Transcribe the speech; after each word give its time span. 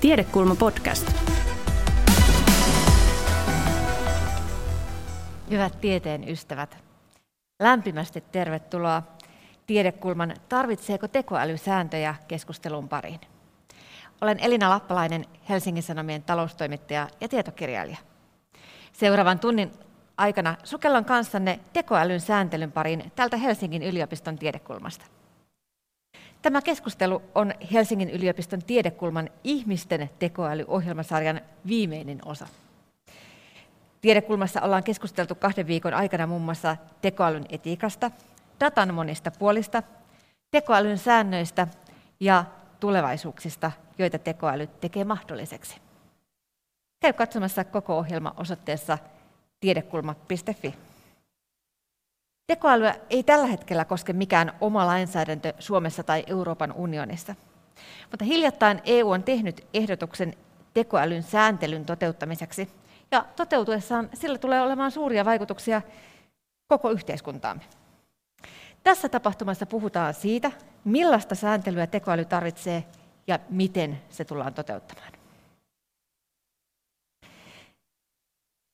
Tiedekulma 0.00 0.54
podcast. 0.54 1.12
Hyvät 5.50 5.80
tieteen 5.80 6.28
ystävät, 6.28 6.76
lämpimästi 7.62 8.20
tervetuloa 8.32 9.02
Tiedekulman 9.66 10.34
Tarvitseeko 10.48 11.08
tekoälysääntöjä 11.08 12.14
keskustelun 12.28 12.88
pariin. 12.88 13.20
Olen 14.20 14.38
Elina 14.40 14.70
Lappalainen, 14.70 15.24
Helsingin 15.48 15.82
Sanomien 15.82 16.22
taloustoimittaja 16.22 17.08
ja 17.20 17.28
tietokirjailija. 17.28 17.98
Seuraavan 18.92 19.38
tunnin 19.38 19.72
aikana 20.16 20.56
sukellan 20.64 21.04
kanssanne 21.04 21.60
tekoälyn 21.72 22.20
sääntelyn 22.20 22.72
pariin 22.72 23.12
tältä 23.16 23.36
Helsingin 23.36 23.82
yliopiston 23.82 24.38
tiedekulmasta. 24.38 25.19
Tämä 26.42 26.62
keskustelu 26.62 27.22
on 27.34 27.54
Helsingin 27.72 28.10
yliopiston 28.10 28.62
tiedekulman 28.62 29.30
ihmisten 29.44 30.10
tekoälyohjelmasarjan 30.18 31.40
viimeinen 31.66 32.18
osa. 32.24 32.46
Tiedekulmassa 34.00 34.62
ollaan 34.62 34.84
keskusteltu 34.84 35.34
kahden 35.34 35.66
viikon 35.66 35.94
aikana 35.94 36.26
muun 36.26 36.42
muassa 36.42 36.76
tekoälyn 37.02 37.46
etiikasta, 37.48 38.10
datan 38.60 38.94
monista 38.94 39.30
puolista, 39.30 39.82
tekoälyn 40.50 40.98
säännöistä 40.98 41.66
ja 42.20 42.44
tulevaisuuksista, 42.80 43.72
joita 43.98 44.18
tekoäly 44.18 44.66
tekee 44.66 45.04
mahdolliseksi. 45.04 45.76
Käy 47.00 47.12
katsomassa 47.12 47.64
koko 47.64 47.98
ohjelma 47.98 48.34
osoitteessa 48.36 48.98
tiedekulma.fi. 49.60 50.74
Tekoälyä 52.50 52.94
ei 53.10 53.22
tällä 53.22 53.46
hetkellä 53.46 53.84
koske 53.84 54.12
mikään 54.12 54.52
oma 54.60 54.86
lainsäädäntö 54.86 55.52
Suomessa 55.58 56.02
tai 56.02 56.24
Euroopan 56.26 56.72
unionissa. 56.72 57.34
Mutta 58.10 58.24
hiljattain 58.24 58.80
EU 58.84 59.10
on 59.10 59.22
tehnyt 59.22 59.66
ehdotuksen 59.74 60.34
tekoälyn 60.74 61.22
sääntelyn 61.22 61.86
toteuttamiseksi, 61.86 62.68
ja 63.10 63.26
toteutuessaan 63.36 64.10
sillä 64.14 64.38
tulee 64.38 64.62
olemaan 64.62 64.90
suuria 64.90 65.24
vaikutuksia 65.24 65.82
koko 66.68 66.90
yhteiskuntaamme. 66.90 67.62
Tässä 68.82 69.08
tapahtumassa 69.08 69.66
puhutaan 69.66 70.14
siitä, 70.14 70.52
millaista 70.84 71.34
sääntelyä 71.34 71.86
tekoäly 71.86 72.24
tarvitsee 72.24 72.84
ja 73.26 73.38
miten 73.50 74.02
se 74.08 74.24
tullaan 74.24 74.54
toteuttamaan. 74.54 75.12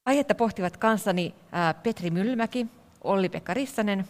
Aihetta 0.06 0.34
pohtivat 0.34 0.76
kanssani 0.76 1.34
Petri 1.82 2.10
Mylmäki, 2.10 2.66
Olli-Pekka 3.06 3.54
Rissanen, 3.54 4.08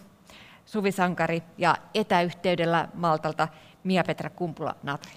Suvi 0.65 0.93
Sankari 0.93 1.43
ja 1.59 1.77
etäyhteydellä 1.95 2.89
Maltalta 2.95 3.49
Mia-Petra 3.85 4.31
Kumpula-Natri. 4.31 5.13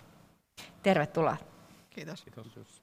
Tervetuloa. 0.83 1.38
Kiitos. 1.89 2.23
Kiitos. 2.23 2.81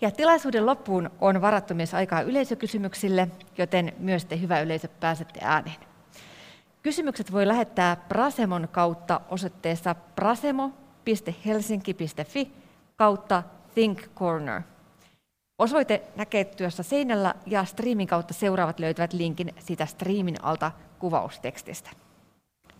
Ja 0.00 0.10
tilaisuuden 0.10 0.66
loppuun 0.66 1.10
on 1.20 1.40
varattu 1.40 1.74
myös 1.74 1.94
aikaa 1.94 2.20
yleisökysymyksille, 2.20 3.28
joten 3.58 3.92
myös 3.98 4.24
te 4.24 4.40
hyvä 4.40 4.60
yleisö 4.60 4.88
pääsette 4.88 5.40
ääneen. 5.42 5.76
Kysymykset 6.82 7.32
voi 7.32 7.48
lähettää 7.48 7.96
Prasemon 7.96 8.68
kautta 8.72 9.20
osoitteessa 9.28 9.94
prasemo.helsinki.fi 9.94 12.52
kautta 12.96 13.42
Think 13.74 14.14
Corner. 14.14 14.62
Osoite 15.58 16.02
näkee 16.16 16.44
työssä 16.44 16.82
seinällä 16.82 17.34
ja 17.46 17.64
striimin 17.64 18.06
kautta 18.06 18.34
seuraavat 18.34 18.80
löytävät 18.80 19.12
linkin 19.12 19.54
siitä 19.58 19.86
striimin 19.86 20.44
alta 20.44 20.72
kuvaustekstistä. 20.98 21.90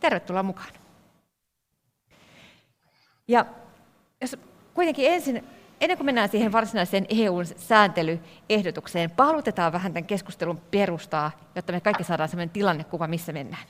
Tervetuloa 0.00 0.42
mukaan. 0.42 0.72
Ja 3.28 3.46
jos 4.20 4.36
kuitenkin 4.74 5.12
ensin, 5.12 5.44
ennen 5.80 5.98
kuin 5.98 6.06
mennään 6.06 6.28
siihen 6.28 6.52
varsinaiseen 6.52 7.06
EUn 7.08 7.46
sääntelyehdotukseen, 7.46 9.10
palutetaan 9.10 9.72
vähän 9.72 9.92
tämän 9.92 10.06
keskustelun 10.06 10.60
perustaa, 10.70 11.30
jotta 11.54 11.72
me 11.72 11.80
kaikki 11.80 12.04
saadaan 12.04 12.28
sellainen 12.28 12.52
tilannekuva, 12.52 13.06
missä 13.06 13.32
mennään. 13.32 13.66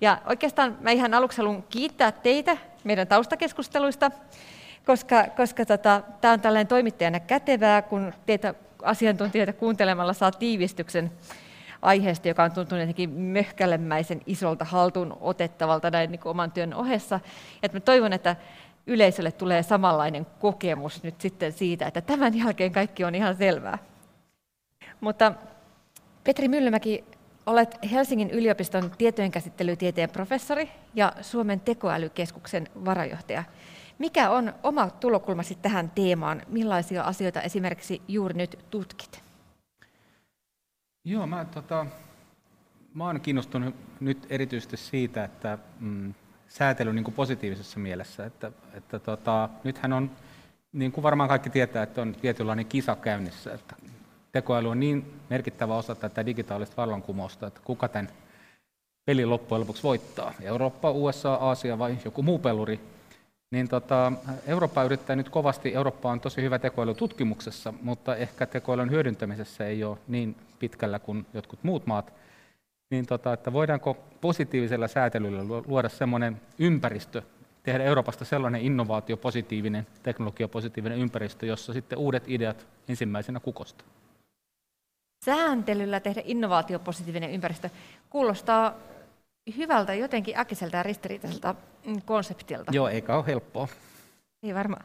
Ja 0.00 0.18
oikeastaan 0.26 0.78
mä 0.80 0.90
ihan 0.90 1.14
aluksi 1.14 1.38
haluan 1.38 1.62
kiittää 1.62 2.12
teitä 2.12 2.56
meidän 2.84 3.06
taustakeskusteluista, 3.06 4.10
koska, 4.86 5.24
koska 5.36 5.66
tota, 5.66 6.02
tämä 6.20 6.34
on 6.34 6.40
tällainen 6.40 6.66
toimittajana 6.66 7.20
kätevää, 7.20 7.82
kun 7.82 8.12
teitä 8.26 8.54
asiantuntijoita 8.82 9.52
kuuntelemalla 9.52 10.12
saa 10.12 10.30
tiivistyksen 10.30 11.12
aiheesta, 11.82 12.28
joka 12.28 12.42
on 12.42 12.52
tuntunut 12.52 12.82
jotenkin 12.82 13.10
möhkälemäisen 13.10 14.20
isolta 14.26 14.64
haltuun 14.64 15.16
otettavalta 15.20 15.90
näin 15.90 16.10
niin 16.10 16.20
oman 16.24 16.52
työn 16.52 16.74
ohessa. 16.74 17.20
Et 17.62 17.72
mä 17.72 17.80
toivon, 17.80 18.12
että 18.12 18.36
yleisölle 18.86 19.32
tulee 19.32 19.62
samanlainen 19.62 20.26
kokemus 20.40 21.02
nyt 21.02 21.20
sitten 21.20 21.52
siitä, 21.52 21.86
että 21.86 22.00
tämän 22.00 22.38
jälkeen 22.38 22.72
kaikki 22.72 23.04
on 23.04 23.14
ihan 23.14 23.36
selvää. 23.36 23.78
Mutta 25.00 25.32
Petri 26.24 26.48
Myllymäki, 26.48 27.04
olet 27.46 27.78
Helsingin 27.92 28.30
yliopiston 28.30 28.90
tietojenkäsittelytieteen 28.98 30.10
professori 30.10 30.70
ja 30.94 31.12
Suomen 31.20 31.60
tekoälykeskuksen 31.60 32.68
varajohtaja. 32.84 33.44
Mikä 33.98 34.30
on 34.30 34.52
oma 34.62 34.90
tulokulmasi 34.90 35.54
tähän 35.54 35.90
teemaan? 35.90 36.42
Millaisia 36.48 37.02
asioita 37.02 37.42
esimerkiksi 37.42 38.02
juuri 38.08 38.34
nyt 38.34 38.58
tutkit? 38.70 39.22
Joo, 41.04 41.26
mä, 41.26 41.44
tota, 41.44 41.86
mä 42.94 43.04
olen 43.04 43.20
kiinnostunut 43.20 43.74
nyt 44.00 44.26
erityisesti 44.30 44.76
siitä, 44.76 45.24
että 45.24 45.58
mm, 45.80 46.14
säätely 46.48 46.92
niin 46.92 47.04
kuin 47.04 47.14
positiivisessa 47.14 47.80
mielessä, 47.80 48.26
että, 48.26 48.52
että 48.74 48.98
tota, 48.98 49.48
nythän 49.64 49.92
on, 49.92 50.10
niin 50.72 50.92
kuin 50.92 51.02
varmaan 51.02 51.28
kaikki 51.28 51.50
tietää, 51.50 51.82
että 51.82 52.02
on 52.02 52.14
tietynlainen 52.14 52.66
kisa 52.66 52.96
käynnissä, 52.96 53.54
että 53.54 53.76
tekoäly 54.32 54.70
on 54.70 54.80
niin 54.80 55.20
merkittävä 55.30 55.76
osa 55.76 55.94
tätä 55.94 56.26
digitaalista 56.26 56.76
vallankumousta, 56.76 57.46
että 57.46 57.60
kuka 57.64 57.88
tämän 57.88 58.08
pelin 59.04 59.30
loppujen 59.30 59.60
lopuksi 59.60 59.82
voittaa, 59.82 60.32
Eurooppa, 60.40 60.90
USA, 60.90 61.34
Aasia 61.34 61.78
vai 61.78 61.98
joku 62.04 62.22
muu 62.22 62.38
peluri, 62.38 62.80
niin 63.50 63.68
tota, 63.68 64.12
Eurooppa 64.46 64.84
yrittää 64.84 65.16
nyt 65.16 65.28
kovasti, 65.28 65.74
Eurooppa 65.74 66.10
on 66.10 66.20
tosi 66.20 66.42
hyvä 66.42 66.58
tekoälytutkimuksessa, 66.58 67.74
mutta 67.82 68.16
ehkä 68.16 68.46
tekoälyn 68.46 68.90
hyödyntämisessä 68.90 69.66
ei 69.66 69.84
ole 69.84 69.98
niin 70.08 70.36
pitkällä 70.58 70.98
kuin 70.98 71.26
jotkut 71.34 71.58
muut 71.62 71.86
maat, 71.86 72.12
niin 72.90 73.06
tota, 73.06 73.32
että 73.32 73.52
voidaanko 73.52 73.96
positiivisella 74.20 74.88
säätelyllä 74.88 75.44
luoda 75.66 75.88
sellainen 75.88 76.40
ympäristö, 76.58 77.22
tehdä 77.62 77.84
Euroopasta 77.84 78.24
sellainen 78.24 78.60
innovaatiopositiivinen, 78.60 79.86
teknologiapositiivinen 80.02 80.98
ympäristö, 80.98 81.46
jossa 81.46 81.72
sitten 81.72 81.98
uudet 81.98 82.24
ideat 82.26 82.66
ensimmäisenä 82.88 83.40
kukosta. 83.40 83.84
Sääntelyllä 85.24 86.00
tehdä 86.00 86.22
innovaatiopositiivinen 86.24 87.30
ympäristö 87.30 87.70
kuulostaa 88.10 88.74
hyvältä, 89.56 89.94
jotenkin 89.94 90.38
äkiseltä 90.38 90.76
ja 90.76 90.82
ristiriitaiselta 90.82 91.54
mm, 91.86 92.02
konseptilta. 92.02 92.72
Joo, 92.74 92.88
eikä 92.88 93.16
ole 93.16 93.26
helppoa. 93.26 93.68
Ei 94.42 94.54
varmaan. 94.54 94.84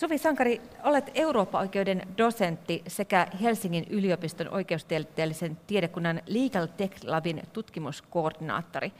Suvi 0.00 0.18
Sankari, 0.18 0.60
olet 0.82 1.10
Eurooppa-oikeuden 1.14 2.02
dosentti 2.18 2.82
sekä 2.88 3.26
Helsingin 3.42 3.86
yliopiston 3.90 4.48
oikeustieteellisen 4.48 5.56
tiedekunnan 5.66 6.22
Legal 6.26 6.66
Tech 6.66 7.04
Labin 7.04 7.42
tutkimuskoordinaattori. 7.52 8.92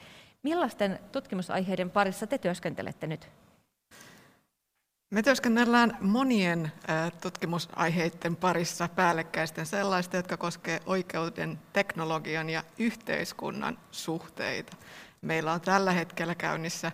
Millaisten 0.43 0.99
tutkimusaiheiden 1.13 1.91
parissa 1.91 2.27
te 2.27 2.39
työskentelette 2.39 3.07
nyt? 3.07 3.29
Me 5.11 5.23
työskennellään 5.23 5.99
monien 6.01 6.73
tutkimusaiheiden 7.21 8.37
parissa 8.37 8.89
päällekkäisten 8.89 9.67
sellaista, 9.67 10.17
jotka 10.17 10.37
koskevat 10.37 10.83
oikeuden, 10.87 11.59
teknologian 11.73 12.51
ja 12.51 12.65
yhteiskunnan 12.79 13.79
suhteita. 13.91 14.77
Meillä 15.23 15.53
on 15.53 15.61
tällä 15.61 15.93
hetkellä 15.93 16.35
käynnissä 16.35 16.93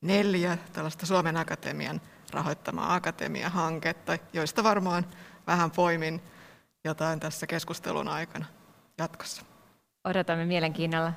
neljä 0.00 0.58
tällaista 0.72 1.06
Suomen 1.06 1.36
Akatemian 1.36 2.00
rahoittamaa 2.32 2.94
akatemia-hanketta, 2.94 4.18
joista 4.32 4.64
varmaan 4.64 5.06
vähän 5.46 5.70
poimin 5.70 6.22
jotain 6.84 7.20
tässä 7.20 7.46
keskustelun 7.46 8.08
aikana 8.08 8.46
jatkossa. 8.98 9.42
Odotamme 10.04 10.44
mielenkiinnolla. 10.44 11.12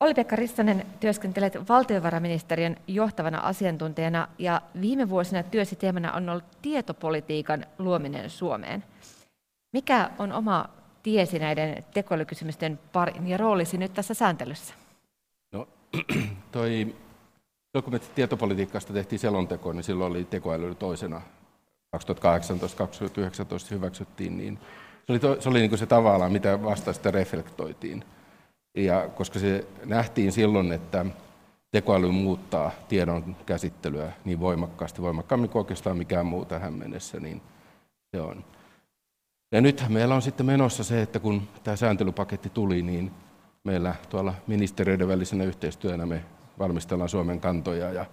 Olli-Pekka 0.00 0.36
Rissanen, 0.36 0.86
työskentelet 1.00 1.68
valtiovarainministeriön 1.68 2.76
johtavana 2.86 3.38
asiantuntijana 3.38 4.28
ja 4.38 4.62
viime 4.80 5.08
vuosina 5.08 5.42
työsi 5.42 5.76
teemana 5.76 6.12
on 6.12 6.28
ollut 6.28 6.44
tietopolitiikan 6.62 7.66
luominen 7.78 8.30
Suomeen. 8.30 8.84
Mikä 9.72 10.10
on 10.18 10.32
oma 10.32 10.68
tiesi 11.02 11.38
näiden 11.38 11.84
tekoälykysymysten 11.94 12.78
parin 12.92 13.26
ja 13.26 13.36
roolisi 13.36 13.78
nyt 13.78 13.94
tässä 13.94 14.14
sääntelyssä? 14.14 14.74
No, 15.52 15.68
toi, 16.52 16.94
me 17.90 17.98
tietopolitiikasta 17.98 18.92
tehtiin 18.92 19.18
selonteko, 19.18 19.72
niin 19.72 19.84
silloin 19.84 20.12
oli 20.12 20.24
tekoäly 20.24 20.74
toisena 20.74 21.20
2018-2019 21.96 22.00
hyväksyttiin, 23.70 24.38
niin 24.38 24.58
se 25.06 25.12
oli, 25.12 25.18
to, 25.18 25.40
se, 25.40 25.48
oli 25.48 25.58
niin 25.58 25.70
kuin 25.70 25.78
se 25.78 25.86
tavallaan, 25.86 26.32
mitä 26.32 26.62
vasta 26.62 26.92
sitä 26.92 27.10
reflektoitiin. 27.10 28.04
Ja 28.84 29.08
koska 29.08 29.38
se 29.38 29.66
nähtiin 29.84 30.32
silloin, 30.32 30.72
että 30.72 31.06
tekoäly 31.70 32.10
muuttaa 32.10 32.70
tiedon 32.88 33.36
käsittelyä 33.46 34.12
niin 34.24 34.40
voimakkaasti, 34.40 35.02
voimakkaammin 35.02 35.50
kuin 35.50 35.60
oikeastaan 35.60 35.96
mikään 35.96 36.26
muu 36.26 36.44
tähän 36.44 36.74
mennessä, 36.74 37.20
niin 37.20 37.42
se 38.10 38.20
on. 38.20 38.44
Ja 39.52 39.60
nythän 39.60 39.92
meillä 39.92 40.14
on 40.14 40.22
sitten 40.22 40.46
menossa 40.46 40.84
se, 40.84 41.02
että 41.02 41.18
kun 41.20 41.48
tämä 41.64 41.76
sääntelypaketti 41.76 42.50
tuli, 42.50 42.82
niin 42.82 43.10
meillä 43.64 43.94
tuolla 44.08 44.34
ministeriöiden 44.46 45.08
välisenä 45.08 45.44
yhteistyönä 45.44 46.06
me 46.06 46.24
valmistellaan 46.58 47.08
Suomen 47.08 47.40
kantoja 47.40 47.92
ja, 47.92 48.06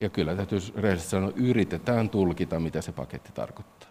ja 0.00 0.08
kyllä 0.10 0.36
täytyy 0.36 0.58
rehellisesti 0.76 1.10
sanoa, 1.10 1.32
yritetään 1.36 2.10
tulkita, 2.10 2.60
mitä 2.60 2.80
se 2.82 2.92
paketti 2.92 3.32
tarkoittaa. 3.32 3.87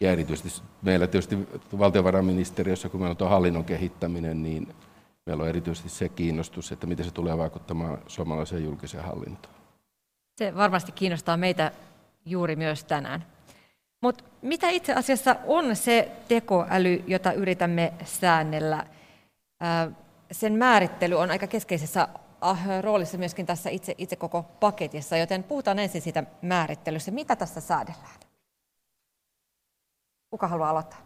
Ja 0.00 0.12
erityisesti 0.12 0.62
meillä 0.82 1.06
tietysti 1.06 1.38
valtiovarainministeriössä, 1.78 2.88
kun 2.88 3.00
meillä 3.00 3.10
on 3.10 3.16
tuo 3.16 3.28
hallinnon 3.28 3.64
kehittäminen, 3.64 4.42
niin 4.42 4.74
meillä 5.26 5.42
on 5.42 5.48
erityisesti 5.48 5.88
se 5.88 6.08
kiinnostus, 6.08 6.72
että 6.72 6.86
miten 6.86 7.04
se 7.04 7.10
tulee 7.10 7.38
vaikuttamaan 7.38 7.98
suomalaiseen 8.06 8.64
julkiseen 8.64 9.04
hallintoon. 9.04 9.54
Se 10.38 10.54
varmasti 10.54 10.92
kiinnostaa 10.92 11.36
meitä 11.36 11.72
juuri 12.26 12.56
myös 12.56 12.84
tänään. 12.84 13.26
Mutta 14.02 14.24
mitä 14.42 14.68
itse 14.68 14.94
asiassa 14.94 15.36
on 15.46 15.76
se 15.76 16.12
tekoäly, 16.28 17.04
jota 17.06 17.32
yritämme 17.32 17.92
säännellä? 18.04 18.86
Sen 20.32 20.52
määrittely 20.52 21.14
on 21.14 21.30
aika 21.30 21.46
keskeisessä 21.46 22.08
ah, 22.40 22.60
roolissa 22.80 23.18
myöskin 23.18 23.46
tässä 23.46 23.70
itse, 23.70 23.94
itse 23.98 24.16
koko 24.16 24.42
paketissa, 24.60 25.16
joten 25.16 25.42
puhutaan 25.42 25.78
ensin 25.78 26.02
siitä 26.02 26.24
määrittelystä. 26.42 27.10
Mitä 27.10 27.36
tässä 27.36 27.60
säädellään? 27.60 28.25
Kuka 30.30 30.48
haluaa 30.48 30.70
aloittaa? 30.70 30.98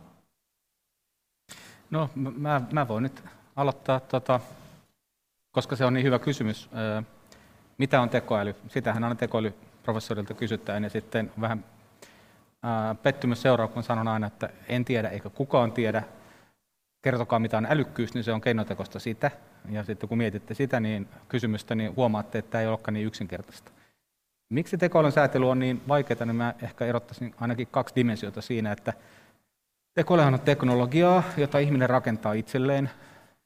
No, 1.90 2.10
mä, 2.14 2.60
mä 2.72 2.88
voin 2.88 3.02
nyt 3.02 3.24
aloittaa, 3.56 4.00
tota, 4.00 4.40
koska 5.50 5.76
se 5.76 5.84
on 5.84 5.94
niin 5.94 6.06
hyvä 6.06 6.18
kysymys. 6.18 6.70
Mitä 7.78 8.00
on 8.00 8.10
tekoäly? 8.10 8.54
Sitähän 8.68 9.04
aina 9.04 9.16
tekoälyprofessorilta 9.16 10.34
kysytään 10.34 10.84
ja 10.84 10.90
sitten 10.90 11.32
vähän 11.40 11.64
pettymys 13.02 13.42
seuraa, 13.42 13.68
kun 13.68 13.82
sanon 13.82 14.08
aina, 14.08 14.26
että 14.26 14.50
en 14.68 14.84
tiedä 14.84 15.08
eikä 15.08 15.30
kukaan 15.30 15.72
tiedä. 15.72 16.02
Kertokaa 17.02 17.38
mitä 17.38 17.58
on 17.58 17.66
älykkyys, 17.70 18.14
niin 18.14 18.24
se 18.24 18.32
on 18.32 18.40
keinotekosta 18.40 18.98
sitä. 18.98 19.30
Ja 19.68 19.84
sitten 19.84 20.08
kun 20.08 20.18
mietitte 20.18 20.54
sitä 20.54 20.80
niin 20.80 21.08
kysymystä, 21.28 21.74
niin 21.74 21.96
huomaatte, 21.96 22.38
että 22.38 22.50
tämä 22.50 22.62
ei 22.62 22.68
olekaan 22.68 22.94
niin 22.94 23.06
yksinkertaista. 23.06 23.72
Miksi 24.50 24.78
tekoälyn 24.78 25.12
säätely 25.12 25.50
on 25.50 25.58
niin 25.58 25.82
vaikeaa, 25.88 26.24
niin 26.24 26.36
mä 26.36 26.54
ehkä 26.62 26.84
erottaisin 26.84 27.34
ainakin 27.40 27.68
kaksi 27.70 27.94
dimensiota 27.94 28.40
siinä, 28.40 28.72
että 28.72 28.92
tekoälyhän 29.94 30.34
on 30.34 30.40
teknologiaa, 30.40 31.22
jota 31.36 31.58
ihminen 31.58 31.90
rakentaa 31.90 32.32
itselleen, 32.32 32.90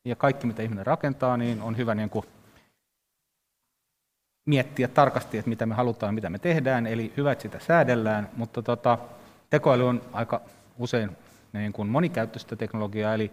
ja 0.04 0.16
kaikki 0.16 0.46
mitä 0.46 0.62
ihminen 0.62 0.86
rakentaa, 0.86 1.36
niin 1.36 1.62
on 1.62 1.76
hyvä 1.76 1.94
niin 1.94 2.10
kuin 2.10 2.24
miettiä 4.46 4.88
tarkasti, 4.88 5.38
että 5.38 5.48
mitä 5.48 5.66
me 5.66 5.74
halutaan, 5.74 6.14
mitä 6.14 6.30
me 6.30 6.38
tehdään, 6.38 6.86
eli 6.86 7.12
hyvä, 7.16 7.32
että 7.32 7.42
sitä 7.42 7.58
säädellään, 7.58 8.28
mutta 8.36 8.62
tota, 8.62 8.98
tekoäly 9.50 9.88
on 9.88 10.02
aika 10.12 10.40
usein 10.78 11.16
niin 11.52 11.72
kuin 11.72 11.88
monikäyttöistä 11.88 12.56
teknologiaa, 12.56 13.14
eli 13.14 13.32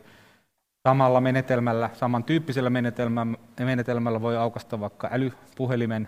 samalla 0.87 1.21
menetelmällä, 1.21 1.89
samantyyppisellä 1.93 2.69
menetelmällä, 2.69 3.37
menetelmällä 3.59 4.21
voi 4.21 4.37
aukasta 4.37 4.79
vaikka 4.79 5.09
älypuhelimen 5.11 6.07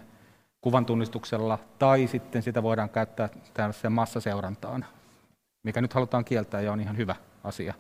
kuvan 0.64 0.86
tunnistuksella, 0.86 1.60
tai 1.80 2.08
sitten 2.08 2.42
sitä 2.42 2.64
voidaan 2.64 2.90
käyttää 2.90 3.30
tällaiseen 3.54 3.94
massaseurantaan, 3.94 4.86
mikä 5.64 5.82
nyt 5.82 5.94
halutaan 5.94 6.26
kieltää 6.26 6.62
ja 6.62 6.72
on 6.72 6.82
ihan 6.82 6.98
hyvä 6.98 7.16
asia. 7.44 7.74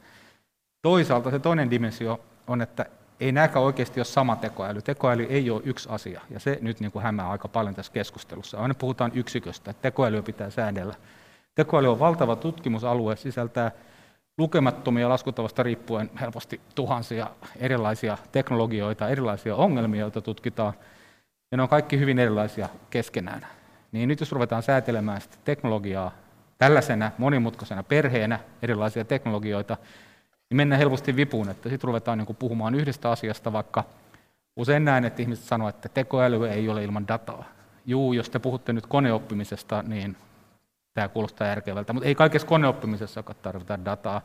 Toisaalta 0.81 1.31
se 1.31 1.39
toinen 1.39 1.71
dimensio 1.71 2.19
on, 2.47 2.61
että 2.61 2.85
ei 3.19 3.31
nämäkään 3.31 3.65
oikeasti 3.65 3.99
ole 3.99 4.05
sama 4.05 4.35
tekoäly. 4.35 4.81
Tekoäly 4.81 5.23
ei 5.23 5.49
ole 5.49 5.61
yksi 5.65 5.89
asia, 5.91 6.21
ja 6.29 6.39
se 6.39 6.59
nyt 6.61 6.79
niin 6.79 6.91
kuin 6.91 7.03
hämää 7.03 7.29
aika 7.29 7.47
paljon 7.47 7.75
tässä 7.75 7.91
keskustelussa. 7.91 8.57
Aina 8.57 8.73
puhutaan 8.73 9.11
yksiköstä, 9.13 9.71
että 9.71 9.81
tekoälyä 9.81 10.21
pitää 10.21 10.49
säädellä. 10.49 10.95
Tekoäly 11.55 11.91
on 11.91 11.99
valtava 11.99 12.35
tutkimusalue, 12.35 13.15
sisältää 13.15 13.71
lukemattomia 14.37 15.09
laskutavasta 15.09 15.63
riippuen 15.63 16.09
helposti 16.19 16.61
tuhansia 16.75 17.29
erilaisia 17.57 18.17
teknologioita, 18.31 19.09
erilaisia 19.09 19.55
ongelmia, 19.55 20.01
joita 20.01 20.21
tutkitaan, 20.21 20.73
ja 21.53 21.57
ne 21.57 21.63
on 21.63 21.69
kaikki 21.69 21.99
hyvin 21.99 22.19
erilaisia 22.19 22.69
keskenään. 22.89 23.47
Niin 23.91 24.09
nyt 24.09 24.19
jos 24.19 24.31
ruvetaan 24.31 24.63
säätelemään 24.63 25.21
sitä 25.21 25.37
teknologiaa 25.45 26.11
tällaisena 26.57 27.11
monimutkaisena 27.17 27.83
perheenä 27.83 28.39
erilaisia 28.61 29.05
teknologioita, 29.05 29.77
niin 30.49 30.55
mennään 30.57 30.79
helposti 30.79 31.15
vipuun, 31.15 31.49
että 31.49 31.69
sitten 31.69 31.87
ruvetaan 31.87 32.17
niin 32.17 32.35
puhumaan 32.35 32.75
yhdestä 32.75 33.11
asiasta, 33.11 33.53
vaikka 33.53 33.83
usein 34.55 34.85
näen, 34.85 35.05
että 35.05 35.21
ihmiset 35.21 35.45
sanoo, 35.45 35.69
että 35.69 35.89
tekoäly 35.89 36.49
ei 36.49 36.69
ole 36.69 36.83
ilman 36.83 37.07
dataa. 37.07 37.43
Juu, 37.85 38.13
jos 38.13 38.29
te 38.29 38.39
puhutte 38.39 38.73
nyt 38.73 38.85
koneoppimisesta, 38.85 39.83
niin 39.87 40.17
tämä 40.93 41.07
kuulostaa 41.07 41.47
järkevältä, 41.47 41.93
mutta 41.93 42.07
ei 42.07 42.15
kaikessa 42.15 42.47
koneoppimisessa 42.47 43.23
tarvita 43.41 43.85
dataa. 43.85 44.21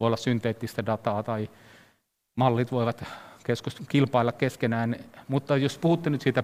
Voi 0.00 0.06
olla 0.06 0.16
synteettistä 0.16 0.86
dataa 0.86 1.22
tai 1.22 1.50
mallit 2.36 2.72
voivat 2.72 3.04
keskus, 3.44 3.82
kilpailla 3.88 4.32
keskenään, 4.32 4.96
mutta 5.28 5.56
jos 5.56 5.78
puhutte 5.78 6.10
nyt 6.10 6.20
siitä 6.20 6.42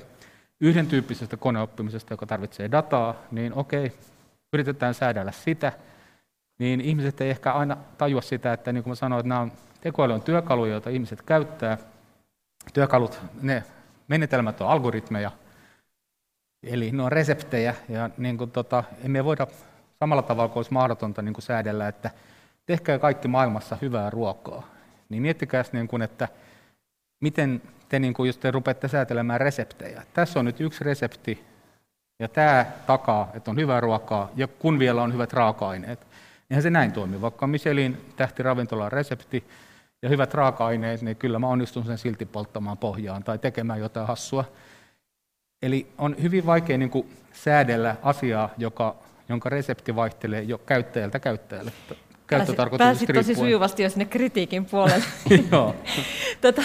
yhden 0.61 0.87
tyyppisestä 0.87 1.37
koneoppimisesta, 1.37 2.13
joka 2.13 2.27
tarvitsee 2.27 2.71
dataa, 2.71 3.15
niin 3.31 3.55
okei, 3.55 3.93
yritetään 4.53 4.95
säädellä 4.95 5.33
sitä, 5.33 5.73
niin 6.59 6.81
ihmiset 6.81 7.21
ei 7.21 7.31
ehkä 7.31 7.53
aina 7.53 7.77
tajua 7.99 8.21
sitä, 8.21 8.53
että 8.53 8.73
niin 8.73 8.83
kuin 8.83 8.91
mä 8.91 8.95
sanoin, 8.95 9.21
että 9.21 9.29
nämä 9.29 9.41
on, 9.41 9.53
tekoäly 9.81 10.13
on 10.13 10.23
työkaluja, 10.23 10.73
joita 10.73 10.91
ihmiset 10.91 11.23
käyttää. 11.23 11.79
Työkalut, 12.73 13.21
ne 13.43 13.63
menetelmät 14.09 14.61
on 14.61 14.69
algoritmeja, 14.69 15.31
eli 16.63 16.91
ne 16.93 17.03
on 17.03 17.13
reseptejä, 17.13 17.75
ja 17.89 18.11
niin 18.19 18.39
kuin 18.39 18.51
tota, 18.51 18.85
emme 19.05 19.25
voida 19.25 19.47
samalla 19.99 20.23
tavalla 20.23 20.49
kuin 20.49 20.59
olisi 20.59 20.73
mahdotonta 20.73 21.23
niin 21.23 21.35
kuin 21.35 21.43
säädellä, 21.43 21.89
että 21.89 22.11
tehkää 22.67 22.99
kaikki 22.99 23.29
maailmassa 23.29 23.77
hyvää 23.83 24.11
ruokaa. 24.11 24.63
Niin 25.09 25.23
miettikää, 25.23 25.65
niin 25.73 25.89
kuin, 25.89 26.03
että 26.03 26.29
miten 27.21 27.63
te, 27.89 27.99
niin 27.99 28.15
kuin, 28.15 28.27
jos 28.27 28.39
te 28.39 28.51
rupeatte 28.51 28.89
säätelemään 28.89 29.41
reseptejä. 29.41 30.03
Tässä 30.15 30.39
on 30.39 30.45
nyt 30.45 30.61
yksi 30.61 30.85
resepti, 30.85 31.45
ja 32.19 32.29
tämä 32.29 32.67
takaa, 32.87 33.31
että 33.35 33.51
on 33.51 33.57
hyvää 33.57 33.81
ruokaa, 33.81 34.31
ja 34.37 34.49
kun 34.49 34.79
vielä 34.79 35.03
on 35.03 35.13
hyvät 35.13 35.33
raaka-aineet. 35.33 36.07
Eihän 36.51 36.63
se 36.63 36.71
näin 36.71 36.93
toimi. 36.93 37.21
Vaikka 37.21 37.47
Michelin 37.47 38.13
tähti 38.17 38.43
ravintolan 38.43 38.93
resepti 38.93 39.45
ja 40.03 40.09
hyvät 40.09 40.35
raaka-aineet, 40.35 41.03
niin 41.03 41.17
kyllä 41.17 41.39
mä 41.39 41.49
onnistun 41.49 41.85
sen 41.85 41.99
silti 41.99 42.27
polttamaan 42.27 42.79
pohjaan 42.79 43.25
tai 43.25 43.39
tekemään 43.39 43.81
jotain 43.81 44.07
hassua. 44.07 44.45
Eli 45.63 45.93
on 45.99 46.17
hyvin 46.23 46.47
vaikea 46.47 46.79
niin 46.79 46.91
kuin, 46.91 47.17
säädellä 47.33 47.97
asiaa, 48.03 48.51
joka, 48.59 48.97
jonka 49.29 49.49
resepti 49.49 49.97
vaihtelee 49.97 50.43
jo 50.43 50.59
käyttäjältä 50.59 51.19
käyttäjälle. 51.19 51.73
Pääsit 52.79 53.11
tosi 53.15 53.35
sujuvasti 53.35 53.83
jo 53.83 53.91
sinne 53.91 54.05
kritiikin 54.05 54.65
puolelle. 54.65 55.05
Joo. 55.53 55.77
tota, 56.41 56.63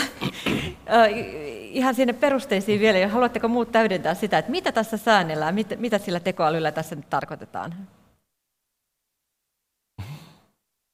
ihan 1.74 1.96
sinne 1.96 2.14
perusteisiin 2.14 2.80
vielä, 2.80 3.08
haluatteko 3.08 3.48
muut 3.48 3.72
täydentää 3.72 4.14
sitä, 4.14 4.38
että 4.38 4.52
mitä 4.52 4.72
tässä 4.72 4.98
säännellään, 4.98 5.56
mitä, 5.56 5.76
mitä 5.76 5.98
sillä 5.98 6.20
tekoälyllä 6.20 6.72
tässä 6.72 6.96
nyt 6.96 7.10
tarkoitetaan? 7.10 7.76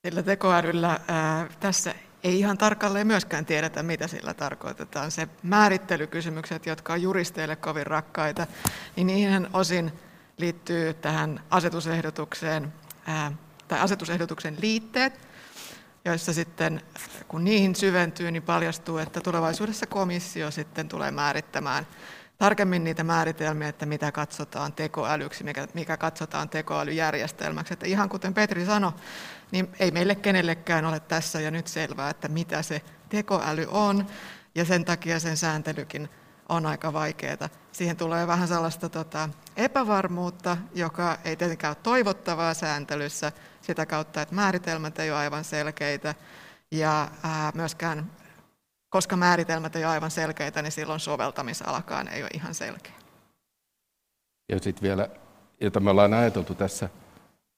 Sillä 0.07 0.23
tekoälyllä 0.23 0.99
ää, 1.07 1.47
tässä 1.59 1.93
ei 2.23 2.39
ihan 2.39 2.57
tarkalleen 2.57 3.07
myöskään 3.07 3.45
tiedetä, 3.45 3.83
mitä 3.83 4.07
sillä 4.07 4.33
tarkoitetaan. 4.33 5.11
Se 5.11 5.27
määrittelykysymykset, 5.43 6.65
jotka 6.65 6.93
on 6.93 7.01
juristeille 7.01 7.55
kovin 7.55 7.87
rakkaita, 7.87 8.47
niin 8.95 9.07
niihin 9.07 9.47
osin 9.53 9.91
liittyy 10.37 10.93
tähän 10.93 11.39
asetusehdotukseen, 11.49 12.73
ää, 13.07 13.31
tai 13.69 13.79
asetusehdotuksen 13.79 14.57
liitteet, 14.61 15.27
joissa 16.05 16.33
sitten, 16.33 16.81
kun 17.27 17.43
niihin 17.43 17.75
syventyy, 17.75 18.31
niin 18.31 18.43
paljastuu, 18.43 18.97
että 18.97 19.21
tulevaisuudessa 19.21 19.85
komissio 19.87 20.51
sitten 20.51 20.87
tulee 20.87 21.11
määrittämään 21.11 21.87
tarkemmin 22.37 22.83
niitä 22.83 23.03
määritelmiä, 23.03 23.67
että 23.67 23.85
mitä 23.85 24.11
katsotaan 24.11 24.73
tekoälyksi, 24.73 25.43
mikä, 25.43 25.67
mikä 25.73 25.97
katsotaan 25.97 26.49
tekoälyjärjestelmäksi. 26.49 27.73
Että 27.73 27.85
ihan 27.85 28.09
kuten 28.09 28.33
Petri 28.33 28.65
sanoi, 28.65 28.91
niin 29.51 29.69
ei 29.79 29.91
meille 29.91 30.15
kenellekään 30.15 30.85
ole 30.85 30.99
tässä 30.99 31.41
ja 31.41 31.51
nyt 31.51 31.67
selvää, 31.67 32.09
että 32.09 32.27
mitä 32.27 32.61
se 32.61 32.81
tekoäly 33.09 33.67
on, 33.71 34.07
ja 34.55 34.65
sen 34.65 34.85
takia 34.85 35.19
sen 35.19 35.37
sääntelykin 35.37 36.09
on 36.49 36.65
aika 36.65 36.93
vaikeaa. 36.93 37.49
Siihen 37.71 37.97
tulee 37.97 38.27
vähän 38.27 38.47
sellaista 38.47 38.89
tota, 38.89 39.29
epävarmuutta, 39.57 40.57
joka 40.75 41.17
ei 41.23 41.35
tietenkään 41.35 41.71
ole 41.71 41.77
toivottavaa 41.83 42.53
sääntelyssä, 42.53 43.31
sitä 43.69 43.85
kautta, 43.85 44.21
että 44.21 44.35
määritelmät 44.35 44.99
ei 44.99 45.11
ole 45.11 45.19
aivan 45.19 45.43
selkeitä, 45.43 46.15
ja 46.71 47.11
ää, 47.23 47.51
myöskään 47.55 48.11
koska 48.89 49.15
määritelmät 49.15 49.75
ei 49.75 49.85
ole 49.85 49.91
aivan 49.91 50.11
selkeitä, 50.11 50.61
niin 50.61 50.71
silloin 50.71 50.99
soveltamisalakaan 50.99 52.07
ei 52.07 52.23
ole 52.23 52.29
ihan 52.33 52.53
selkeä. 52.53 52.93
Ja 54.49 54.59
sitten 54.59 54.83
vielä, 54.83 55.09
jota 55.61 55.79
me 55.79 55.89
ollaan 55.89 56.13
ajateltu 56.13 56.55
tässä, 56.55 56.89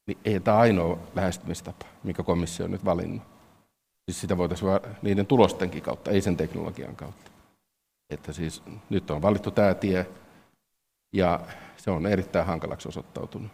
niin 0.07 0.17
ei 0.25 0.39
tämä 0.39 0.57
ainoa 0.57 0.97
lähestymistapa, 1.15 1.85
mikä 2.03 2.23
komissio 2.23 2.65
on 2.65 2.71
nyt 2.71 2.85
valinnut. 2.85 3.23
Siis 4.05 4.21
sitä 4.21 4.37
voitaisiin 4.37 4.71
niiden 5.01 5.25
tulostenkin 5.25 5.81
kautta, 5.81 6.11
ei 6.11 6.21
sen 6.21 6.37
teknologian 6.37 6.95
kautta. 6.95 7.31
Että 8.09 8.33
siis 8.33 8.63
nyt 8.89 9.11
on 9.11 9.21
valittu 9.21 9.51
tämä 9.51 9.73
tie 9.73 10.05
ja 11.13 11.39
se 11.77 11.91
on 11.91 12.05
erittäin 12.05 12.45
hankalaksi 12.45 12.87
osoittautunut. 12.87 13.51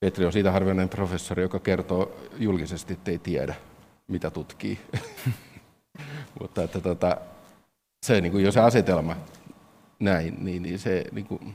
Petri 0.00 0.26
on 0.26 0.32
siitä 0.32 0.52
harvinainen 0.52 0.88
professori, 0.88 1.42
joka 1.42 1.58
kertoo 1.58 2.16
julkisesti, 2.38 2.92
että 2.92 3.10
ei 3.10 3.18
tiedä, 3.18 3.54
mitä 4.08 4.30
tutkii. 4.30 4.78
Mutta 6.40 6.62
että 6.62 6.80
tota, 6.80 7.16
se, 8.06 8.20
niin 8.20 8.32
kuin, 8.32 8.44
jos 8.44 8.54
se 8.54 8.60
asetelma 8.60 9.16
näin, 10.00 10.36
niin, 10.44 10.62
niin 10.62 10.78
se, 10.78 11.04
niin 11.12 11.26
kuin, 11.26 11.54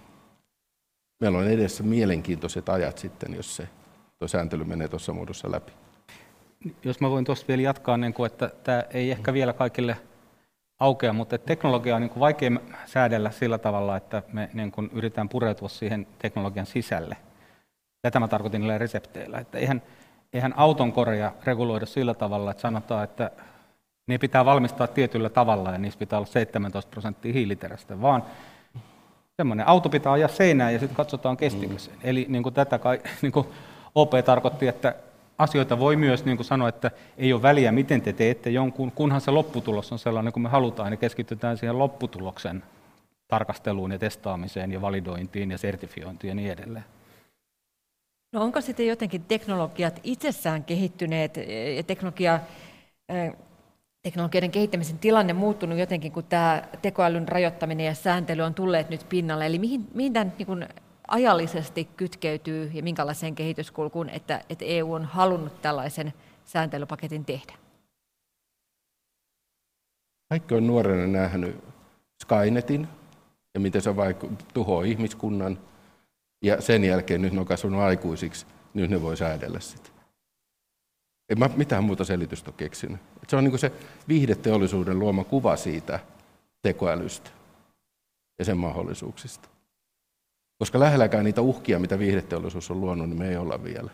meillä 1.19 1.37
on 1.37 1.47
edessä 1.47 1.83
mielenkiintoiset 1.83 2.69
ajat 2.69 2.97
sitten, 2.97 3.33
jos 3.33 3.55
se 3.55 3.69
tuo 4.19 4.27
sääntely 4.27 4.63
menee 4.63 4.87
tuossa 4.87 5.13
muodossa 5.13 5.51
läpi. 5.51 5.71
Jos 6.83 6.99
mä 6.99 7.09
voin 7.09 7.25
tuosta 7.25 7.47
vielä 7.47 7.61
jatkaa, 7.61 7.97
niin 7.97 8.13
kuin, 8.13 8.25
että 8.25 8.51
tämä 8.63 8.83
ei 8.93 9.11
ehkä 9.11 9.33
vielä 9.33 9.53
kaikille 9.53 9.97
aukea, 10.79 11.13
mutta 11.13 11.37
teknologia 11.37 11.95
on 11.95 12.01
niin 12.01 12.09
kuin 12.09 12.19
vaikea 12.19 12.51
säädellä 12.85 13.31
sillä 13.31 13.57
tavalla, 13.57 13.97
että 13.97 14.23
me 14.33 14.49
niin 14.53 14.71
kuin 14.71 14.89
yritetään 14.93 15.29
pureutua 15.29 15.69
siihen 15.69 16.07
teknologian 16.19 16.65
sisälle. 16.65 17.17
Tätä 18.05 18.19
mä 18.19 18.27
tarkoitin 18.27 18.61
niillä 18.61 18.77
resepteillä. 18.77 19.37
Että 19.37 19.57
eihän, 19.57 19.81
eihän 20.33 20.53
auton 20.57 20.93
korea 20.93 21.31
reguloida 21.43 21.85
sillä 21.85 22.13
tavalla, 22.13 22.51
että 22.51 22.61
sanotaan, 22.61 23.03
että 23.03 23.31
ne 24.07 24.17
pitää 24.17 24.45
valmistaa 24.45 24.87
tietyllä 24.87 25.29
tavalla 25.29 25.71
ja 25.71 25.77
niissä 25.77 25.99
pitää 25.99 26.19
olla 26.19 26.27
17 26.27 26.91
prosenttia 26.91 27.33
hiiliterästä, 27.33 28.01
vaan 28.01 28.23
semmoinen 29.37 29.67
auto 29.67 29.89
pitää 29.89 30.11
ajaa 30.11 30.27
seinään 30.27 30.73
ja 30.73 30.79
sitten 30.79 30.95
katsotaan 30.95 31.37
kestikö 31.37 31.79
sen. 31.79 31.93
Mm. 31.93 31.99
Eli 32.03 32.25
niin 32.29 32.43
kuin 32.43 32.55
tätä 32.55 32.79
kai, 32.79 33.01
niin 33.21 33.31
kuin 33.31 33.47
OP 33.95 34.11
tarkoitti, 34.25 34.67
että 34.67 34.95
asioita 35.37 35.79
voi 35.79 35.95
myös 35.95 36.25
niin 36.25 36.37
kuin 36.37 36.45
sanoa, 36.45 36.69
että 36.69 36.91
ei 37.17 37.33
ole 37.33 37.41
väliä, 37.41 37.71
miten 37.71 38.01
te 38.01 38.13
teette 38.13 38.49
jonkun, 38.49 38.91
kunhan 38.91 39.21
se 39.21 39.31
lopputulos 39.31 39.91
on 39.91 39.99
sellainen 39.99 40.33
kuin 40.33 40.43
me 40.43 40.49
halutaan, 40.49 40.91
niin 40.91 40.99
keskitytään 40.99 41.57
siihen 41.57 41.79
lopputuloksen 41.79 42.63
tarkasteluun 43.27 43.91
ja 43.91 43.99
testaamiseen 43.99 44.71
ja 44.71 44.81
validointiin 44.81 45.51
ja 45.51 45.57
sertifiointiin 45.57 46.29
ja 46.29 46.35
niin 46.35 46.51
edelleen. 46.51 46.85
No 48.35 48.41
onko 48.41 48.61
sitten 48.61 48.87
jotenkin 48.87 49.23
teknologiat 49.23 49.99
itsessään 50.03 50.63
kehittyneet 50.63 51.37
ja 51.75 51.83
teknologia, 51.83 52.39
teknologioiden 54.01 54.51
kehittämisen 54.51 54.99
tilanne 54.99 55.33
muuttunut 55.33 55.77
jotenkin, 55.77 56.11
kun 56.11 56.23
tämä 56.23 56.63
tekoälyn 56.81 57.27
rajoittaminen 57.27 57.85
ja 57.85 57.95
sääntely 57.95 58.41
on 58.41 58.53
tulleet 58.53 58.89
nyt 58.89 59.05
pinnalle? 59.09 59.45
Eli 59.45 59.59
mihin, 59.59 59.87
mihin 59.93 60.13
tämän 60.13 60.33
niin 60.37 60.67
ajallisesti 61.07 61.89
kytkeytyy 61.97 62.71
ja 62.73 62.83
minkälaiseen 62.83 63.35
kehityskulkuun, 63.35 64.09
että, 64.09 64.41
että 64.49 64.65
EU 64.65 64.93
on 64.93 65.05
halunnut 65.05 65.61
tällaisen 65.61 66.13
sääntelypaketin 66.45 67.25
tehdä? 67.25 67.53
Kaikki 70.29 70.55
on 70.55 70.67
nuorena 70.67 71.07
nähnyt 71.07 71.63
Skynetin 72.21 72.87
ja 73.53 73.59
miten 73.59 73.81
se 73.81 73.95
vaiku- 73.95 74.31
tuhoaa 74.53 74.83
ihmiskunnan. 74.83 75.57
Ja 76.45 76.61
sen 76.61 76.83
jälkeen 76.83 77.21
nyt 77.21 77.33
ne 77.33 77.39
on 77.39 77.45
kasvanut 77.45 77.81
aikuisiksi, 77.81 78.45
nyt 78.73 78.89
ne 78.89 79.01
voi 79.01 79.17
säädellä 79.17 79.59
sitä. 79.59 79.89
En 81.29 81.39
mä 81.39 81.49
mitään 81.55 81.83
muuta 81.83 82.05
selitystä 82.05 82.49
ole 82.49 82.55
keksinyt. 82.57 83.01
Se 83.27 83.35
on 83.35 83.43
niin 83.43 83.59
se 83.59 83.71
viihdeteollisuuden 84.07 84.99
luoma 84.99 85.23
kuva 85.23 85.55
siitä 85.55 85.99
tekoälystä 86.61 87.29
ja 88.39 88.45
sen 88.45 88.57
mahdollisuuksista. 88.57 89.49
Koska 90.59 90.79
lähelläkään 90.79 91.25
niitä 91.25 91.41
uhkia, 91.41 91.79
mitä 91.79 91.99
viihdeteollisuus 91.99 92.71
on 92.71 92.81
luonut, 92.81 93.09
niin 93.09 93.19
me 93.19 93.29
ei 93.29 93.37
olla 93.37 93.63
vielä. 93.63 93.91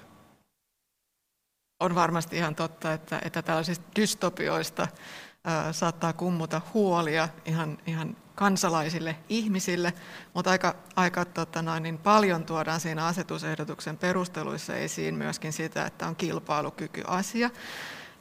On 1.80 1.96
varmasti 1.96 2.38
ihan 2.38 2.56
totta, 2.56 2.94
että, 2.94 3.22
että 3.26 3.42
tällaisista 3.42 3.86
dystopioista 3.96 4.88
ää, 5.44 5.74
saattaa 5.74 6.14
kummuta 6.14 6.62
huolia 6.74 7.30
ihan, 7.46 7.78
ihan 7.88 8.18
kansalaisille 8.42 9.16
ihmisille, 9.30 9.94
mutta 10.34 10.52
aika, 10.52 10.76
aika 10.96 11.26
tota 11.26 11.62
noin, 11.62 11.84
niin 11.84 11.98
paljon 11.98 12.46
tuodaan 12.46 12.80
siinä 12.80 13.06
asetusehdotuksen 13.06 13.98
perusteluissa 13.98 14.76
esiin 14.76 15.16
myöskin 15.16 15.54
sitä, 15.54 15.86
että 15.86 16.08
on 16.08 16.16
kilpailukykyasia 16.16 17.50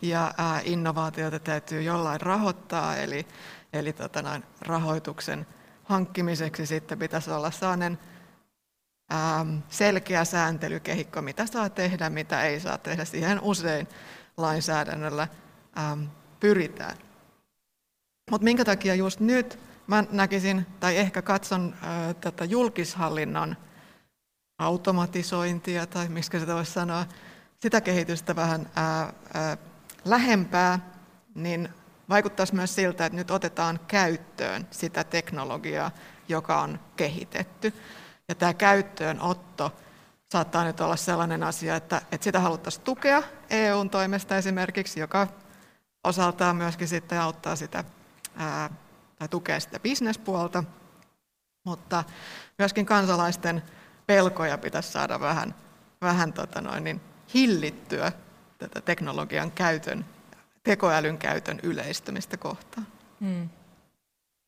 ja 0.03 0.35
ää, 0.39 0.61
innovaatioita 0.65 1.39
täytyy 1.39 1.83
jollain 1.83 2.21
rahoittaa, 2.21 2.97
eli, 2.97 3.27
eli 3.73 3.93
tota 3.93 4.23
noin, 4.23 4.43
rahoituksen 4.61 5.47
hankkimiseksi 5.85 6.67
sitten 6.67 6.99
pitäisi 6.99 7.31
olla 7.31 7.51
sellainen 7.51 7.99
Ähm, 9.13 9.57
selkeä 9.69 10.25
sääntelykehikko, 10.25 11.23
mitä 11.23 11.47
saa 11.47 11.69
tehdä, 11.69 12.11
mitä 12.11 12.43
ei 12.43 12.61
saa 12.61 12.79
tehdä. 12.79 13.05
Siihen 13.05 13.41
usein 13.41 13.89
lainsäädännöllä 14.37 15.29
ähm, 15.79 16.05
pyritään. 16.41 16.97
Mutta 18.31 18.45
minkä 18.45 18.65
takia 18.65 18.95
just 18.95 19.21
nyt 19.21 19.70
mä 19.87 20.05
näkisin, 20.11 20.67
tai 20.81 20.97
ehkä 20.97 21.23
katson 21.23 21.75
äh, 21.75 22.15
tätä 22.21 22.45
julkishallinnon 22.45 23.57
automatisointia, 24.59 25.87
tai 25.87 26.09
miksi 26.09 26.41
sitä 26.41 26.55
voisi 26.55 26.73
sanoa, 26.73 27.07
sitä 27.61 27.81
kehitystä 27.81 28.37
vähän 28.37 28.71
ää, 28.77 29.13
ää, 29.35 29.53
äh, 29.53 29.59
lähempää, 30.05 30.79
niin 31.35 31.69
vaikuttaisi 32.09 32.55
myös 32.55 32.75
siltä, 32.75 33.07
että 33.07 33.17
nyt 33.17 33.31
otetaan 33.31 33.81
käyttöön 33.89 34.67
sitä 34.71 35.05
teknologiaa, 35.05 35.91
joka 36.29 36.61
on 36.61 36.81
kehitetty. 36.97 37.75
Ja 38.29 38.35
tämä 38.35 38.55
käyttöönotto 38.55 39.73
saattaa 40.33 40.65
nyt 40.65 40.81
olla 40.81 40.97
sellainen 40.97 41.43
asia, 41.43 41.77
että, 41.77 42.03
että 42.13 42.25
sitä 42.25 42.41
haluttaisiin 42.41 42.85
tukea 42.85 43.23
EUn 43.51 43.91
toimesta 43.91 44.37
esimerkiksi, 44.37 45.01
joka 45.01 45.29
osaltaan 46.05 46.57
myöskin 46.57 46.89
sitten 46.89 47.21
auttaa 47.21 47.57
sitä 47.57 47.85
ää, 48.37 48.71
tai 49.21 49.29
tukee 49.29 49.61
sitä 49.61 49.81
bisnespuolta, 49.81 50.65
mutta 51.67 52.05
myöskin 52.59 52.87
kansalaisten 52.87 53.63
pelkoja 54.07 54.59
pitäisi 54.59 54.93
saada 54.93 55.21
vähän, 55.21 55.55
vähän 56.01 56.33
tota 56.33 56.61
noin, 56.61 56.85
niin 56.85 57.01
hillittyä 57.35 58.13
tätä 58.59 58.81
teknologian 58.81 59.51
käytön, 59.51 60.05
tekoälyn 60.63 61.19
käytön 61.19 61.61
yleistymistä 61.63 62.37
kohtaan. 62.37 62.87
Hmm. 63.21 63.49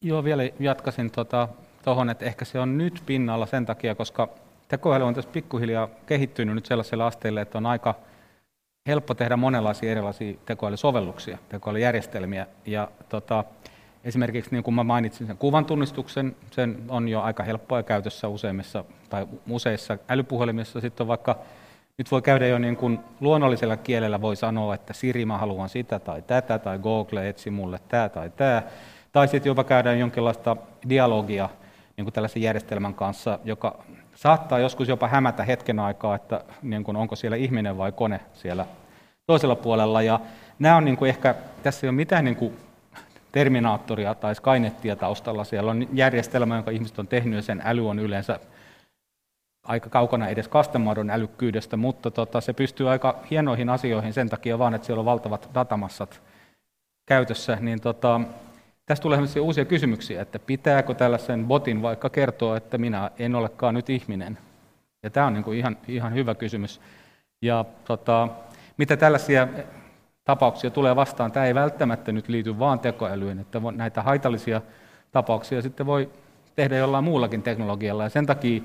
Joo, 0.04 0.24
vielä 0.24 0.42
jatkaisin 0.58 1.10
tuota, 1.10 1.48
tuohon, 1.84 2.10
että 2.10 2.24
ehkä 2.24 2.44
se 2.44 2.60
on 2.60 2.78
nyt 2.78 3.02
pinnalla 3.06 3.46
sen 3.46 3.66
takia, 3.66 3.94
koska 3.94 4.28
tekoäly 4.68 5.04
on 5.04 5.14
tässä 5.14 5.30
pikkuhiljaa 5.30 5.88
kehittynyt 6.06 6.54
nyt 6.54 6.66
sellaiselle 6.66 7.04
asteelle, 7.04 7.40
että 7.40 7.58
on 7.58 7.66
aika 7.66 7.94
helppo 8.86 9.14
tehdä 9.14 9.36
monenlaisia 9.36 9.90
erilaisia 9.90 10.34
tekoälysovelluksia, 10.46 11.38
tekoälyjärjestelmiä. 11.48 12.46
Ja 12.66 12.88
tota, 13.08 13.44
esimerkiksi 14.04 14.50
niin 14.50 14.62
kuin 14.62 14.74
mä 14.74 14.84
mainitsin 14.84 15.26
sen 15.26 15.36
kuvan 15.36 15.64
tunnistuksen, 15.64 16.36
sen 16.50 16.82
on 16.88 17.08
jo 17.08 17.20
aika 17.20 17.42
helppoa 17.42 17.82
käytössä 17.82 18.28
useimmissa 18.28 18.84
tai 19.10 19.26
useissa 19.50 19.98
älypuhelimissa. 20.08 20.80
Sitten 20.80 21.04
on 21.04 21.08
vaikka, 21.08 21.38
nyt 21.98 22.10
voi 22.10 22.22
käydä 22.22 22.46
jo 22.46 22.58
niin 22.58 22.76
kuin 22.76 22.98
luonnollisella 23.20 23.76
kielellä 23.76 24.20
voi 24.20 24.36
sanoa, 24.36 24.74
että 24.74 24.92
Siri 24.92 25.24
mä 25.24 25.38
haluan 25.38 25.68
sitä 25.68 25.98
tai 25.98 26.22
tätä, 26.22 26.58
tai 26.58 26.78
Google 26.78 27.28
etsi 27.28 27.50
mulle 27.50 27.78
tämä 27.88 28.08
tai 28.08 28.30
tämä. 28.30 28.62
Tai 29.12 29.28
sitten 29.28 29.50
jopa 29.50 29.64
käydään 29.64 29.98
jonkinlaista 29.98 30.56
dialogia 30.88 31.48
niin 31.96 32.04
kuin 32.04 32.14
tällaisen 32.14 32.42
järjestelmän 32.42 32.94
kanssa, 32.94 33.38
joka 33.44 33.84
saattaa 34.14 34.58
joskus 34.58 34.88
jopa 34.88 35.08
hämätä 35.08 35.44
hetken 35.44 35.78
aikaa, 35.78 36.14
että 36.14 36.44
niin 36.62 36.84
kuin 36.84 36.96
onko 36.96 37.16
siellä 37.16 37.36
ihminen 37.36 37.78
vai 37.78 37.92
kone 37.92 38.20
siellä 38.32 38.66
toisella 39.26 39.56
puolella. 39.56 40.02
Ja 40.02 40.20
nämä 40.58 40.76
on 40.76 40.84
niin 40.84 40.96
kuin 40.96 41.08
ehkä, 41.08 41.34
tässä 41.62 41.86
ei 41.86 41.88
ole 41.88 41.96
mitään 41.96 42.24
niin 42.24 42.36
kuin 42.36 42.56
Terminaattoria 43.32 44.14
tai 44.14 44.34
Skynettia 44.34 44.96
taustalla. 44.96 45.44
Siellä 45.44 45.70
on 45.70 45.88
järjestelmä, 45.92 46.54
jonka 46.54 46.70
ihmiset 46.70 46.98
on 46.98 47.08
tehnyt, 47.08 47.36
ja 47.36 47.42
sen 47.42 47.62
äly 47.64 47.88
on 47.88 47.98
yleensä 47.98 48.40
aika 49.66 49.90
kaukana 49.90 50.28
edes 50.28 50.48
kastemadon 50.48 51.10
älykkyydestä, 51.10 51.76
mutta 51.76 52.10
tota, 52.10 52.40
se 52.40 52.52
pystyy 52.52 52.90
aika 52.90 53.18
hienoihin 53.30 53.68
asioihin 53.68 54.12
sen 54.12 54.28
takia 54.28 54.58
vaan, 54.58 54.74
että 54.74 54.86
siellä 54.86 55.00
on 55.00 55.04
valtavat 55.04 55.50
datamassat 55.54 56.22
käytössä. 57.06 57.58
Niin 57.60 57.80
tota, 57.80 58.20
Tästä 58.86 59.02
tulee 59.02 59.18
uusia 59.40 59.64
kysymyksiä, 59.64 60.22
että 60.22 60.38
pitääkö 60.38 60.94
tällaisen 60.94 61.46
botin 61.46 61.82
vaikka 61.82 62.10
kertoa, 62.10 62.56
että 62.56 62.78
minä 62.78 63.10
en 63.18 63.34
olekaan 63.34 63.74
nyt 63.74 63.90
ihminen. 63.90 64.38
Ja 65.02 65.10
tämä 65.10 65.26
on 65.26 65.34
niin 65.34 65.44
kuin 65.44 65.58
ihan, 65.58 65.76
ihan 65.88 66.14
hyvä 66.14 66.34
kysymys. 66.34 66.80
Ja 67.42 67.64
tota, 67.84 68.28
mitä 68.76 68.96
tällaisia 68.96 69.48
tapauksia 70.24 70.70
tulee 70.70 70.96
vastaan, 70.96 71.32
tämä 71.32 71.46
ei 71.46 71.54
välttämättä 71.54 72.12
nyt 72.12 72.28
liity 72.28 72.58
vaan 72.58 72.80
tekoälyyn, 72.80 73.38
että 73.38 73.60
näitä 73.72 74.02
haitallisia 74.02 74.62
tapauksia 75.12 75.62
sitten 75.62 75.86
voi 75.86 76.10
tehdä 76.56 76.76
jollain 76.76 77.04
muullakin 77.04 77.42
teknologialla. 77.42 78.02
Ja 78.02 78.08
sen 78.08 78.26
takia 78.26 78.62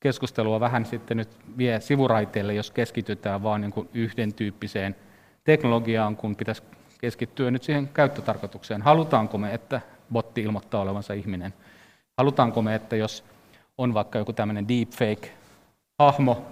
keskustelua 0.00 0.60
vähän 0.60 0.84
sitten 0.84 1.16
nyt 1.16 1.28
vie 1.58 1.80
sivuraiteille, 1.80 2.54
jos 2.54 2.70
keskitytään 2.70 3.42
vain 3.42 3.60
niin 3.60 3.88
yhden 3.94 4.34
tyyppiseen 4.34 4.96
teknologiaan, 5.44 6.16
kun 6.16 6.36
pitäisi 6.36 6.62
keskittyä 7.00 7.50
nyt 7.50 7.62
siihen 7.62 7.88
käyttötarkoitukseen. 7.88 8.82
Halutaanko 8.82 9.38
me, 9.38 9.54
että 9.54 9.80
botti 10.12 10.42
ilmoittaa 10.42 10.80
olevansa 10.80 11.14
ihminen? 11.14 11.54
Halutaanko 12.16 12.62
me, 12.62 12.74
että 12.74 12.96
jos 12.96 13.24
on 13.78 13.94
vaikka 13.94 14.18
joku 14.18 14.32
tämmöinen 14.32 14.68
deepfake-hahmo 14.68 16.46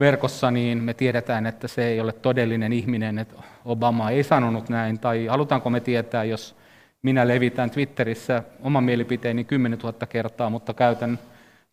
verkossa, 0.00 0.50
niin 0.50 0.82
me 0.82 0.94
tiedetään, 0.94 1.46
että 1.46 1.68
se 1.68 1.84
ei 1.86 2.00
ole 2.00 2.12
todellinen 2.12 2.72
ihminen, 2.72 3.18
että 3.18 3.34
Obama 3.64 4.10
ei 4.10 4.22
sanonut 4.22 4.68
näin, 4.68 4.98
tai 4.98 5.26
halutaanko 5.26 5.70
me 5.70 5.80
tietää, 5.80 6.24
jos 6.24 6.56
minä 7.02 7.28
levitän 7.28 7.70
Twitterissä 7.70 8.42
oman 8.62 8.84
mielipiteeni 8.84 9.44
10 9.44 9.78
000 9.78 10.06
kertaa, 10.06 10.50
mutta 10.50 10.74
käytän 10.74 11.18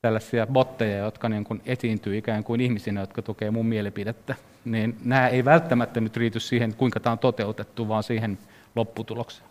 tällaisia 0.02 0.48
botteja, 0.48 0.98
jotka 0.98 1.30
niin 1.30 1.44
kuin 1.44 1.62
esiintyy 1.66 2.18
ikään 2.18 2.44
kuin 2.44 2.62
ihmisinä, 2.62 3.02
jotka 3.02 3.22
tukevat 3.22 3.54
mun 3.54 3.66
mielipidettä, 3.66 4.36
niin 4.66 4.98
nämä 5.04 5.28
ei 5.28 5.46
välttämättä 5.46 6.02
nyt 6.02 6.18
riity 6.18 6.40
siihen, 6.40 6.76
kuinka 6.76 7.00
tämä 7.00 7.12
on 7.12 7.20
toteutettu, 7.20 7.88
vaan 7.88 8.04
siihen 8.04 8.38
lopputulokseen. 8.76 9.50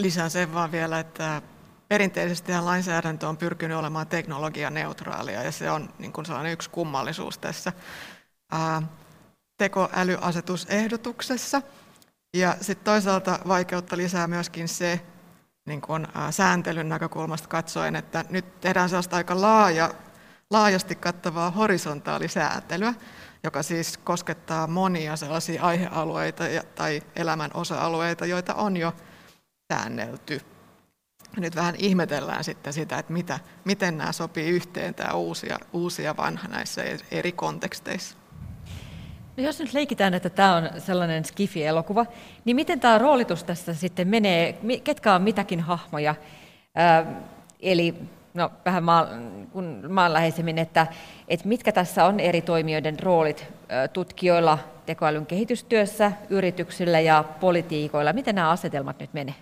Lisään 0.00 0.30
sen 0.30 0.54
vaan 0.54 0.72
vielä, 0.72 1.00
että 1.00 1.42
perinteisesti 1.90 2.52
lainsäädäntö 2.52 3.28
on 3.28 3.36
pyrkinyt 3.36 3.76
olemaan 3.76 4.06
teknologianeutraalia 4.06 5.42
ja 5.42 5.52
se 5.52 5.70
on 5.70 5.88
niin 5.98 6.12
kuin 6.12 6.26
sellainen 6.26 6.52
yksi 6.52 6.70
kummallisuus 6.70 7.38
tässä 7.38 7.72
tekoälyasetusehdotuksessa. 9.58 11.62
Ja 12.36 12.56
sitten 12.60 12.84
toisaalta 12.84 13.38
vaikeutta 13.48 13.96
lisää 13.96 14.26
myöskin 14.26 14.68
se, 14.68 15.00
niin 15.66 15.80
kuin, 15.80 16.06
sääntelyn 16.30 16.88
näkökulmasta 16.88 17.48
katsoen, 17.48 17.96
että 17.96 18.24
nyt 18.30 18.60
tehdään 18.60 18.88
sellaista 18.88 19.16
aika 19.16 19.40
laaja, 19.40 19.94
laajasti 20.50 20.94
kattavaa 20.94 21.50
horisontaalisääntelyä, 21.50 22.94
joka 23.44 23.62
siis 23.62 23.98
koskettaa 23.98 24.66
monia 24.66 25.16
sellaisia 25.16 25.62
aihealueita 25.62 26.44
tai 26.74 27.02
elämän 27.16 27.50
osa-alueita, 27.54 28.26
joita 28.26 28.54
on 28.54 28.76
jo 28.76 28.92
säännelty. 29.72 30.40
Nyt 31.36 31.56
vähän 31.56 31.74
ihmetellään 31.78 32.44
sitten 32.44 32.72
sitä, 32.72 32.98
että 32.98 33.12
mitä, 33.12 33.38
miten 33.64 33.98
nämä 33.98 34.12
sopii 34.12 34.48
yhteen, 34.48 34.94
tämä 34.94 35.14
uusi 35.14 35.48
ja, 35.48 35.58
uusi 35.72 36.02
ja 36.02 36.16
vanha 36.16 36.48
näissä 36.48 36.82
eri 37.10 37.32
konteksteissa. 37.32 38.16
No 39.36 39.44
jos 39.44 39.58
nyt 39.58 39.72
leikitään, 39.72 40.14
että 40.14 40.30
tämä 40.30 40.56
on 40.56 40.70
sellainen 40.78 41.24
skifi-elokuva, 41.24 42.06
niin 42.44 42.56
miten 42.56 42.80
tämä 42.80 42.98
roolitus 42.98 43.44
tässä 43.44 43.74
sitten 43.74 44.08
menee, 44.08 44.58
ketkä 44.84 45.14
on 45.14 45.22
mitäkin 45.22 45.60
hahmoja? 45.60 46.14
Ää, 46.74 47.06
eli 47.60 47.94
no, 48.34 48.52
vähän 48.64 48.84
maa, 48.84 49.06
kun 49.52 49.82
maanläheisemmin, 49.88 50.58
että, 50.58 50.86
että 51.28 51.48
mitkä 51.48 51.72
tässä 51.72 52.04
on 52.04 52.20
eri 52.20 52.42
toimijoiden 52.42 53.00
roolit 53.00 53.46
tutkijoilla, 53.92 54.58
tekoälyn 54.86 55.26
kehitystyössä, 55.26 56.12
yrityksillä 56.28 57.00
ja 57.00 57.24
politiikoilla. 57.40 58.12
Miten 58.12 58.34
nämä 58.34 58.50
asetelmat 58.50 58.98
nyt 59.00 59.12
menee? 59.12 59.34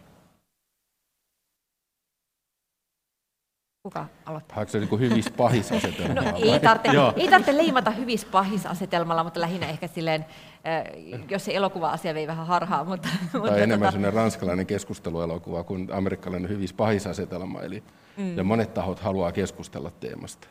Kuka 3.82 4.06
aloittaa? 4.24 4.54
Haluatko 4.54 4.72
se 4.72 4.78
niin 4.78 5.00
hyvis 5.00 5.30
pahis 5.30 5.72
asetelma? 5.72 6.14
No, 6.14 6.36
ei, 6.36 6.60
tarvitse, 6.60 6.98
ei 7.16 7.28
tarvitse 7.28 7.56
leimata 7.56 7.90
hyvis 7.90 8.24
pahis 8.24 8.66
asetelmalla, 8.66 9.24
mutta 9.24 9.40
lähinnä 9.40 9.66
ehkä 9.66 9.86
silleen, 9.86 10.26
äh, 10.66 11.24
jos 11.28 11.44
se 11.44 11.54
elokuva-asia 11.54 12.14
vei 12.14 12.26
vähän 12.26 12.46
harhaa. 12.46 12.84
Mutta, 12.84 13.08
tai 13.32 13.40
mutta 13.40 13.56
enemmän 13.56 13.78
tota... 13.78 13.90
sellainen 13.90 14.12
ranskalainen 14.12 14.66
keskusteluelokuva 14.66 15.64
kuin 15.64 15.88
amerikkalainen 15.92 16.50
hyvis 16.50 16.72
pahis 16.72 17.06
asetelma. 17.06 17.60
Eli 17.60 17.82
mm. 18.16 18.36
ja 18.36 18.44
monet 18.44 18.74
tahot 18.74 19.00
haluaa 19.00 19.32
keskustella 19.32 19.90
teemasta. 19.90 20.48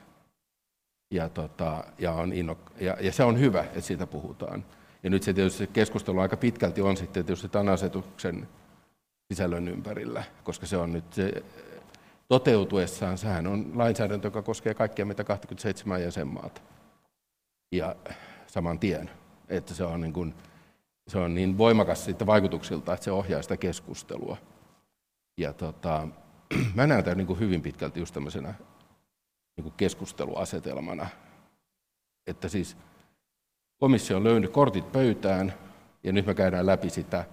Ja, 1.14 1.30
tota, 1.30 1.84
ja, 1.98 2.12
on 2.12 2.32
innok- 2.32 2.84
ja, 2.84 2.98
ja 3.02 3.12
se 3.12 3.24
on 3.24 3.40
hyvä, 3.40 3.62
että 3.62 3.82
siitä 3.82 4.08
puhutaan. 4.08 4.66
Ja 5.04 5.10
nyt 5.10 5.24
se 5.24 5.34
tietysti 5.34 5.58
se 5.58 5.68
keskustelu 5.68 6.20
aika 6.20 6.38
pitkälti 6.38 6.82
on 6.82 6.98
sitten 6.98 7.26
tietysti 7.26 7.50
tämän 7.50 7.74
asetuksen 7.74 8.48
sisällön 9.34 9.68
ympärillä, 9.68 10.24
koska 10.44 10.66
se 10.66 10.78
on 10.78 10.94
nyt 10.94 11.14
se 11.14 11.44
toteutuessaan, 12.28 13.18
sehän 13.18 13.48
on 13.48 13.72
lainsäädäntö, 13.76 14.28
joka 14.28 14.42
koskee 14.42 14.74
kaikkia 14.74 15.06
meitä 15.06 15.24
27 15.24 16.04
jäsenmaata. 16.04 16.62
Ja 17.72 17.96
saman 18.48 18.80
tien, 18.80 19.10
että 19.50 19.74
se 19.74 19.84
on 19.84 20.02
niin, 20.02 20.14
kuin, 20.14 20.34
se 21.08 21.18
on 21.18 21.36
niin 21.36 21.58
voimakas 21.58 22.06
siitä 22.06 22.26
vaikutuksilta, 22.26 22.94
että 22.94 23.04
se 23.04 23.12
ohjaa 23.12 23.42
sitä 23.42 23.58
keskustelua. 23.58 24.38
Ja 25.38 25.54
tota, 25.54 26.08
mä 26.76 26.88
näen 26.88 27.04
tämän 27.04 27.18
niin 27.18 27.28
kuin 27.28 27.40
hyvin 27.40 27.62
pitkälti 27.62 28.00
just 28.00 28.14
tämmöisenä 28.14 28.54
niin 29.58 29.64
kuin 29.64 29.74
keskusteluasetelmana. 29.78 31.08
Että 32.28 32.50
siis 32.50 32.78
komissio 33.78 34.18
on 34.18 34.24
löynyt 34.24 34.52
kortit 34.52 34.92
pöytään 34.92 35.54
ja 36.04 36.14
nyt 36.14 36.26
me 36.26 36.34
käydään 36.34 36.66
läpi 36.66 36.90
sitä, 36.90 37.26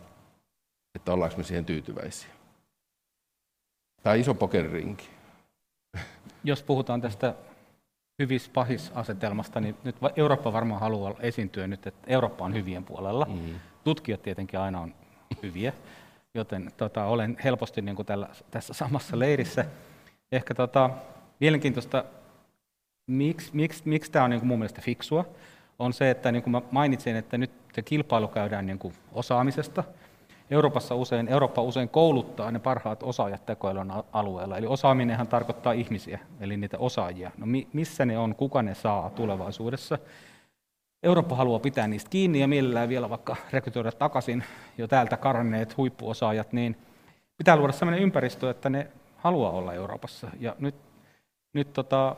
että 0.95 1.13
ollaanko 1.13 1.37
me 1.37 1.45
siihen 1.45 1.65
tyytyväisiä. 1.65 2.31
Tämä 4.05 4.15
iso 4.15 4.35
pokeririnki. 4.35 5.09
Jos 6.45 6.63
puhutaan 6.63 7.01
tästä 7.01 7.35
hyvis 8.19 8.49
pahis 8.49 8.93
asetelmasta, 8.95 9.61
niin 9.61 9.77
nyt 9.85 9.97
Eurooppa 10.17 10.53
varmaan 10.53 10.81
haluaa 10.81 11.15
esiintyä 11.21 11.67
nyt, 11.67 11.87
että 11.87 12.01
Eurooppa 12.07 12.45
on 12.45 12.55
hyvien 12.55 12.85
puolella. 12.85 13.25
Mm. 13.25 13.55
Tutkijat 13.85 14.23
tietenkin 14.23 14.61
aina 14.61 14.81
on 14.81 14.95
hyviä, 15.43 15.73
joten 16.35 16.73
tota, 16.77 17.05
olen 17.05 17.37
helposti 17.45 17.83
niin 17.83 17.97
kuin 17.97 18.07
tällä, 18.07 18.29
tässä 18.51 18.75
samassa 18.75 19.19
leirissä. 19.19 19.65
Ehkä 20.33 20.55
tota, 20.55 20.91
mielenkiintoista, 21.41 22.05
miksi, 23.07 23.51
miksi, 23.53 23.83
miksi 23.85 24.13
tämä 24.13 24.25
on 24.25 24.31
niin 24.31 24.41
kuin 24.41 24.49
mun 24.49 24.59
mielestä 24.59 24.81
fiksua, 24.81 25.25
on 25.79 25.93
se, 25.93 26.11
että 26.11 26.33
niin 26.33 26.43
kuin 26.43 26.53
mä 26.53 26.63
mainitsin, 26.71 27.17
että 27.17 27.39
nyt 27.39 27.51
se 27.73 27.83
kilpailu 27.83 28.29
käydään 28.29 28.67
niin 28.67 28.79
kuin 28.79 28.95
osaamisesta– 29.13 29.85
Euroopassa 30.51 30.95
usein, 30.95 31.29
Eurooppa 31.29 31.63
usein 31.63 31.89
kouluttaa 31.89 32.51
ne 32.51 32.59
parhaat 32.59 33.03
osaajat 33.03 33.47
tekoälyn 33.47 33.93
alueella. 34.13 34.57
Eli 34.57 34.67
osaaminenhan 34.67 35.27
tarkoittaa 35.27 35.73
ihmisiä, 35.73 36.19
eli 36.41 36.57
niitä 36.57 36.79
osaajia. 36.79 37.31
No 37.39 37.47
missä 37.73 38.05
ne 38.05 38.19
on, 38.19 38.35
kuka 38.35 38.63
ne 38.63 38.75
saa 38.75 39.11
tulevaisuudessa? 39.11 39.99
Eurooppa 41.03 41.37
haluaa 41.37 41.59
pitää 41.59 41.89
niistä 41.89 42.11
kiinni 42.11 42.41
ja 42.41 42.49
mielellään 42.49 42.89
vielä 42.89 43.11
vaikka 43.11 43.37
rekrytoida 43.53 43.93
takaisin 43.93 44.45
jo 44.79 44.89
täältä 44.89 45.17
karanneet 45.17 45.77
huippuosaajat, 45.77 46.53
niin 46.53 46.77
pitää 47.37 47.57
luoda 47.57 47.73
sellainen 47.73 48.03
ympäristö, 48.03 48.51
että 48.51 48.71
ne 48.71 48.89
haluaa 49.17 49.51
olla 49.51 49.73
Euroopassa. 49.73 50.31
Ja 50.41 50.57
nyt, 50.59 50.75
nyt 51.53 51.73
tota, 51.73 52.17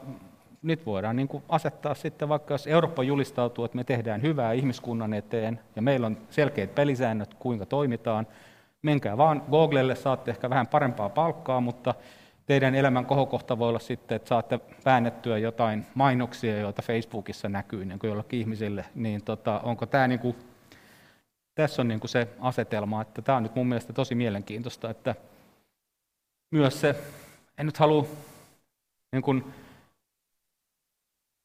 nyt 0.67 0.87
voidaan 0.87 1.17
niin 1.17 1.29
kuin 1.29 1.45
asettaa 1.49 1.95
sitten, 1.95 2.29
vaikka 2.29 2.55
jos 2.55 2.67
Eurooppa 2.67 3.03
julistautuu, 3.03 3.65
että 3.65 3.77
me 3.77 3.85
tehdään 3.85 4.23
hyvää 4.23 4.53
ihmiskunnan 4.53 5.15
eteen 5.15 5.61
ja 5.77 5.83
meillä 5.83 6.07
on 6.07 6.17
selkeät 6.31 6.75
pelisäännöt, 6.75 7.35
kuinka 7.35 7.67
toimitaan, 7.67 8.27
menkää 8.83 9.17
vaan 9.17 9.43
Googlelle, 9.51 9.95
saatte 9.95 10.31
ehkä 10.31 10.51
vähän 10.51 10.67
parempaa 10.67 11.09
palkkaa, 11.09 11.61
mutta 11.61 11.95
teidän 12.47 12.75
elämän 12.75 13.07
kohokohta 13.07 13.59
voi 13.59 13.69
olla 13.69 13.79
sitten, 13.79 14.17
että 14.17 14.29
saatte 14.29 14.61
väännettyä 14.85 15.39
jotain 15.39 15.87
mainoksia, 15.95 16.59
joita 16.59 16.83
Facebookissa 16.83 17.49
näkyy 17.49 17.85
niin 17.85 17.99
kuin 17.99 18.09
jollakin 18.09 18.41
ihmisille, 18.41 18.85
niin 18.95 19.23
tota, 19.23 19.61
onko 19.61 19.87
tämä 19.87 20.09
niin 20.09 20.21
kuin, 20.21 20.37
tässä 21.55 21.83
on 21.83 21.89
niin 21.89 22.01
kuin 22.01 22.11
se 22.11 22.29
asetelma, 22.41 23.03
että 23.03 23.23
tämä 23.23 23.37
on 23.37 23.43
nyt 23.43 23.55
mun 23.55 23.67
mielestä 23.67 23.93
tosi 23.93 24.15
mielenkiintoista, 24.15 24.91
että 24.91 25.15
myös 26.51 26.81
se, 26.81 26.97
en 27.59 27.67
nyt 27.67 27.79
halua 27.79 28.07
niin 29.13 29.23
kuin, 29.23 29.45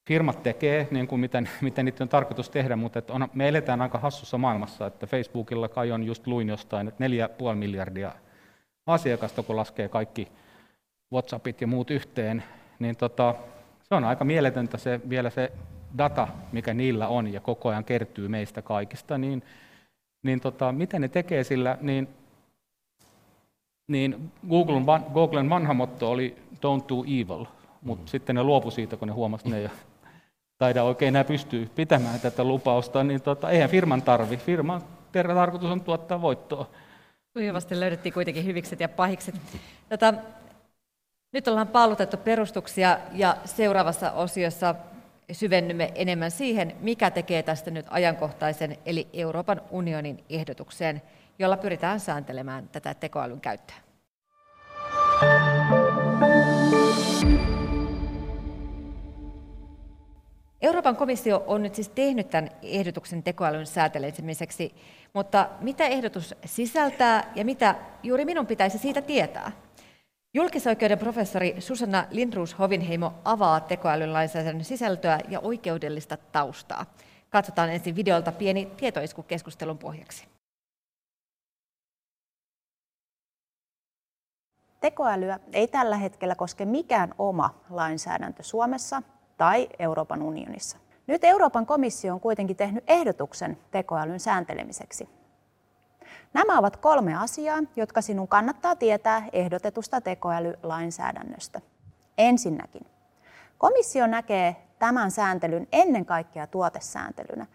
firmat 0.07 0.43
tekee, 0.43 0.87
niin 0.91 1.07
kuin 1.07 1.19
miten, 1.19 1.49
miten 1.61 1.85
niitä 1.85 2.03
on 2.03 2.09
tarkoitus 2.09 2.49
tehdä, 2.49 2.75
mutta 2.75 2.99
että 2.99 3.13
on, 3.13 3.27
me 3.33 3.47
eletään 3.47 3.81
aika 3.81 3.99
hassussa 3.99 4.37
maailmassa, 4.37 4.85
että 4.85 5.07
Facebookilla 5.07 5.69
kai 5.69 5.91
on 5.91 6.03
just 6.03 6.27
luin 6.27 6.49
jostain, 6.49 6.87
että 6.87 7.07
4,5 7.07 7.55
miljardia 7.55 8.11
asiakasta, 8.87 9.43
kun 9.43 9.55
laskee 9.55 9.89
kaikki 9.89 10.27
WhatsAppit 11.13 11.61
ja 11.61 11.67
muut 11.67 11.91
yhteen, 11.91 12.43
niin 12.79 12.95
tota, 12.95 13.35
se 13.83 13.95
on 13.95 14.03
aika 14.03 14.25
mieletöntä 14.25 14.77
se, 14.77 15.01
vielä 15.09 15.29
se 15.29 15.51
data, 15.97 16.27
mikä 16.51 16.73
niillä 16.73 17.07
on 17.07 17.33
ja 17.33 17.39
koko 17.39 17.69
ajan 17.69 17.85
kertyy 17.85 18.27
meistä 18.27 18.61
kaikista, 18.61 19.17
niin, 19.17 19.43
niin 20.23 20.39
tota, 20.39 20.71
miten 20.71 21.01
ne 21.01 21.07
tekee 21.07 21.43
sillä, 21.43 21.77
niin, 21.81 22.07
niin 23.87 24.31
Googlen, 24.49 24.85
Googlen 25.13 25.49
vanha 25.49 25.73
motto 25.73 26.11
oli 26.11 26.35
don't 26.55 26.89
do 26.89 27.03
evil, 27.03 27.45
mutta 27.81 28.03
mm. 28.03 28.07
sitten 28.07 28.35
ne 28.35 28.43
luopu 28.43 28.71
siitä, 28.71 28.97
kun 28.97 29.07
ne 29.07 29.13
huomasivat, 29.13 29.53
että 29.53 29.67
ne 29.67 29.90
taida 30.61 30.83
oikein 30.83 31.07
enää 31.07 31.23
pystyä 31.23 31.65
pitämään 31.75 32.19
tätä 32.19 32.43
lupausta, 32.43 33.03
niin 33.03 33.21
tota, 33.21 33.49
eihän 33.49 33.69
firman 33.69 34.01
tarvi. 34.01 34.37
Firman 34.37 34.81
tarkoitus 35.11 35.69
on 35.69 35.81
tuottaa 35.81 36.21
voittoa. 36.21 36.69
Sujuvasti 37.37 37.79
löydettiin 37.79 38.13
kuitenkin 38.13 38.45
hyvikset 38.45 38.79
ja 38.79 38.89
pahikset. 38.89 39.35
Tätä, 39.89 40.13
nyt 41.33 41.47
ollaan 41.47 41.67
pallutettu 41.67 42.17
perustuksia 42.17 42.97
ja 43.13 43.37
seuraavassa 43.45 44.11
osiossa 44.11 44.75
syvennymme 45.31 45.91
enemmän 45.95 46.31
siihen, 46.31 46.75
mikä 46.79 47.11
tekee 47.11 47.43
tästä 47.43 47.71
nyt 47.71 47.85
ajankohtaisen, 47.89 48.77
eli 48.85 49.07
Euroopan 49.13 49.61
unionin 49.69 50.23
ehdotukseen, 50.29 51.01
jolla 51.39 51.57
pyritään 51.57 51.99
sääntelemään 51.99 52.69
tätä 52.71 52.93
tekoälyn 52.93 53.41
käyttöä. 53.41 53.77
Euroopan 60.61 60.95
komissio 60.95 61.43
on 61.47 61.63
nyt 61.63 61.75
siis 61.75 61.89
tehnyt 61.89 62.29
tämän 62.29 62.49
ehdotuksen 62.61 63.23
tekoälyn 63.23 63.65
säätelemiseksi, 63.65 64.75
mutta 65.13 65.49
mitä 65.59 65.87
ehdotus 65.87 66.35
sisältää 66.45 67.31
ja 67.35 67.45
mitä 67.45 67.75
juuri 68.03 68.25
minun 68.25 68.47
pitäisi 68.47 68.77
siitä 68.77 69.01
tietää? 69.01 69.51
Julkisoikeuden 70.33 70.99
professori 70.99 71.55
Susanna 71.59 72.05
Lindruus-Hovinheimo 72.11 73.13
avaa 73.25 73.59
tekoälyn 73.59 74.13
lainsäädännön 74.13 74.65
sisältöä 74.65 75.19
ja 75.29 75.39
oikeudellista 75.39 76.17
taustaa. 76.17 76.85
Katsotaan 77.29 77.69
ensin 77.69 77.95
videolta 77.95 78.31
pieni 78.31 78.71
tietoisku 78.77 79.23
keskustelun 79.23 79.77
pohjaksi. 79.77 80.31
tekoälyä 84.81 85.39
ei 85.53 85.67
tällä 85.67 85.97
hetkellä 85.97 86.35
koske 86.35 86.65
mikään 86.65 87.13
oma 87.17 87.61
lainsäädäntö 87.69 88.43
Suomessa 88.43 89.01
tai 89.41 89.69
Euroopan 89.79 90.21
unionissa. 90.21 90.77
Nyt 91.07 91.23
Euroopan 91.23 91.65
komissio 91.65 92.13
on 92.13 92.19
kuitenkin 92.19 92.55
tehnyt 92.55 92.83
ehdotuksen 92.87 93.57
tekoälyn 93.71 94.19
sääntelemiseksi. 94.19 95.09
Nämä 96.33 96.57
ovat 96.57 96.77
kolme 96.77 97.15
asiaa, 97.15 97.59
jotka 97.75 98.01
sinun 98.01 98.27
kannattaa 98.27 98.75
tietää 98.75 99.23
ehdotetusta 99.33 100.01
tekoälylainsäädännöstä. 100.01 101.61
Ensinnäkin, 102.17 102.85
komissio 103.57 104.07
näkee 104.07 104.55
tämän 104.79 105.11
sääntelyn 105.11 105.67
ennen 105.71 106.05
kaikkea 106.05 106.47
tuotesääntelynä. 106.47 107.45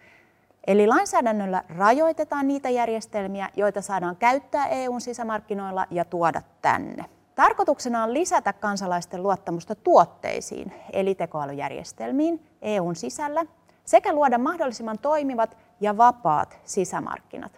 Eli 0.66 0.87
lainsäädännöllä 0.87 1.64
rajoitetaan 1.68 2.49
niitä 2.49 2.70
järjestelmiä, 2.70 3.49
joita 3.57 3.83
saadaan 3.83 4.16
käyttää 4.16 4.66
EUn 4.66 5.01
sisämarkkinoilla 5.01 5.87
ja 5.90 6.05
tuoda 6.05 6.42
tänne. 6.62 7.05
Tarkoituksena 7.37 8.03
on 8.05 8.14
lisätä 8.14 8.53
kansalaisten 8.53 9.22
luottamusta 9.22 9.75
tuotteisiin, 9.75 10.72
eli 10.92 11.14
tekoälyjärjestelmiin 11.14 12.46
EUn 12.62 12.96
sisällä, 12.96 13.46
sekä 13.85 14.12
luoda 14.12 14.38
mahdollisimman 14.38 14.99
toimivat 14.99 15.57
ja 15.81 15.96
vapaat 15.96 16.59
sisämarkkinat. 16.64 17.53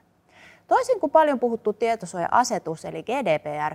Toisin 0.66 1.00
kuin 1.00 1.10
paljon 1.10 1.40
puhuttu 1.40 1.72
tietosuoja-asetus 1.72 2.84
eli 2.84 3.02
GDPR, 3.02 3.74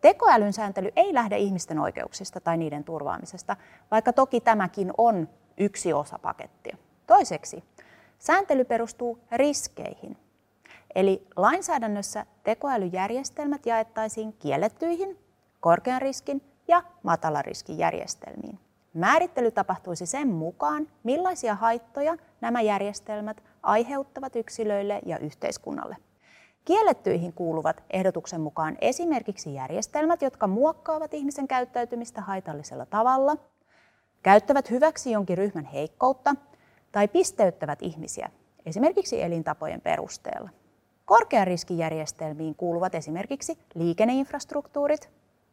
tekoälyn 0.00 0.52
sääntely 0.52 0.90
ei 0.96 1.14
lähde 1.14 1.38
ihmisten 1.38 1.78
oikeuksista 1.78 2.40
tai 2.40 2.56
niiden 2.56 2.84
turvaamisesta, 2.84 3.56
vaikka 3.90 4.12
toki 4.12 4.40
tämäkin 4.40 4.92
on 4.98 5.28
yksi 5.58 5.92
osa 5.92 6.18
pakettia. 6.18 6.76
Toiseksi, 7.06 7.64
sääntely 8.18 8.64
perustuu 8.64 9.18
riskeihin. 9.32 10.16
Eli 10.94 11.26
lainsäädännössä 11.36 12.26
tekoälyjärjestelmät 12.42 13.66
jaettaisiin 13.66 14.32
kiellettyihin, 14.32 15.18
korkean 15.60 16.02
riskin 16.02 16.42
ja 16.68 16.82
matalan 17.02 17.44
riskin 17.44 17.78
järjestelmiin. 17.78 18.58
Määrittely 18.94 19.50
tapahtuisi 19.50 20.06
sen 20.06 20.28
mukaan, 20.28 20.88
millaisia 21.04 21.54
haittoja 21.54 22.16
nämä 22.40 22.60
järjestelmät 22.60 23.42
aiheuttavat 23.62 24.36
yksilöille 24.36 25.00
ja 25.06 25.18
yhteiskunnalle. 25.18 25.96
Kiellettyihin 26.64 27.32
kuuluvat 27.32 27.82
ehdotuksen 27.90 28.40
mukaan 28.40 28.76
esimerkiksi 28.80 29.54
järjestelmät, 29.54 30.22
jotka 30.22 30.46
muokkaavat 30.46 31.14
ihmisen 31.14 31.48
käyttäytymistä 31.48 32.20
haitallisella 32.20 32.86
tavalla, 32.86 33.36
käyttävät 34.22 34.70
hyväksi 34.70 35.10
jonkin 35.10 35.38
ryhmän 35.38 35.64
heikkoutta 35.64 36.34
tai 36.92 37.08
pisteyttävät 37.08 37.82
ihmisiä, 37.82 38.30
esimerkiksi 38.66 39.22
elintapojen 39.22 39.80
perusteella. 39.80 40.50
Korkean 41.04 41.46
riskijärjestelmiin 41.46 42.54
kuuluvat 42.54 42.94
esimerkiksi 42.94 43.58
liikenneinfrastruktuurit, 43.74 45.10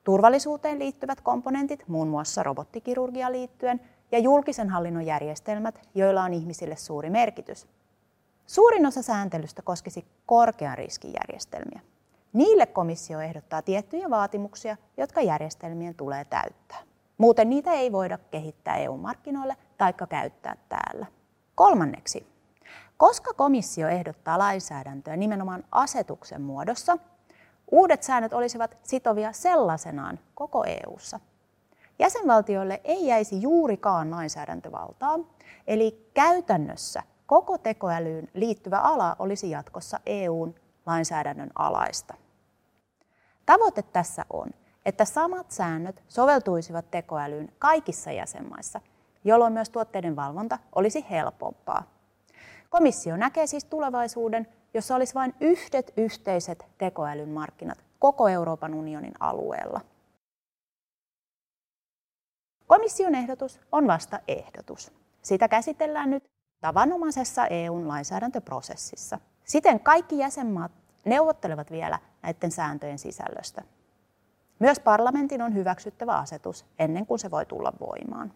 turvallisuuteen 0.08 0.80
liittyvät 0.80 1.22
komponentit, 1.22 1.88
muun 1.88 2.08
muassa 2.08 2.44
robottikirurgia 2.44 3.32
liittyen, 3.32 3.82
ja 4.12 4.20
julkisen 4.20 4.70
hallinnon 4.70 5.06
järjestelmät, 5.06 5.88
joilla 5.96 6.24
on 6.24 6.34
ihmisille 6.34 6.76
suuri 6.76 7.10
merkitys. 7.10 7.68
Suurin 8.46 8.86
osa 8.86 9.02
sääntelystä 9.02 9.62
koskisi 9.62 10.06
korkean 10.26 10.78
riskin 10.78 11.14
järjestelmiä. 11.14 11.82
Niille 12.34 12.66
komissio 12.66 13.20
ehdottaa 13.20 13.62
tiettyjä 13.62 14.10
vaatimuksia, 14.10 14.78
jotka 14.98 15.22
järjestelmien 15.22 15.96
tulee 15.96 16.26
täyttää. 16.26 16.80
Muuten 17.18 17.50
niitä 17.50 17.72
ei 17.72 17.92
voida 17.92 18.18
kehittää 18.32 18.78
EU-markkinoille 18.78 19.56
tai 19.78 19.94
käyttää 20.10 20.58
täällä. 20.70 21.06
Kolmanneksi, 21.56 22.28
koska 22.98 23.34
komissio 23.34 23.88
ehdottaa 23.88 24.38
lainsäädäntöä 24.38 25.16
nimenomaan 25.16 25.64
asetuksen 25.72 26.42
muodossa, 26.42 26.98
uudet 27.72 28.04
säännöt 28.04 28.34
olisivat 28.34 28.78
sitovia 28.84 29.32
sellaisenaan 29.32 30.20
koko 30.36 30.64
EU:ssa. 30.64 31.20
Jäsenvaltioille 32.00 32.82
ei 32.84 33.08
jäisi 33.08 33.42
juurikaan 33.42 34.12
lainsäädäntövaltaa, 34.12 35.20
eli 35.68 36.10
käytännössä 36.14 37.04
koko 37.26 37.58
tekoälyyn 37.58 38.28
liittyvä 38.34 38.80
ala 38.80 39.16
olisi 39.20 39.50
jatkossa 39.50 40.00
EUn 40.06 40.56
lainsäädännön 40.86 41.52
alaista. 41.56 42.14
Tavoite 43.46 43.82
tässä 43.82 44.26
on, 44.30 44.50
että 44.86 45.06
samat 45.06 45.52
säännöt 45.52 46.04
soveltuisivat 46.08 46.92
tekoälyyn 46.92 47.52
kaikissa 47.60 48.12
jäsenmaissa, 48.12 48.82
jolloin 49.24 49.54
myös 49.54 49.70
tuotteiden 49.70 50.16
valvonta 50.16 50.60
olisi 50.76 51.06
helpompaa. 51.10 51.84
Komissio 52.70 53.18
näkee 53.18 53.48
siis 53.48 53.66
tulevaisuuden, 53.66 54.48
jossa 54.74 54.96
olisi 54.96 55.14
vain 55.14 55.34
yhdet 55.40 55.94
yhteiset 55.98 56.66
tekoälyn 56.78 57.30
markkinat 57.30 57.78
koko 58.00 58.28
Euroopan 58.28 58.74
unionin 58.74 59.14
alueella. 59.20 59.82
Komission 62.68 63.16
ehdotus 63.16 63.60
on 63.72 63.88
vasta 63.88 64.20
ehdotus. 64.28 64.92
Sitä 65.22 65.48
käsitellään 65.48 66.10
nyt 66.10 66.24
tavanomaisessa 66.62 67.48
EUn 67.48 67.88
lainsäädäntöprosessissa. 67.88 69.20
Siten 69.44 69.80
kaikki 69.80 70.18
jäsenmaat 70.18 70.72
neuvottelevat 71.06 71.72
vielä 71.72 72.00
näiden 72.22 72.52
sääntöjen 72.52 73.00
sisällöstä. 73.00 73.62
Myös 74.60 74.80
parlamentin 74.80 75.42
on 75.42 75.54
hyväksyttävä 75.54 76.18
asetus 76.18 76.66
ennen 76.80 77.06
kuin 77.06 77.20
se 77.20 77.32
voi 77.32 77.46
tulla 77.46 77.74
voimaan. 77.80 78.34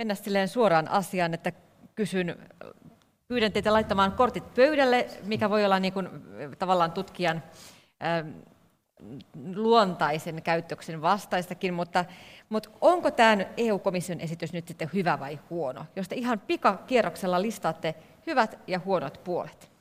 Mennä 0.00 0.14
silleen 0.14 0.48
suoraan 0.48 0.88
asiaan, 0.88 1.34
että 1.34 1.52
kysyn, 1.94 2.48
pyydän 3.28 3.52
teitä 3.52 3.72
laittamaan 3.72 4.12
kortit 4.12 4.54
pöydälle, 4.54 5.08
mikä 5.24 5.50
voi 5.50 5.64
olla 5.64 5.78
niin 5.78 5.92
kuin, 5.92 6.08
tavallaan 6.58 6.92
tutkijan 6.92 7.42
luontaisen 9.54 10.42
käyttöksen 10.42 11.02
vastaistakin, 11.02 11.74
mutta, 11.74 12.04
mutta 12.48 12.70
onko 12.80 13.10
tämä 13.10 13.36
EU-komission 13.56 14.20
esitys 14.20 14.52
nyt 14.52 14.68
sitten 14.68 14.90
hyvä 14.94 15.20
vai 15.20 15.38
huono? 15.50 15.86
Jos 15.96 16.08
te 16.08 16.14
ihan 16.14 16.40
pikakierroksella 16.40 17.42
listaatte 17.42 17.94
hyvät 18.26 18.58
ja 18.66 18.80
huonot 18.84 19.20
puolet. 19.24 19.72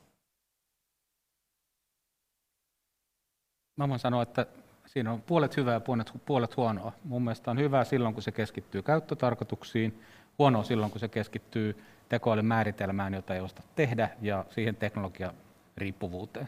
Mä 3.77 3.89
voin 3.89 3.99
sanoa, 3.99 4.23
että 4.23 4.45
siinä 4.89 5.12
on 5.12 5.21
puolet 5.21 5.58
hyvää 5.58 5.73
ja 5.73 5.80
puolet, 5.80 6.12
puolet 6.25 6.58
huonoa. 6.58 6.91
Mun 7.04 7.23
mielestä 7.23 7.52
on 7.52 7.60
hyvää 7.60 7.84
silloin, 7.84 8.13
kun 8.13 8.23
se 8.23 8.32
keskittyy 8.32 8.82
käyttötarkoituksiin, 8.82 10.02
huonoa 10.39 10.63
silloin, 10.63 10.91
kun 10.91 10.99
se 10.99 11.08
keskittyy 11.08 11.84
tekoälyn 12.10 12.45
määritelmään, 12.45 13.13
jota 13.13 13.36
ei 13.36 13.41
osta 13.41 13.62
tehdä, 13.75 14.10
ja 14.21 14.45
siihen 14.49 14.75
teknologian 14.75 15.34
riippuvuuteen. 15.78 16.47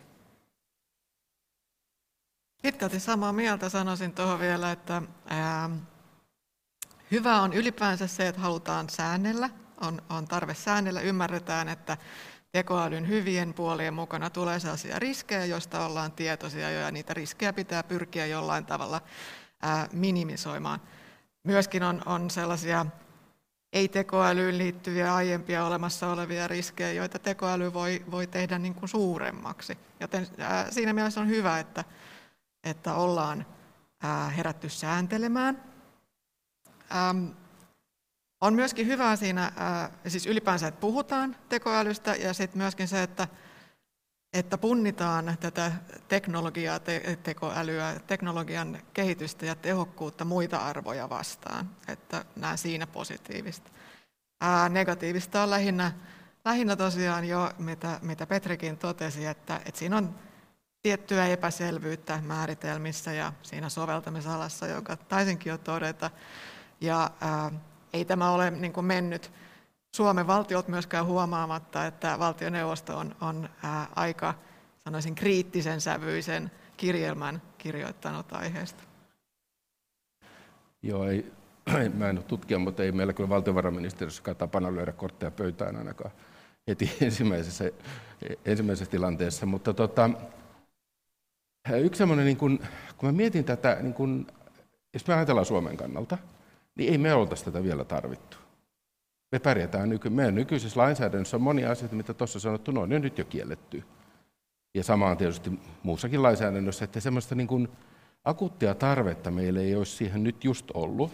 Pitkälti 2.62 3.00
samaa 3.00 3.34
mieltä 3.34 3.70
sanoisin 3.70 4.14
tuohon 4.14 4.40
vielä, 4.40 4.72
että 4.72 5.02
ää, 5.30 5.70
hyvä 7.12 7.42
on 7.42 7.54
ylipäänsä 7.54 8.08
se, 8.08 8.28
että 8.28 8.42
halutaan 8.42 8.90
säännellä, 8.90 9.50
on, 9.82 10.02
on 10.10 10.28
tarve 10.28 10.54
säännellä, 10.54 11.02
ymmärretään, 11.02 11.70
että 11.70 11.98
tekoälyn 12.52 13.08
hyvien 13.08 13.54
puolien 13.54 13.94
mukana 13.94 14.30
tulee 14.30 14.60
sellaisia 14.60 15.00
riskejä, 15.00 15.46
joista 15.46 15.86
ollaan 15.86 16.12
tietoisia 16.12 16.72
jo, 16.72 16.80
ja 16.80 16.92
niitä 16.92 17.14
riskejä 17.14 17.54
pitää 17.54 17.84
pyrkiä 17.84 18.26
jollain 18.26 18.66
tavalla 18.66 19.02
ää, 19.62 19.88
minimisoimaan. 19.94 20.82
Myöskin 21.44 21.84
on, 21.84 22.02
on 22.06 22.30
sellaisia 22.30 22.86
ei-tekoälyyn 23.74 24.58
liittyviä 24.58 25.16
aiempia 25.16 25.66
olemassa 25.66 26.12
olevia 26.12 26.48
riskejä, 26.48 26.92
joita 26.92 27.20
tekoäly 27.20 27.74
voi, 27.74 28.04
voi 28.12 28.28
tehdä 28.28 28.60
niin 28.60 28.76
kuin 28.76 28.90
suuremmaksi. 28.90 29.78
Joten 30.00 30.28
ää, 30.38 30.72
siinä 30.72 30.94
mielessä 30.94 31.22
on 31.22 31.28
hyvä, 31.28 31.60
että 31.60 31.84
että 32.64 32.94
ollaan 32.94 33.46
herätty 34.38 34.70
sääntelemään. 34.70 35.64
On 38.42 38.54
myöskin 38.54 38.88
hyvää 38.88 39.16
siinä, 39.16 39.52
siis 40.08 40.26
ylipäänsä, 40.26 40.68
että 40.68 40.82
puhutaan 40.82 41.36
tekoälystä 41.50 42.16
ja 42.16 42.34
sitten 42.34 42.62
myöskin 42.62 42.88
se, 42.88 43.04
että, 43.04 43.28
että 44.34 44.58
punnitaan 44.58 45.38
tätä 45.40 45.72
teknologiaa, 46.08 46.80
te, 46.80 47.20
tekoälyä, 47.24 48.00
teknologian 48.08 48.80
kehitystä 48.94 49.46
ja 49.46 49.56
tehokkuutta 49.56 50.26
muita 50.26 50.58
arvoja 50.58 51.10
vastaan. 51.10 51.70
Että 51.88 52.26
näen 52.36 52.58
siinä 52.58 52.88
positiivista. 52.88 53.72
Ää, 54.42 54.70
negatiivista 54.70 55.44
on 55.44 55.50
lähinnä, 55.50 55.92
lähinnä 56.46 56.76
tosiaan 56.76 57.28
jo, 57.28 57.52
mitä, 57.58 58.00
mitä 58.02 58.28
Petrikin 58.28 58.78
totesi, 58.78 59.26
että, 59.26 59.62
että 59.66 59.80
siinä 59.80 59.98
on 59.98 60.16
tiettyä 60.82 61.28
epäselvyyttä 61.28 62.20
määritelmissä 62.22 63.14
ja 63.14 63.34
siinä 63.42 63.70
soveltamisalassa, 63.70 64.68
joka 64.68 64.98
taisinkin 64.98 65.50
jo 65.50 65.58
todeta. 65.58 66.12
Ja 66.82 67.12
ää, 67.22 67.52
ei 67.94 68.06
tämä 68.06 68.32
ole 68.32 68.52
niin 68.52 68.74
kuin 68.74 68.86
mennyt 68.86 69.32
Suomen 69.96 70.28
valtiot 70.28 70.68
myöskään 70.68 71.06
huomaamatta, 71.06 71.86
että 71.86 72.20
valtioneuvosto 72.20 72.98
on, 72.98 73.16
on 73.22 73.50
ää, 73.64 73.88
aika, 73.96 74.34
sanoisin, 74.84 75.16
kriittisen 75.16 75.82
sävyisen 75.82 76.52
kirjelmän 76.78 77.42
kirjoittanut 77.58 78.34
aiheesta. 78.34 78.84
Joo, 80.84 81.08
ei, 81.08 81.32
mä 81.98 82.10
en 82.10 82.18
ole 82.18 82.26
tutkija, 82.26 82.60
mutta 82.60 82.84
ei 82.84 82.92
meillä 82.92 83.14
kyllä 83.14 83.30
valtiovarainministeriössä 83.30 84.34
tapana 84.34 84.74
lyödä 84.74 84.92
kortteja 84.92 85.32
pöytään 85.32 85.76
ainakaan. 85.76 86.12
heti 86.68 86.92
ensimmäisessä, 87.02 87.72
ensimmäisessä 88.46 88.92
tilanteessa. 88.92 89.46
Mutta 89.46 89.74
tota, 89.74 90.10
yksi 91.82 91.98
semmoinen, 91.98 92.26
niin 92.26 92.38
kun, 92.38 92.60
kun 92.98 93.10
mä 93.10 93.12
mietin 93.12 93.46
tätä, 93.46 93.78
niin 93.82 93.94
kun, 93.94 94.28
jos 94.94 95.08
me 95.08 95.14
ajatellaan 95.14 95.46
Suomen 95.46 95.78
kannalta, 95.78 96.18
niin 96.76 96.92
ei 96.92 96.98
me 96.98 97.14
oltaisi 97.14 97.46
tätä 97.46 97.64
vielä 97.64 97.84
tarvittu. 97.86 98.38
Me 99.32 99.40
pärjätään 99.40 99.90
nyky, 99.90 100.10
meidän 100.10 100.36
nykyisessä 100.36 100.80
lainsäädännössä 100.80 101.38
on 101.38 101.44
monia 101.44 101.72
asioita, 101.72 101.96
mitä 101.96 102.14
tuossa 102.14 102.40
sanottu, 102.40 102.72
no, 102.72 102.86
ne 102.86 102.96
on 102.96 103.02
nyt 103.02 103.18
jo 103.18 103.26
kielletty. 103.26 103.84
Ja 104.74 104.84
sama 104.84 105.10
on 105.10 105.18
tietysti 105.18 105.60
muussakin 105.84 106.24
lainsäädännössä, 106.24 106.86
että 106.86 107.00
semmoista 107.00 107.36
niin 107.36 107.48
kuin 107.48 107.68
akuuttia 108.24 108.76
tarvetta 108.76 109.32
meillä 109.32 109.60
ei 109.60 109.76
olisi 109.76 109.96
siihen 109.96 110.24
nyt 110.24 110.44
just 110.44 110.72
ollut. 110.74 111.12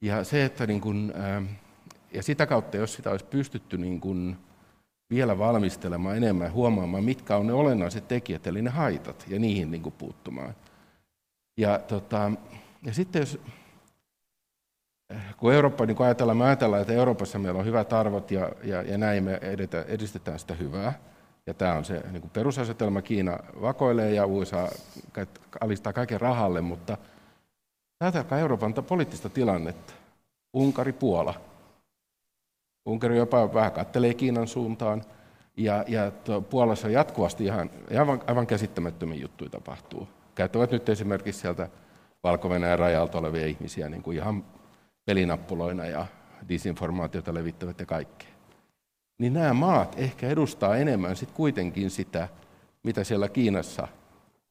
Ja, 0.00 0.24
se, 0.24 0.44
että 0.44 0.66
niin 0.66 0.80
kuin, 0.80 1.12
ja 2.12 2.22
sitä 2.22 2.46
kautta, 2.46 2.76
jos 2.76 2.94
sitä 2.94 3.10
olisi 3.10 3.24
pystytty 3.24 3.78
niin 3.78 4.00
kuin 4.00 4.36
vielä 5.10 5.38
valmistelemaan 5.38 6.16
enemmän, 6.16 6.52
huomaamaan, 6.52 7.04
mitkä 7.04 7.36
on 7.36 7.46
ne 7.46 7.52
olennaiset 7.52 8.08
tekijät, 8.08 8.46
eli 8.46 8.62
ne 8.62 8.70
haitat, 8.70 9.24
ja 9.28 9.38
niihin 9.38 9.70
niin 9.70 9.82
kuin 9.82 9.94
puuttumaan. 9.98 10.54
Ja, 11.56 11.78
tota, 11.78 12.32
ja 12.82 12.94
sitten 12.94 13.20
jos 13.20 13.40
kun 15.36 15.52
Eurooppa, 15.52 15.86
niin 15.86 15.96
kun 15.96 16.06
ajatellaan, 16.06 16.36
me 16.36 16.44
ajatellaan, 16.44 16.82
että 16.82 16.94
Euroopassa 16.94 17.38
meillä 17.38 17.60
on 17.60 17.66
hyvät 17.66 17.92
arvot 17.92 18.30
ja, 18.30 18.50
ja, 18.62 18.82
ja 18.82 18.98
näin 18.98 19.24
me 19.24 19.38
edetä, 19.42 19.82
edistetään 19.88 20.38
sitä 20.38 20.54
hyvää. 20.54 20.92
Ja 21.46 21.54
tämä 21.54 21.74
on 21.74 21.84
se 21.84 22.02
niin 22.10 22.20
kuin 22.20 22.30
perusasetelma. 22.30 23.02
Kiina 23.02 23.38
vakoilee 23.60 24.10
ja 24.14 24.26
USA 24.26 24.68
alistaa 25.60 25.92
kaiken 25.92 26.20
rahalle, 26.20 26.60
mutta 26.60 26.98
ajatelkaa 28.00 28.38
Euroopan 28.38 28.74
poliittista 28.74 29.28
tilannetta. 29.28 29.92
Unkari, 30.52 30.92
Puola. 30.92 31.34
Unkari 32.86 33.16
jopa 33.16 33.54
vähän 33.54 33.72
kattelee 33.72 34.14
Kiinan 34.14 34.48
suuntaan. 34.48 35.02
Ja, 35.56 35.84
ja 35.88 36.12
Puolassa 36.50 36.88
jatkuvasti 36.88 37.44
ihan, 37.44 37.70
aivan, 37.98 38.22
aivan 38.26 38.46
käsittämättömiä 38.46 39.20
juttuja 39.20 39.50
tapahtuu. 39.50 40.08
Käyttävät 40.34 40.70
nyt 40.70 40.88
esimerkiksi 40.88 41.40
sieltä 41.40 41.68
valko 42.22 42.48
rajalta 42.76 43.18
olevia 43.18 43.46
ihmisiä 43.46 43.88
niin 43.88 44.02
kuin 44.02 44.16
ihan 44.16 44.44
pelinappuloina 45.04 45.86
ja 45.86 46.06
disinformaatiota 46.48 47.34
levittävät 47.34 47.80
ja 47.80 47.86
kaikkea. 47.86 48.28
Niin 49.18 49.32
nämä 49.32 49.54
maat 49.54 49.94
ehkä 49.98 50.28
edustaa 50.28 50.76
enemmän 50.76 51.16
sit 51.16 51.30
kuitenkin 51.30 51.90
sitä, 51.90 52.28
mitä 52.82 53.04
siellä 53.04 53.28
Kiinassa 53.28 53.88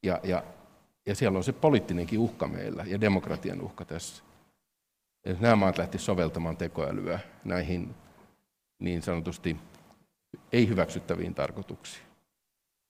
ja, 0.04 0.20
ja, 0.24 0.44
ja 1.06 1.16
siellä 1.16 1.38
on 1.38 1.44
se 1.44 1.54
poliittinenkin 1.54 2.20
uhka 2.20 2.48
meillä 2.48 2.84
ja 2.88 3.02
demokratian 3.02 3.62
uhka 3.62 3.86
tässä. 3.86 4.24
Ja 5.26 5.36
nämä 5.40 5.56
maat 5.56 5.78
lähti 5.78 5.98
soveltamaan 5.98 6.58
tekoälyä 6.58 7.20
näihin 7.44 7.96
niin 8.80 9.02
sanotusti 9.02 9.58
ei-hyväksyttäviin 10.52 11.36
tarkoituksiin. 11.36 12.06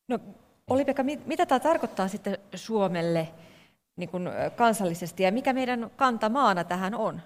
No, 0.07 0.19
Oli-Pekka, 0.69 1.03
mitä 1.03 1.45
tämä 1.45 1.59
tarkoittaa 1.59 2.07
sitten 2.07 2.37
Suomelle 2.55 3.27
niin 3.95 4.09
kuin 4.09 4.29
kansallisesti 4.55 5.23
ja 5.23 5.31
mikä 5.31 5.53
meidän 5.53 5.91
kanta 5.95 6.29
maana 6.29 6.63
tähän 6.63 6.95
on? 6.95 7.21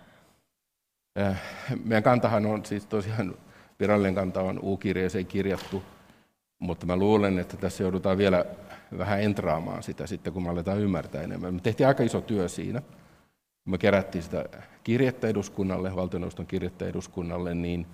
Äh, 1.19 1.41
meidän 1.83 2.03
kantahan 2.03 2.45
on 2.45 2.65
siis 2.65 2.85
tosiaan, 2.85 3.35
virallinen 3.79 4.15
kanta 4.15 4.41
on 4.41 4.59
U-kirjeeseen 4.63 5.25
kirjattu, 5.25 5.83
mutta 6.59 6.85
mä 6.85 6.95
luulen, 6.95 7.39
että 7.39 7.57
tässä 7.57 7.83
joudutaan 7.83 8.17
vielä 8.17 8.45
vähän 8.97 9.21
entraamaan 9.21 9.83
sitä 9.83 10.07
sitten, 10.07 10.33
kun 10.33 10.43
me 10.43 10.49
aletaan 10.49 10.79
ymmärtää 10.79 11.21
enemmän. 11.21 11.53
Me 11.53 11.61
tehtiin 11.61 11.87
aika 11.87 12.03
iso 12.03 12.21
työ 12.21 12.47
siinä. 12.47 12.81
Kun 13.63 13.71
me 13.71 13.77
kerättiin 13.77 14.23
sitä 14.23 14.45
kirjettä 14.83 15.27
eduskunnalle, 15.27 15.95
valtioneuvoston 15.95 16.47
kirjettä 16.47 16.85
eduskunnalle, 16.85 17.55
niin 17.55 17.85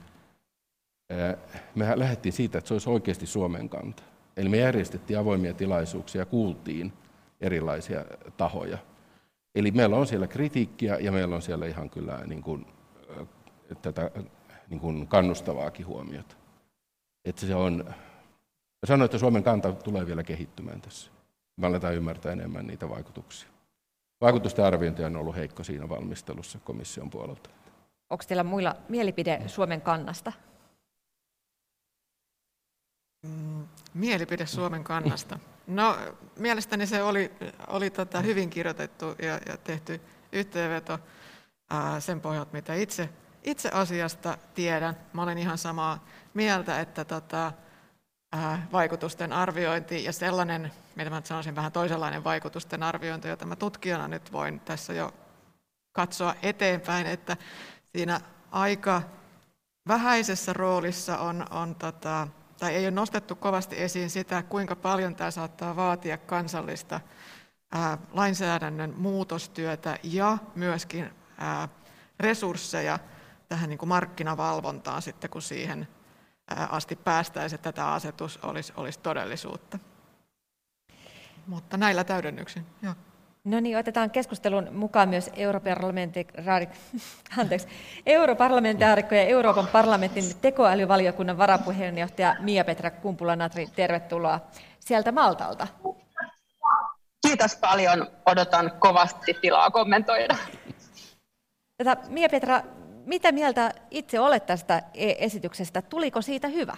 äh, 1.12 1.36
me 1.76 2.00
lähdettiin 2.00 2.34
siitä, 2.34 2.58
että 2.58 2.68
se 2.68 2.74
olisi 2.74 2.90
oikeasti 2.90 3.26
Suomen 3.26 3.70
kanta. 3.70 4.04
Eli 4.38 4.50
me 4.50 4.58
järjestettiin 4.58 5.20
avoimia 5.20 5.54
tilaisuuksia 5.54 6.22
ja 6.22 6.26
kuultiin 6.26 6.94
erilaisia 7.42 8.06
tahoja. 8.38 8.78
Eli 9.56 9.72
meillä 9.72 9.96
on 9.96 10.08
siellä 10.08 10.28
kritiikkiä 10.28 10.98
ja 11.00 11.12
meillä 11.12 11.36
on 11.36 11.42
siellä 11.42 11.66
ihan 11.66 11.90
kyllä 11.90 12.20
niin 12.26 12.42
kuin 12.42 12.66
tätä 13.82 14.12
niin 14.70 14.80
kuin 14.80 15.08
kannustavaakin 15.08 15.86
huomiota. 15.86 16.36
Että 17.26 17.46
se 17.46 17.56
on, 17.56 17.84
mä 17.88 18.88
sanoin, 18.88 19.06
että 19.06 19.18
Suomen 19.18 19.44
kanta 19.44 19.74
tulee 19.74 20.06
vielä 20.06 20.24
kehittymään 20.24 20.82
tässä. 20.82 21.12
Me 21.58 21.68
aletaan 21.68 21.96
ymmärtää 21.96 22.32
enemmän 22.32 22.68
niitä 22.68 22.90
vaikutuksia. 22.90 23.50
Vaikutusten 24.22 24.66
arviointi 24.66 25.04
on 25.04 25.16
ollut 25.16 25.36
heikko 25.36 25.64
siinä 25.64 25.90
valmistelussa 25.90 26.60
komission 26.60 27.10
puolelta. 27.10 27.50
Onko 28.10 28.24
teillä 28.28 28.44
muilla 28.44 28.76
mielipide 28.90 29.42
Suomen 29.48 29.82
kannasta? 29.82 30.34
Mm, 33.24 33.68
mielipide 33.94 34.46
Suomen 34.46 34.84
kannasta. 34.84 35.40
No, 35.68 35.98
mielestäni 36.40 36.88
se 36.88 37.04
oli, 37.04 37.32
oli 37.68 37.90
tota 37.90 38.22
hyvin 38.22 38.50
kirjoitettu 38.50 39.06
ja, 39.06 39.40
ja 39.48 39.58
tehty 39.64 40.02
yhteenveto 40.32 41.00
ää, 41.70 42.00
sen 42.00 42.22
pohjalta, 42.22 42.54
mitä 42.54 42.74
itse 42.74 43.10
itse 43.44 43.70
asiasta 43.70 44.38
tiedän. 44.56 44.98
Mä 45.14 45.24
olen 45.24 45.38
ihan 45.38 45.58
samaa 45.58 46.06
mieltä, 46.34 46.80
että 46.80 47.06
tota, 47.06 47.52
ää, 48.32 48.68
vaikutusten 48.72 49.34
arviointi 49.34 50.04
ja 50.04 50.14
sellainen, 50.14 50.72
mitä 50.96 51.10
mä 51.10 51.22
sanoisin 51.24 51.56
vähän 51.56 51.72
toisenlainen 51.72 52.24
vaikutusten 52.24 52.84
arviointi, 52.84 53.28
jota 53.28 53.46
mä 53.46 53.56
tutkijana 53.56 54.08
nyt 54.08 54.32
voin 54.32 54.60
tässä 54.60 54.94
jo 54.94 55.14
katsoa 55.92 56.36
eteenpäin, 56.42 57.08
että 57.08 57.38
siinä 57.86 58.22
aika 58.52 59.02
vähäisessä 59.88 60.54
roolissa 60.54 61.18
on, 61.18 61.46
on 61.52 61.76
tota, 61.76 62.28
tai 62.60 62.76
ei 62.76 62.86
ole 62.86 62.92
nostettu 62.92 63.36
kovasti 63.36 63.82
esiin 63.82 64.10
sitä, 64.10 64.44
kuinka 64.44 64.76
paljon 64.76 65.16
tämä 65.16 65.32
saattaa 65.32 65.76
vaatia 65.76 66.18
kansallista 66.18 67.00
ää, 67.72 67.98
lainsäädännön 68.12 68.94
muutostyötä 68.98 69.98
ja 70.04 70.38
myöskin 70.56 71.10
ää, 71.38 71.70
resursseja 72.20 73.00
tähän 73.54 73.70
niin 73.70 73.78
kuin 73.78 73.90
markkinavalvontaan 73.90 75.02
sitten, 75.02 75.30
kun 75.30 75.42
siihen 75.42 75.88
asti 76.70 76.96
päästäisiin, 76.96 77.58
että 77.58 77.72
tämä 77.72 77.94
asetus 77.94 78.40
olisi, 78.44 78.74
olisi 78.76 79.00
todellisuutta. 79.00 79.80
Mutta 81.48 81.78
näillä 81.78 82.04
täydennyksin. 82.04 82.66
Joo. 82.82 82.94
No 83.44 83.60
niin, 83.60 83.78
otetaan 83.78 84.12
keskustelun 84.12 84.68
mukaan 84.72 85.10
myös 85.10 85.32
europarlamentaarikko 88.06 89.16
ja 89.16 89.24
Euroopan 89.24 89.68
parlamentin 89.68 90.24
tekoälyvaliokunnan 90.42 91.38
varapuheenjohtaja 91.38 92.36
Mia-Petra 92.40 92.92
Kumpula-Natri. 92.92 93.68
Tervetuloa 93.76 94.40
sieltä 94.80 95.12
Maltalta. 95.12 95.68
Kiitos 97.28 97.56
paljon. 97.56 98.08
Odotan 98.26 98.72
kovasti 98.80 99.34
tilaa 99.34 99.72
kommentoida. 99.72 100.36
Tätä 101.78 101.98
Mia-Petra, 102.10 102.62
mitä 103.06 103.32
mieltä 103.32 103.74
itse 103.92 104.20
olet 104.20 104.46
tästä 104.46 104.82
e- 104.94 105.16
esityksestä? 105.20 105.82
Tuliko 105.82 106.22
siitä 106.22 106.48
hyvä? 106.48 106.78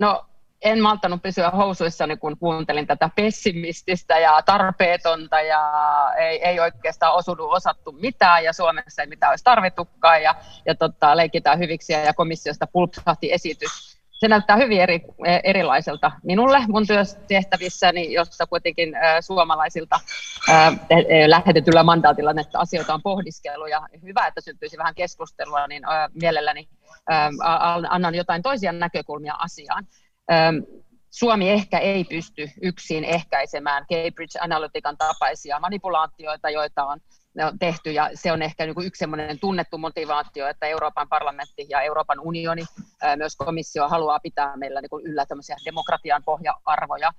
No, 0.00 0.24
en 0.62 0.80
malttanut 0.80 1.22
pysyä 1.22 1.50
housuissani, 1.50 2.16
kun 2.16 2.38
kuuntelin 2.38 2.86
tätä 2.86 3.10
pessimististä 3.16 4.18
ja 4.18 4.42
tarpeetonta 4.46 5.40
ja 5.40 5.72
ei, 6.18 6.44
ei 6.44 6.60
oikeastaan 6.60 7.14
osunut 7.14 7.50
osattu 7.50 7.92
mitään 7.92 8.44
ja 8.44 8.52
Suomessa 8.52 9.02
ei 9.02 9.08
mitään 9.08 9.30
olisi 9.30 9.44
tarvittukaan 9.44 10.22
ja, 10.22 10.34
ja 10.66 10.74
tota, 10.74 11.16
leikitään 11.16 11.58
hyviksi 11.58 11.92
ja 11.92 12.14
komissiosta 12.14 12.66
pulpsahti 12.66 13.32
esitys 13.32 13.91
se 14.22 14.28
näyttää 14.28 14.56
hyvin 14.56 14.80
eri, 14.80 15.00
erilaiselta 15.44 16.12
minulle 16.22 16.58
mun 16.68 16.86
työtehtävissäni, 16.86 18.12
jossa 18.12 18.46
kuitenkin 18.46 18.94
suomalaisilta 19.20 20.00
lähetetyllä 21.26 21.82
mandaatilla 21.82 22.32
näitä 22.32 22.58
asioita 22.58 22.94
on 22.94 23.02
pohdiskellut 23.02 23.70
ja 23.70 23.88
hyvä, 24.02 24.26
että 24.26 24.40
syntyisi 24.40 24.78
vähän 24.78 24.94
keskustelua, 24.94 25.66
niin 25.66 25.82
mielelläni 26.22 26.68
annan 27.88 28.14
jotain 28.14 28.42
toisia 28.42 28.72
näkökulmia 28.72 29.34
asiaan. 29.38 29.86
Suomi 31.10 31.50
ehkä 31.50 31.78
ei 31.78 32.04
pysty 32.04 32.50
yksin 32.62 33.04
ehkäisemään 33.04 33.86
Cambridge 33.92 34.38
Analytican 34.40 34.96
tapaisia 34.96 35.60
manipulaatioita, 35.60 36.50
joita 36.50 36.84
on 36.84 37.00
on 37.38 37.58
tehty, 37.58 37.92
ja 37.92 38.10
se 38.14 38.32
on 38.32 38.42
ehkä 38.42 38.66
niin 38.66 38.86
yksi 38.86 38.98
sellainen 38.98 39.38
tunnettu 39.40 39.78
motivaatio, 39.78 40.48
että 40.48 40.66
Euroopan 40.66 41.08
parlamentti 41.08 41.66
ja 41.68 41.80
Euroopan 41.80 42.20
unioni, 42.20 42.62
myös 43.16 43.36
komissio 43.36 43.88
haluaa 43.88 44.20
pitää 44.20 44.56
meillä 44.56 44.80
niin 44.80 44.90
kuin 44.90 45.06
yllä 45.06 45.26
tämmöisiä 45.26 45.56
demokratian 45.64 46.22
pohja-arvoja. 46.24 47.12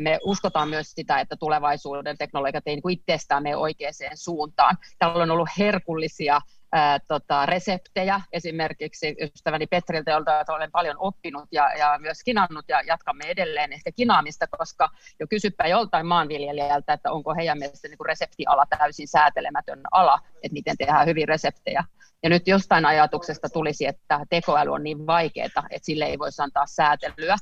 Me 0.00 0.18
uskotaan 0.24 0.68
myös 0.68 0.92
sitä, 0.92 1.20
että 1.20 1.36
tulevaisuuden 1.36 2.18
teknologiat 2.18 2.66
ei 2.66 2.74
niin 2.74 2.82
kuin 2.82 2.92
itsestään 2.92 3.42
mene 3.42 3.56
oikeaan 3.56 3.94
suuntaan. 4.14 4.76
Täällä 4.98 5.22
on 5.22 5.30
ollut 5.30 5.48
herkullisia 5.58 6.40
ää, 6.76 6.98
tota, 7.08 7.46
reseptejä. 7.46 8.20
Esimerkiksi 8.32 9.16
ystäväni 9.20 9.66
Petriltä, 9.66 10.10
jolta 10.10 10.44
olen 10.48 10.70
paljon 10.70 10.96
oppinut 10.98 11.48
ja, 11.52 11.74
ja 11.78 11.98
myös 11.98 12.18
kinannut 12.24 12.64
ja 12.68 12.82
jatkamme 12.82 13.24
edelleen 13.28 13.72
ehkä 13.72 13.92
kinaamista, 13.92 14.46
koska 14.46 14.88
jo 15.20 15.26
kysyppä 15.30 15.66
joltain 15.66 16.06
maanviljelijältä, 16.06 16.92
että 16.92 17.12
onko 17.12 17.34
heidän 17.34 17.58
mielestä 17.58 17.88
niin 17.88 18.06
reseptiala 18.06 18.64
täysin 18.78 19.08
säätelemätön 19.08 19.80
ala, 19.90 20.18
että 20.42 20.52
miten 20.52 20.76
tehdään 20.76 21.06
hyvin 21.06 21.28
reseptejä. 21.28 21.84
Ja 22.22 22.30
nyt 22.30 22.48
jostain 22.48 22.86
ajatuksesta 22.86 23.48
tulisi, 23.52 23.86
että 23.86 24.20
tekoäly 24.30 24.70
on 24.70 24.82
niin 24.82 25.06
vaikeaa, 25.06 25.46
että 25.46 25.86
sille 25.86 26.04
ei 26.04 26.18
voisi 26.18 26.42
antaa 26.42 26.66
säätelyä. 26.66 27.36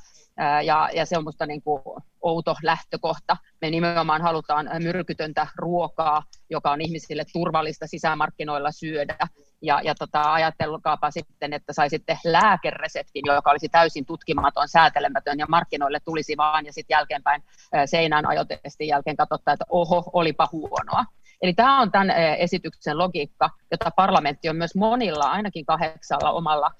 Ja, 0.64 0.88
ja 0.94 1.06
se 1.06 1.16
on 1.16 1.22
minusta 1.22 1.46
niin 1.46 1.62
kuin 1.62 1.82
outo 2.22 2.54
lähtökohta. 2.62 3.36
Me 3.60 3.70
nimenomaan 3.70 4.22
halutaan 4.22 4.70
myrkytöntä 4.82 5.46
ruokaa, 5.56 6.22
joka 6.50 6.70
on 6.70 6.80
ihmisille 6.80 7.24
turvallista 7.32 7.86
sisämarkkinoilla 7.86 8.70
syödä. 8.70 9.16
Ja, 9.62 9.80
ja 9.84 9.94
tota, 9.94 10.32
ajattelukaapa 10.32 11.10
sitten, 11.10 11.52
että 11.52 11.72
saisitte 11.72 12.18
lääkereseptin, 12.24 13.22
joka 13.26 13.50
olisi 13.50 13.68
täysin 13.68 14.06
tutkimaton, 14.06 14.68
säätelemätön 14.68 15.38
ja 15.38 15.46
markkinoille 15.48 15.98
tulisi 16.04 16.36
vaan 16.36 16.66
ja 16.66 16.72
sitten 16.72 16.94
jälkeenpäin 16.94 17.42
seinään 17.84 18.26
ajotestin 18.26 18.88
jälkeen 18.88 19.16
katsottaa, 19.16 19.54
että 19.54 19.64
oho, 19.68 20.10
olipa 20.12 20.48
huonoa. 20.52 21.04
Eli 21.42 21.54
tämä 21.54 21.80
on 21.80 21.90
tämän 21.90 22.10
esityksen 22.38 22.98
logiikka, 22.98 23.50
jota 23.70 23.90
parlamentti 23.96 24.48
on 24.48 24.56
myös 24.56 24.74
monilla, 24.74 25.24
ainakin 25.24 25.66
kahdeksalla 25.66 26.30
omalla 26.30 26.70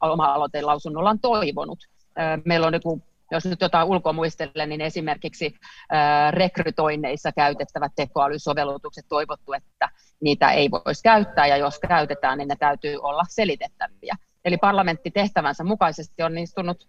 oma-aloitelausunnollaan 0.00 1.18
toivonut. 1.20 1.78
Meillä 2.44 2.66
on 2.66 2.74
joku 2.74 3.02
jos 3.30 3.44
nyt 3.44 3.60
jotain 3.60 3.88
ulkoa 3.88 4.12
muistelen, 4.12 4.68
niin 4.68 4.80
esimerkiksi 4.80 5.54
rekrytoinneissa 6.30 7.32
käytettävät 7.32 7.92
tekoälysovellutukset 7.96 9.04
toivottu, 9.08 9.52
että 9.52 9.88
niitä 10.20 10.50
ei 10.50 10.70
voisi 10.70 11.02
käyttää, 11.02 11.46
ja 11.46 11.56
jos 11.56 11.78
käytetään, 11.78 12.38
niin 12.38 12.48
ne 12.48 12.56
täytyy 12.58 12.96
olla 12.96 13.22
selitettäviä. 13.28 14.16
Eli 14.44 14.56
parlamentti 14.56 15.10
tehtävänsä 15.10 15.64
mukaisesti 15.64 16.22
on 16.22 16.38
istunut 16.38 16.88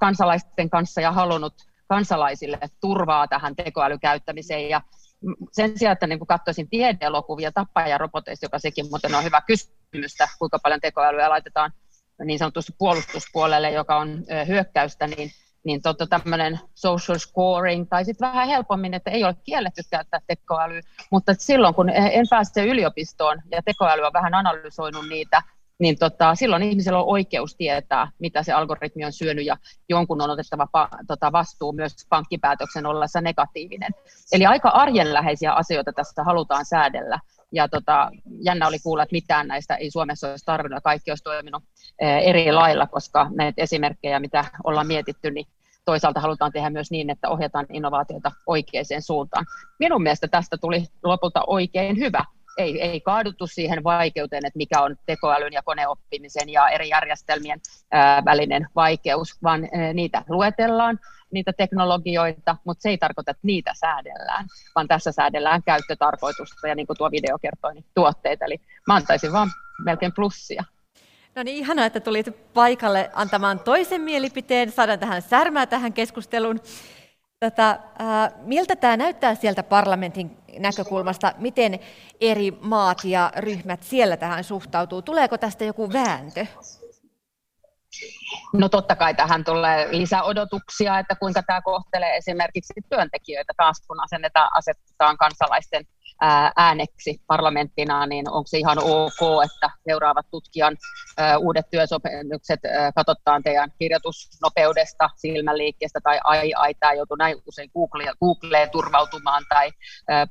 kansalaisten 0.00 0.70
kanssa 0.70 1.00
ja 1.00 1.12
halunnut 1.12 1.54
kansalaisille 1.88 2.58
turvaa 2.80 3.28
tähän 3.28 3.56
tekoälykäyttämiseen, 3.56 4.68
ja 4.68 4.80
sen 5.52 5.78
sijaan, 5.78 5.92
että 5.92 6.06
niin 6.06 6.26
katsoisin 6.26 6.68
tiedeelokuvia 6.68 7.52
tappajaroboteista, 7.52 8.46
joka 8.46 8.58
sekin 8.58 8.86
muuten 8.90 9.14
on 9.14 9.24
hyvä 9.24 9.40
kysymystä, 9.46 10.28
kuinka 10.38 10.58
paljon 10.58 10.80
tekoälyä 10.80 11.28
laitetaan 11.28 11.72
niin 12.24 12.38
sanotusti 12.38 12.72
puolustuspuolelle, 12.78 13.70
joka 13.70 13.96
on 13.96 14.24
hyökkäystä, 14.48 15.06
niin, 15.06 15.30
niin 15.64 15.82
tota, 15.82 16.06
tämmöinen 16.06 16.60
social 16.74 17.18
scoring, 17.18 17.86
tai 17.90 18.04
sitten 18.04 18.28
vähän 18.28 18.48
helpommin, 18.48 18.94
että 18.94 19.10
ei 19.10 19.24
ole 19.24 19.36
kielletty 19.44 19.82
käyttää 19.90 20.20
tekoälyä, 20.26 20.80
mutta 21.10 21.34
silloin 21.38 21.74
kun 21.74 21.90
en 21.90 22.26
pääse 22.30 22.66
yliopistoon 22.66 23.42
ja 23.50 23.62
tekoäly 23.62 24.02
on 24.02 24.12
vähän 24.12 24.34
analysoinut 24.34 25.08
niitä 25.08 25.42
niin 25.78 25.98
tota, 25.98 26.34
silloin 26.34 26.62
ihmisellä 26.62 26.98
on 26.98 27.08
oikeus 27.08 27.56
tietää, 27.56 28.08
mitä 28.18 28.42
se 28.42 28.52
algoritmi 28.52 29.04
on 29.04 29.12
syönyt 29.12 29.46
ja 29.46 29.56
jonkun 29.88 30.22
on 30.22 30.30
otettava 30.30 30.66
pa, 30.72 30.88
tota, 31.06 31.32
vastuu 31.32 31.72
myös 31.72 31.92
pankkipäätöksen 32.08 32.86
ollessa 32.86 33.20
negatiivinen. 33.20 33.92
Eli 34.32 34.46
aika 34.46 34.68
arjenläheisiä 34.68 35.52
asioita 35.52 35.92
tässä 35.92 36.24
halutaan 36.24 36.64
säädellä. 36.64 37.18
Ja 37.52 37.68
tota, 37.68 38.10
jännä 38.44 38.66
oli 38.66 38.78
kuulla, 38.78 39.02
että 39.02 39.12
mitään 39.12 39.48
näistä 39.48 39.74
ei 39.74 39.90
Suomessa 39.90 40.30
olisi 40.30 40.44
tarvinnut 40.44 40.84
kaikki 40.84 41.10
olisi 41.10 41.24
toiminut 41.24 41.62
eh, 42.00 42.28
eri 42.28 42.52
lailla, 42.52 42.86
koska 42.86 43.30
näitä 43.34 43.62
esimerkkejä, 43.62 44.20
mitä 44.20 44.44
ollaan 44.64 44.86
mietitty, 44.86 45.30
niin 45.30 45.46
toisaalta 45.84 46.20
halutaan 46.20 46.52
tehdä 46.52 46.70
myös 46.70 46.90
niin, 46.90 47.10
että 47.10 47.28
ohjataan 47.28 47.66
innovaatioita 47.72 48.32
oikeaan 48.46 48.84
suuntaan. 49.00 49.46
Minun 49.78 50.02
mielestä 50.02 50.28
tästä 50.28 50.56
tuli 50.56 50.84
lopulta 51.02 51.44
oikein 51.46 51.96
hyvä 51.96 52.24
ei, 52.56 52.82
ei 52.82 53.00
kaaduttu 53.00 53.46
siihen 53.46 53.84
vaikeuteen, 53.84 54.46
että 54.46 54.56
mikä 54.56 54.82
on 54.82 54.96
tekoälyn 55.06 55.52
ja 55.52 55.62
koneoppimisen 55.62 56.48
ja 56.48 56.68
eri 56.68 56.88
järjestelmien 56.88 57.60
välinen 58.24 58.66
vaikeus, 58.74 59.42
vaan 59.42 59.68
niitä 59.94 60.22
luetellaan, 60.28 60.98
niitä 61.30 61.52
teknologioita, 61.52 62.56
mutta 62.64 62.82
se 62.82 62.88
ei 62.88 62.98
tarkoita, 62.98 63.30
että 63.30 63.40
niitä 63.42 63.72
säädellään, 63.74 64.46
vaan 64.74 64.88
tässä 64.88 65.12
säädellään 65.12 65.62
käyttötarkoitusta 65.62 66.68
ja 66.68 66.74
niin 66.74 66.86
kuin 66.86 66.96
tuo 66.96 67.10
video 67.10 67.38
kertoi, 67.38 67.74
niin 67.74 67.84
tuotteita. 67.94 68.44
Eli 68.44 68.60
mä 68.86 68.94
antaisin 68.94 69.32
vaan 69.32 69.50
melkein 69.84 70.12
plussia. 70.14 70.64
No 71.34 71.42
niin, 71.42 71.56
ihanaa, 71.56 71.86
että 71.86 72.00
tulit 72.00 72.52
paikalle 72.54 73.10
antamaan 73.14 73.60
toisen 73.60 74.00
mielipiteen. 74.00 74.72
Saadaan 74.72 74.98
tähän 74.98 75.22
särmää 75.22 75.66
tähän 75.66 75.92
keskusteluun. 75.92 76.60
Tätä, 77.40 77.70
äh, 77.70 78.32
miltä 78.42 78.76
tämä 78.76 78.96
näyttää 78.96 79.34
sieltä 79.34 79.62
parlamentin 79.62 80.36
näkökulmasta, 80.58 81.32
miten 81.38 81.80
eri 82.20 82.50
maat 82.60 83.04
ja 83.04 83.32
ryhmät 83.36 83.82
siellä 83.82 84.16
tähän 84.16 84.44
suhtautuu? 84.44 85.02
Tuleeko 85.02 85.38
tästä 85.38 85.64
joku 85.64 85.92
vääntö? 85.92 86.46
No 88.52 88.68
totta 88.68 88.96
kai 88.96 89.14
tähän 89.14 89.44
tulee 89.44 89.88
lisäodotuksia, 89.90 90.98
että 90.98 91.14
kuinka 91.14 91.42
tämä 91.42 91.62
kohtelee 91.62 92.16
esimerkiksi 92.16 92.74
työntekijöitä 92.90 93.52
taas, 93.56 93.82
kun 93.86 94.04
asennetaan, 94.04 94.48
asetetaan 94.54 95.16
kansalaisten 95.16 95.84
ääneksi 96.56 97.20
parlamenttina, 97.26 98.06
niin 98.06 98.30
onko 98.30 98.46
se 98.46 98.58
ihan 98.58 98.78
ok, 98.78 99.44
että 99.44 99.70
seuraavat 99.88 100.26
tutkijan 100.30 100.76
uudet 101.38 101.70
työsopimukset 101.70 102.60
katsotaan 102.94 103.42
teidän 103.42 103.72
kirjoitusnopeudesta, 103.78 105.10
silmänliikkeestä 105.16 106.00
tai 106.02 106.18
ai 106.24 106.52
ai, 106.54 106.74
tämä 106.74 106.92
joutuu 106.92 107.16
näin 107.16 107.36
usein 107.46 107.70
Googleen, 107.74 108.14
Googleen 108.20 108.70
turvautumaan 108.70 109.44
tai 109.48 109.70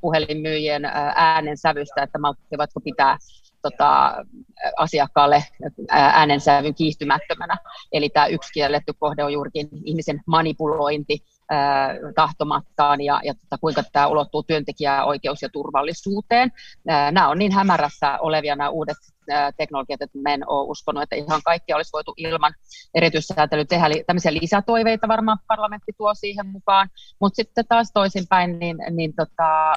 puhelinmyyjien 0.00 0.84
äänensävystä, 1.14 2.02
että 2.02 2.18
malttivatko 2.18 2.80
pitää 2.80 3.18
tota, 3.62 4.14
asiakkaalle 4.76 5.44
äänensävyn 5.90 6.74
kiihtymättömänä. 6.74 7.56
Eli 7.92 8.08
tämä 8.08 8.26
yksi 8.26 8.52
kielletty 8.52 8.92
kohde 8.98 9.24
on 9.24 9.32
juurikin 9.32 9.68
ihmisen 9.84 10.20
manipulointi 10.26 11.18
tahtomattaan 12.14 13.00
ja, 13.00 13.20
ja 13.24 13.34
tota, 13.34 13.58
kuinka 13.60 13.82
tämä 13.92 14.06
ulottuu 14.06 14.42
työntekijäoikeus- 14.42 15.42
ja 15.42 15.48
turvallisuuteen. 15.48 16.52
Nämä 16.84 17.28
on 17.28 17.38
niin 17.38 17.52
hämärässä 17.52 18.18
olevia 18.18 18.56
nämä 18.56 18.70
uudet 18.70 18.96
teknologiat, 19.56 20.02
että 20.02 20.18
mä 20.18 20.34
en 20.34 20.48
ole 20.48 20.70
uskonut, 20.70 21.02
että 21.02 21.16
ihan 21.16 21.40
kaikki 21.44 21.72
olisi 21.72 21.92
voitu 21.92 22.14
ilman 22.16 22.54
erityissäätelyä 22.94 23.64
tehdä. 23.64 23.86
Eli 23.86 24.04
tämmöisiä 24.06 24.32
lisätoiveita 24.32 25.08
varmaan 25.08 25.38
parlamentti 25.46 25.92
tuo 25.98 26.14
siihen 26.14 26.46
mukaan, 26.46 26.88
mutta 27.20 27.36
sitten 27.36 27.64
taas 27.68 27.90
toisinpäin, 27.94 28.58
niin, 28.58 28.76
niin 28.90 29.14
tota, 29.14 29.74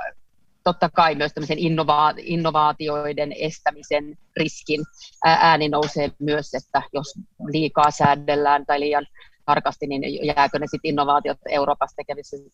totta 0.63 0.89
kai 0.89 1.15
myös 1.15 1.34
tämmöisen 1.34 1.58
innova- 1.58 2.13
innovaatioiden 2.17 3.34
estämisen 3.39 4.17
riskin 4.38 4.82
ääni 5.25 5.69
nousee 5.69 6.12
myös, 6.19 6.53
että 6.53 6.82
jos 6.93 7.13
liikaa 7.51 7.91
säädellään 7.91 8.65
tai 8.65 8.79
liian 8.79 9.05
tarkasti, 9.49 9.88
niin 9.88 10.25
jääkö 10.25 10.59
ne 10.59 10.67
sitten 10.67 10.89
innovaatiot 10.89 11.38
Euroopassa 11.49 12.01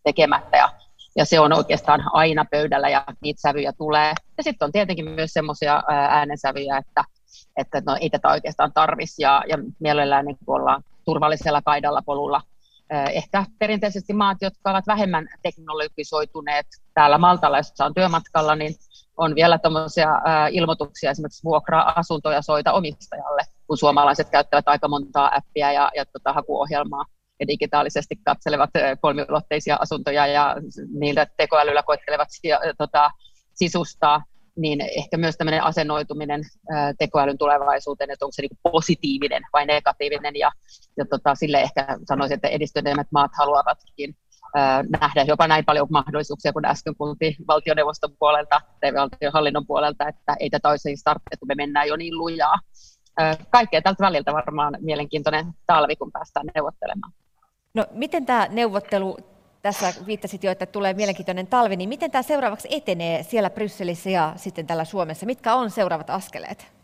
tekemättä? 0.03 0.58
Ja, 0.58 0.69
ja 1.15 1.25
se 1.25 1.39
on 1.39 1.53
oikeastaan 1.53 2.01
aina 2.13 2.45
pöydällä 2.51 2.89
ja 2.89 3.03
niitä 3.21 3.41
sävyjä 3.41 3.73
tulee. 3.73 4.13
Ja 4.38 4.43
sitten 4.43 4.65
on 4.65 4.71
tietenkin 4.71 5.10
myös 5.10 5.34
semmoisia 5.34 5.84
äänensävyjä, 5.89 6.77
että, 6.77 7.03
että 7.58 7.81
no, 7.86 7.97
ei 8.01 8.10
tätä 8.10 8.27
oikeastaan 8.29 8.73
tarvitsisi 8.73 9.21
ja, 9.21 9.43
ja 9.49 9.58
mielellään 9.79 10.25
niin 10.25 10.38
ollaan 10.47 10.84
turvallisella 11.05 11.62
kaidalla 11.62 12.01
polulla. 12.05 12.41
Ehkä 13.12 13.45
perinteisesti 13.60 14.13
maat, 14.13 14.38
jotka 14.41 14.71
ovat 14.71 14.88
vähemmän 14.88 15.27
teknologisoituneet 15.41 16.65
täällä 16.93 17.17
Maltalla, 17.17 17.58
jossa 17.58 17.86
on 17.86 17.93
työmatkalla, 17.93 18.55
niin 18.55 18.75
on 19.17 19.36
vielä 19.36 19.58
tuommoisia 19.58 20.10
ilmoituksia 20.51 21.12
esimerkiksi 21.12 21.43
vuokra-asuntoja 21.43 22.41
soita 22.41 22.73
omistajalle, 22.73 23.41
kun 23.67 23.78
suomalaiset 23.78 24.30
käyttävät 24.30 24.67
aika 24.67 24.88
montaa 24.88 25.36
appia 25.36 25.71
ja, 25.71 25.91
ja 25.95 26.06
tota, 26.06 26.34
hakuohjelmaa 26.34 27.06
ja 27.39 27.47
digitaalisesti 27.47 28.15
katselevat 28.25 28.69
kolmiulotteisia 29.01 29.78
asuntoja 29.82 30.28
ja 30.28 30.56
niillä 30.99 31.28
tekoälyllä 31.38 31.84
koettelevat 31.84 32.28
tota, 32.78 33.12
sisustaa 33.54 34.23
niin 34.58 34.82
ehkä 34.82 35.17
myös 35.17 35.38
tämmöinen 35.38 35.63
asennoituminen 35.63 36.41
tekoälyn 36.99 37.38
tulevaisuuteen, 37.38 38.12
että 38.12 38.25
onko 38.25 38.32
se 38.32 38.41
niin 38.41 38.60
positiivinen 38.63 39.43
vai 39.54 39.65
negatiivinen, 39.65 40.36
ja, 40.36 40.51
ja 40.97 41.06
tota, 41.06 41.36
sille 41.36 41.62
ehkä 41.62 41.97
sanoisin, 42.08 42.36
että 42.36 42.47
edistyneemmät 42.47 43.08
maat 43.12 43.32
haluavatkin 43.38 44.15
nähdä 45.00 45.24
jopa 45.28 45.48
näin 45.48 45.65
paljon 45.65 45.88
mahdollisuuksia, 45.89 46.54
kun 46.54 46.65
äsken 46.65 46.96
kuultiin 46.96 47.36
valtioneuvoston 47.48 48.15
puolelta 48.20 48.62
tai 48.82 48.94
valtionhallinnon 48.94 49.68
puolelta, 49.68 50.08
että 50.08 50.36
ei 50.39 50.50
tätä 50.50 50.70
olisi 50.70 50.96
startettu, 50.96 51.46
me 51.46 51.56
mennään 51.56 51.88
jo 51.88 51.96
niin 51.96 52.18
lujaa. 52.18 52.60
Kaikkea 53.50 53.82
tältä 53.82 54.04
väliltä 54.04 54.34
varmaan 54.34 54.77
mielenkiintoinen 54.82 55.46
talvi, 55.67 55.96
kun 55.96 56.12
päästään 56.12 56.46
neuvottelemaan. 56.56 57.13
No 57.73 57.86
miten 57.92 58.25
tämä 58.25 58.48
neuvottelu 58.50 59.17
tässä 59.62 59.94
viittasit 60.06 60.44
jo, 60.44 60.52
että 60.52 60.65
tulee 60.65 60.94
mielenkiintoinen 60.94 61.48
talvi, 61.48 61.75
niin 61.75 61.90
miten 61.90 62.12
tämä 62.12 62.21
seuraavaksi 62.21 62.67
etenee 62.71 63.23
siellä 63.23 63.50
Brysselissä 63.50 64.10
ja 64.10 64.34
sitten 64.36 64.67
täällä 64.67 64.86
Suomessa? 64.86 65.25
Mitkä 65.25 65.56
on 65.56 65.71
seuraavat 65.71 66.10
askeleet? 66.10 66.75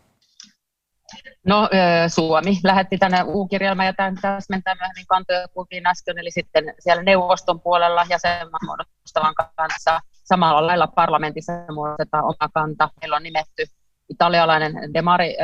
No 1.46 1.68
Suomi 2.08 2.58
lähetti 2.64 2.98
tänne 2.98 3.22
U-kirjelmän 3.26 3.86
ja 3.86 3.92
tämän 3.92 4.14
täsmentää 4.22 4.74
myöhemmin 4.74 5.06
kantoja 5.08 5.48
kuultiin 5.48 5.86
äsken, 5.86 6.18
eli 6.18 6.30
sitten 6.30 6.74
siellä 6.78 7.02
neuvoston 7.02 7.60
puolella 7.60 8.06
jäsenmaan 8.10 8.66
muodostavan 8.66 9.34
kanssa 9.56 10.00
samalla 10.24 10.66
lailla 10.66 10.86
parlamentissa 10.86 11.52
muodostetaan 11.74 12.24
oma 12.24 12.48
kanta. 12.54 12.88
Meillä 13.00 13.16
on 13.16 13.22
nimetty 13.22 13.64
italialainen 14.08 14.94
Demari 14.94 15.36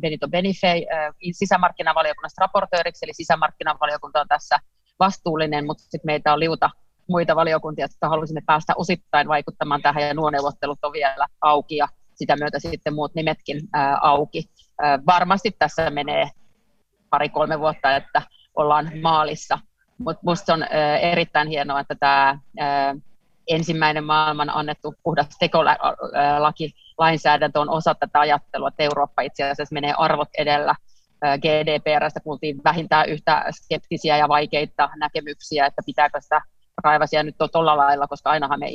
Benito 0.00 0.28
Benifei 0.28 0.86
sisämarkkinavaliokunnasta 1.32 2.40
raportööriksi, 2.40 3.04
eli 3.04 3.14
sisämarkkinavaliokunta 3.14 4.20
on 4.20 4.28
tässä 4.28 4.58
vastuullinen, 5.00 5.66
mutta 5.66 5.82
sitten 5.82 6.00
meitä 6.04 6.32
on 6.32 6.40
liuta 6.40 6.70
muita 7.08 7.36
valiokuntia, 7.36 7.84
jotka 7.84 8.08
haluaisimme 8.08 8.42
päästä 8.46 8.72
osittain 8.76 9.28
vaikuttamaan 9.28 9.82
tähän, 9.82 10.02
ja 10.02 10.14
nuo 10.14 10.30
neuvottelut 10.30 10.78
on 10.82 10.92
vielä 10.92 11.26
auki, 11.40 11.76
ja 11.76 11.88
sitä 12.14 12.36
myötä 12.36 12.58
sitten 12.58 12.94
muut 12.94 13.14
nimetkin 13.14 13.60
ää, 13.72 13.98
auki. 14.02 14.44
Varmasti 15.06 15.56
tässä 15.58 15.90
menee 15.90 16.30
pari-kolme 17.10 17.60
vuotta, 17.60 17.96
että 17.96 18.22
ollaan 18.54 18.90
maalissa, 19.02 19.58
mutta 19.98 20.20
minusta 20.24 20.54
on 20.54 20.62
erittäin 21.00 21.48
hienoa, 21.48 21.80
että 21.80 21.94
tämä 21.94 22.38
ensimmäinen 23.48 24.04
maailman 24.04 24.50
annettu 24.50 24.94
puhdas 25.02 25.28
tekolaki 25.38 26.72
lainsäädäntö 26.98 27.60
on 27.60 27.70
osa 27.70 27.94
tätä 27.94 28.20
ajattelua, 28.20 28.68
että 28.68 28.82
Eurooppa 28.82 29.22
itse 29.22 29.44
asiassa 29.50 29.72
menee 29.72 29.94
arvot 29.98 30.28
edellä. 30.38 30.74
GDPRstä 31.24 32.20
kuultiin 32.20 32.60
vähintään 32.64 33.08
yhtä 33.08 33.44
skeptisiä 33.50 34.16
ja 34.16 34.28
vaikeita 34.28 34.90
näkemyksiä, 34.96 35.66
että 35.66 35.82
pitääkö 35.86 36.20
sitä 36.20 36.40
privacia 36.82 37.22
nyt 37.22 37.36
tuolla 37.52 37.76
lailla, 37.76 38.06
koska 38.06 38.30
ainahan 38.30 38.60
me 38.60 38.68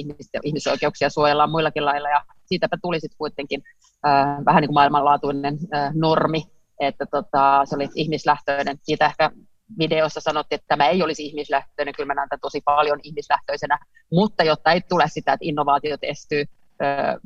ihmisoikeuksia 0.44 1.10
suojellaan 1.10 1.52
muillakin 1.52 1.86
lailla, 1.86 2.10
ja 2.10 2.22
siitäpä 2.50 2.78
tuli 2.82 3.00
sitten 3.00 3.18
kuitenkin 3.18 3.64
äh, 4.08 4.46
vähän 4.46 4.62
niin 4.62 4.68
kuin 4.68 4.74
maailmanlaatuinen 4.74 5.58
äh, 5.74 5.92
normi, 5.96 6.44
että 6.80 7.06
tota, 7.06 7.62
se 7.66 7.76
oli 7.76 7.90
ihmislähtöinen. 7.96 8.78
Siitä 8.84 9.06
ehkä 9.06 9.32
videossa 9.80 10.22
sanottiin, 10.22 10.58
että 10.58 10.68
tämä 10.68 10.88
ei 10.88 11.04
olisi 11.04 11.26
ihmislähtöinen, 11.26 11.94
kyllä 11.98 12.08
mä 12.08 12.14
näen 12.14 12.30
tosi 12.42 12.62
paljon 12.66 13.00
ihmislähtöisenä, 13.04 13.80
mutta 14.12 14.44
jotta 14.44 14.72
ei 14.72 14.82
tule 14.82 15.06
sitä, 15.08 15.34
että 15.34 15.46
innovaatiot 15.46 16.00
estyy, 16.04 16.46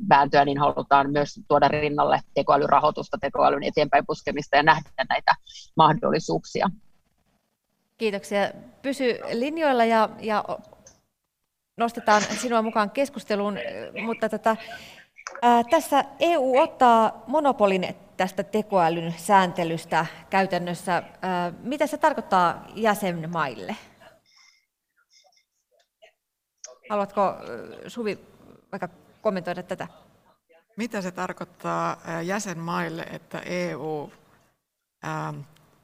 vääntöä, 0.08 0.44
niin 0.44 0.58
halutaan 0.58 1.10
myös 1.10 1.40
tuoda 1.48 1.68
rinnalle 1.68 2.20
tekoälyrahoitusta, 2.34 3.18
tekoälyn 3.20 3.62
eteenpäin 3.62 4.06
puskemista 4.06 4.56
ja 4.56 4.62
nähdä 4.62 4.90
näitä 5.08 5.32
mahdollisuuksia. 5.76 6.70
Kiitoksia. 7.98 8.50
Pysy 8.82 9.18
linjoilla 9.32 9.84
ja, 9.84 10.08
ja 10.20 10.44
nostetaan 11.76 12.22
sinua 12.22 12.62
mukaan 12.62 12.90
keskusteluun, 12.90 13.58
mutta 14.04 14.28
tota, 14.28 14.56
ää, 15.42 15.64
tässä 15.64 16.04
EU 16.18 16.58
ottaa 16.58 17.22
monopolin 17.26 17.94
tästä 18.16 18.42
tekoälyn 18.42 19.14
sääntelystä 19.16 20.06
käytännössä. 20.30 21.02
Ää, 21.22 21.52
mitä 21.62 21.86
se 21.86 21.98
tarkoittaa 21.98 22.66
jäsenmaille? 22.74 23.76
Haluatko 26.90 27.34
Suvi 27.88 28.18
vaikka 28.72 28.88
kommentoida 29.22 29.62
tätä? 29.62 29.88
Mitä 30.76 31.02
se 31.02 31.10
tarkoittaa 31.10 31.96
jäsenmaille, 32.22 33.02
että 33.02 33.40
EU 33.40 34.12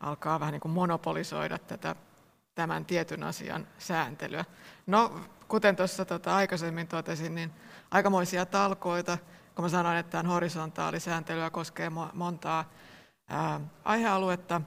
alkaa 0.01 0.41
vähän 0.41 0.53
niin 0.53 0.61
kuin 0.61 0.72
monopolisoida 0.72 1.59
tätä, 1.59 1.97
tämän 2.55 2.84
tietyn 2.84 3.22
asian 3.22 3.66
sääntelyä. 3.78 4.45
No, 4.86 5.20
kuten 5.49 5.76
tuossa 5.76 6.05
tota 6.05 6.36
aikaisemmin 6.36 6.88
totesin, 6.88 7.34
niin 7.34 7.53
aikamoisia 7.91 8.47
talkoita, 8.47 9.18
kun 9.55 9.64
mä 9.64 9.68
sanoin, 9.68 9.99
että 9.99 10.11
tämän 10.11 10.26
horisontaalisääntelyä 10.26 11.51
koskee 11.51 11.91
montaa 12.14 12.70
ää, 13.28 13.61
aihealuetta, 13.84 14.61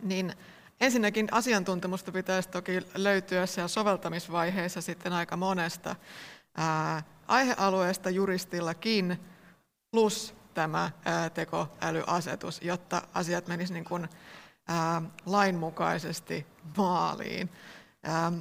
niin 0.00 0.32
ensinnäkin 0.80 1.28
asiantuntemusta 1.32 2.12
pitäisi 2.12 2.48
toki 2.48 2.80
löytyä 2.94 3.46
siellä 3.46 3.68
soveltamisvaiheessa 3.68 4.80
sitten 4.80 5.12
aika 5.12 5.36
monesta 5.36 5.96
ää, 6.56 7.02
aihealueesta 7.28 8.10
juristillakin, 8.10 9.20
plus 9.90 10.34
tämä 10.54 10.90
tekoälyasetus, 11.34 12.62
jotta 12.62 13.02
asiat 13.14 13.46
menisivät 13.46 13.74
niin 13.74 13.84
kuin, 13.84 14.08
ää, 14.68 15.02
lainmukaisesti 15.26 16.46
maaliin. 16.76 17.50
Ää, 18.02 18.32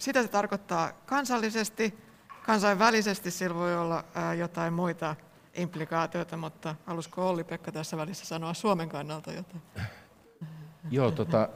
sitä 0.00 0.22
se 0.22 0.28
tarkoittaa 0.28 0.92
kansallisesti, 1.06 2.09
kansainvälisesti 2.50 3.30
sillä 3.30 3.54
voi 3.54 3.76
olla 3.76 4.04
jotain 4.38 4.72
muita 4.72 5.16
implikaatioita, 5.54 6.36
mutta 6.36 6.74
halusko 6.86 7.28
Olli-Pekka 7.28 7.72
tässä 7.72 7.96
välissä 7.96 8.26
sanoa 8.26 8.54
Suomen 8.54 8.88
kannalta 8.88 9.32
jotain? 9.32 9.62
Joo, 10.90 11.10
tota, 11.10 11.48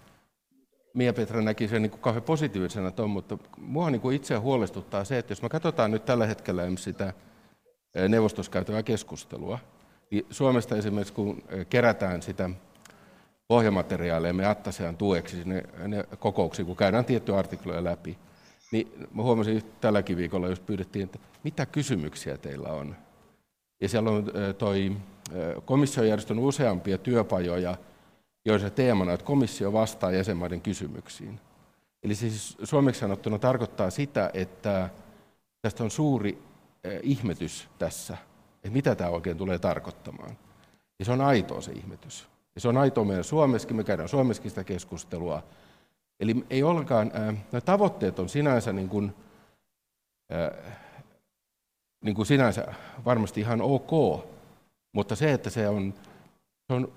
Mia-Petra 0.94 1.42
näki 1.42 1.68
sen 1.68 1.82
niin 1.82 1.90
kuin 1.90 2.00
kauhean 2.00 2.22
positiivisena 2.22 2.90
tuon, 2.90 3.10
mutta 3.10 3.38
mua 3.56 3.90
niin 3.90 4.00
kuin 4.00 4.16
itseä 4.16 4.40
huolestuttaa 4.40 5.04
se, 5.04 5.18
että 5.18 5.32
jos 5.32 5.42
me 5.42 5.48
katsotaan 5.48 5.90
nyt 5.90 6.04
tällä 6.04 6.26
hetkellä 6.26 6.62
sitä 6.78 7.12
neuvostossa 8.08 8.52
käytävää 8.52 8.82
keskustelua. 8.82 9.58
Niin 10.10 10.26
Suomesta 10.30 10.76
esimerkiksi, 10.76 11.14
kun 11.14 11.42
kerätään 11.70 12.22
sitä 12.22 12.50
pohjamateriaalia 13.48 14.32
me 14.32 14.46
Attasian 14.46 14.96
tueksi 14.96 15.36
sinne 15.36 15.62
ne 15.88 16.04
kokouksiin, 16.18 16.66
kun 16.66 16.76
käydään 16.76 17.04
tiettyjä 17.04 17.38
artikloja 17.38 17.84
läpi, 17.84 18.18
niin 18.74 19.08
mä 19.14 19.22
huomasin 19.22 19.62
tälläkin 19.80 20.16
viikolla, 20.16 20.48
jos 20.48 20.60
pyydettiin, 20.60 21.04
että 21.04 21.18
mitä 21.44 21.66
kysymyksiä 21.66 22.38
teillä 22.38 22.68
on. 22.68 22.96
Ja 23.80 23.88
siellä 23.88 24.10
on 24.10 24.32
toi 24.58 24.96
komissio 25.64 26.02
on 26.02 26.08
järjestänyt 26.08 26.44
useampia 26.44 26.98
työpajoja, 26.98 27.76
joissa 28.44 28.70
teemana, 28.70 29.12
että 29.12 29.26
komissio 29.26 29.72
vastaa 29.72 30.10
jäsenmaiden 30.10 30.60
kysymyksiin. 30.60 31.40
Eli 32.02 32.14
siis 32.14 32.56
suomeksi 32.62 33.00
sanottuna 33.00 33.38
tarkoittaa 33.38 33.90
sitä, 33.90 34.30
että 34.34 34.90
tästä 35.62 35.84
on 35.84 35.90
suuri 35.90 36.42
ihmetys 37.02 37.68
tässä, 37.78 38.16
että 38.56 38.70
mitä 38.70 38.94
tämä 38.94 39.10
oikein 39.10 39.36
tulee 39.36 39.58
tarkoittamaan. 39.58 40.36
Ja 40.98 41.04
se 41.04 41.12
on 41.12 41.20
aitoa 41.20 41.60
se 41.60 41.72
ihmetys. 41.72 42.28
Ja 42.54 42.60
se 42.60 42.68
on 42.68 42.76
aitoa 42.76 43.04
meidän 43.04 43.24
Suomessakin, 43.24 43.76
me 43.76 43.84
käydään 43.84 44.08
Suomessakin 44.08 44.50
sitä 44.50 44.64
keskustelua. 44.64 45.42
Eli 46.24 46.46
ei 46.50 46.62
ollenkaan, 46.62 47.12
nämä 47.52 47.60
tavoitteet 47.64 48.18
on 48.18 48.28
sinänsä 48.28 48.72
niin 48.72 48.88
kuin, 48.88 49.14
niin 52.04 52.14
kuin 52.14 52.26
sinänsä 52.26 52.66
varmasti 53.04 53.40
ihan 53.40 53.62
ok, 53.62 54.24
mutta 54.92 55.16
se, 55.16 55.32
että 55.32 55.50
se 55.50 55.68
on, 55.68 55.94
se 56.66 56.72
on 56.72 56.92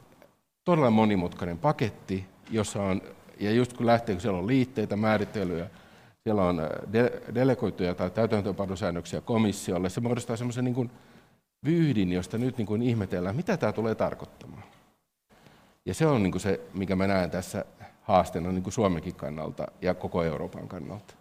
todella 0.63 0.89
monimutkainen 0.89 1.57
paketti, 1.57 2.25
jossa 2.49 2.83
on, 2.83 3.01
ja 3.39 3.51
just 3.51 3.73
kun 3.73 3.85
lähtee, 3.85 4.15
kun 4.15 4.21
siellä 4.21 4.39
on 4.39 4.47
liitteitä, 4.47 4.95
määrittelyjä, 4.95 5.69
siellä 6.23 6.43
on 6.43 6.61
de- 6.93 7.21
delegoituja 7.35 7.95
tai 7.95 8.09
täytäntöönpanosäännöksiä 8.09 9.21
komissiolle. 9.21 9.89
Se 9.89 10.01
muodostaa 10.01 10.37
semmoisen 10.37 10.65
niin 10.65 10.75
kuin 10.75 10.91
vyyhdin, 11.65 12.11
josta 12.11 12.37
nyt 12.37 12.57
niin 12.57 12.65
kuin 12.65 12.81
ihmetellään, 12.81 13.35
mitä 13.35 13.57
tämä 13.57 13.71
tulee 13.71 13.95
tarkoittamaan. 13.95 14.63
Ja 15.85 15.93
se 15.93 16.07
on 16.07 16.23
niin 16.23 16.31
kuin 16.31 16.41
se, 16.41 16.61
mikä 16.73 16.95
mä 16.95 17.07
näen 17.07 17.31
tässä 17.31 17.65
haasteena 18.07 18.51
niin 18.51 18.63
kuin 18.63 18.73
Suomenkin 18.73 19.15
kannalta 19.15 19.67
ja 19.81 19.93
koko 19.93 20.23
Euroopan 20.23 20.67
kannalta. 20.67 21.13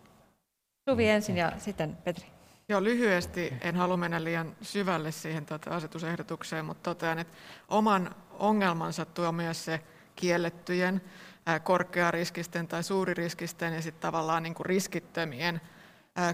Suvi 0.91 1.09
ensin 1.09 1.37
ja 1.37 1.53
sitten 1.59 1.97
Petri. 2.05 2.27
Joo, 2.69 2.85
lyhyesti. 2.85 3.53
En 3.61 3.77
halua 3.77 3.97
mennä 3.97 4.25
liian 4.25 4.57
syvälle 4.63 5.13
siihen 5.13 5.47
tuota 5.47 5.71
asetusehdotukseen, 5.71 6.65
mutta 6.65 6.91
totean, 6.91 7.19
että 7.19 7.37
oman 7.69 8.15
ongelmansa 8.31 9.05
tuo 9.05 9.33
myös 9.33 9.65
se 9.65 9.81
kiellettyjen 10.17 11.03
korkeariskisten 11.63 12.69
tai 12.69 12.83
suuririskisten 12.83 13.75
ja 13.75 13.83
sitten 13.83 14.01
tavallaan 14.01 14.43
niin 14.43 14.55
kuin 14.55 14.67
riskittömien 14.67 15.61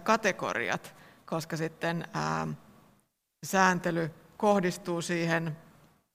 kategoriat, 0.02 0.94
koska 1.26 1.56
sitten 1.56 2.08
sääntely 3.44 4.10
kohdistuu 4.36 5.02
siihen, 5.02 5.56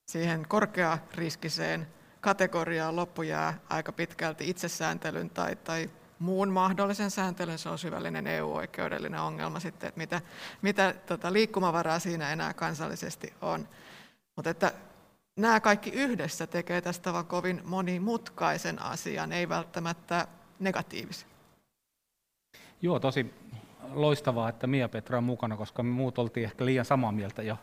siihen 0.06 0.46
korkeariskiseen 0.48 1.86
kategoriaan, 2.20 2.96
loppu 2.96 3.22
jää 3.22 3.58
aika 3.68 3.92
pitkälti 3.92 4.50
itsesääntelyn 4.50 5.30
tai, 5.30 5.56
tai 5.56 5.90
muun 6.18 6.48
mahdollisen 6.48 7.10
sääntelyn, 7.10 7.58
se 7.58 7.68
on 7.68 7.78
syvällinen 7.78 8.26
EU-oikeudellinen 8.26 9.20
ongelma 9.20 9.60
sitten, 9.60 9.88
että 9.88 9.98
mitä, 9.98 10.20
mitä 10.62 10.94
tota, 11.06 11.32
liikkumavaraa 11.32 11.98
siinä 11.98 12.32
enää 12.32 12.54
kansallisesti 12.54 13.32
on. 13.42 13.68
Mutta 14.36 14.50
että 14.50 14.72
nämä 15.36 15.60
kaikki 15.60 15.90
yhdessä 15.90 16.46
tekee 16.46 16.80
tästä 16.80 17.12
vaan 17.12 17.26
kovin 17.26 17.62
monimutkaisen 17.64 18.82
asian, 18.82 19.32
ei 19.32 19.48
välttämättä 19.48 20.26
negatiivisen. 20.58 21.28
Joo, 22.82 23.00
tosi 23.00 23.34
loistavaa, 23.92 24.48
että 24.48 24.66
Mia 24.66 24.88
Petra 24.88 25.18
on 25.18 25.24
mukana, 25.24 25.56
koska 25.56 25.82
me 25.82 25.90
muut 25.90 26.18
oltiin 26.18 26.44
ehkä 26.44 26.64
liian 26.64 26.84
samaa 26.84 27.12
mieltä 27.12 27.42
jo 27.42 27.58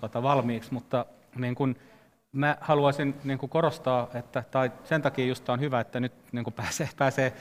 tuota, 0.00 0.22
valmiiksi, 0.22 0.72
mutta 0.72 1.06
niin 1.36 1.54
kun, 1.54 1.76
mä 2.32 2.56
haluaisin 2.60 3.14
niin 3.24 3.38
kun 3.38 3.48
korostaa, 3.48 4.08
että 4.14 4.44
tai 4.50 4.72
sen 4.84 5.02
takia 5.02 5.26
just 5.26 5.48
on 5.48 5.60
hyvä, 5.60 5.80
että 5.80 6.00
nyt 6.00 6.12
niin 6.32 6.44
kun 6.44 6.52
pääsee, 6.52 6.88
pääsee 6.98 7.32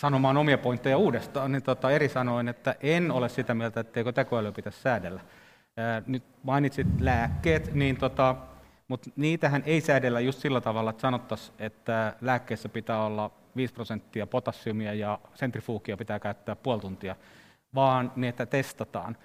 sanomaan 0.00 0.36
omia 0.36 0.58
pointteja 0.58 0.98
uudestaan, 0.98 1.52
niin 1.52 1.62
tota, 1.62 1.90
eri 1.90 2.08
sanoin, 2.08 2.48
että 2.48 2.74
en 2.80 3.10
ole 3.10 3.28
sitä 3.28 3.54
mieltä, 3.54 3.80
etteikö 3.80 4.12
tekoäly 4.12 4.52
pitäisi 4.52 4.80
säädellä. 4.80 5.20
Ää, 5.76 6.02
nyt 6.06 6.22
mainitsit 6.42 6.86
lääkkeet, 7.00 7.74
niin 7.74 7.96
tota, 7.96 8.36
mutta 8.88 9.10
niitähän 9.16 9.62
ei 9.66 9.80
säädellä 9.80 10.20
just 10.20 10.38
sillä 10.38 10.60
tavalla, 10.60 10.90
että 10.90 11.00
sanottaisiin, 11.00 11.54
että 11.58 12.16
lääkkeessä 12.20 12.68
pitää 12.68 13.04
olla 13.04 13.30
5 13.56 13.74
prosenttia 13.74 14.26
potassiumia 14.26 14.94
ja 14.94 15.18
sentrifuukia 15.34 15.96
pitää 15.96 16.18
käyttää 16.18 16.56
puoli 16.56 16.80
tuntia, 16.80 17.16
vaan 17.74 18.12
että 18.28 18.46
testataan. 18.46 19.16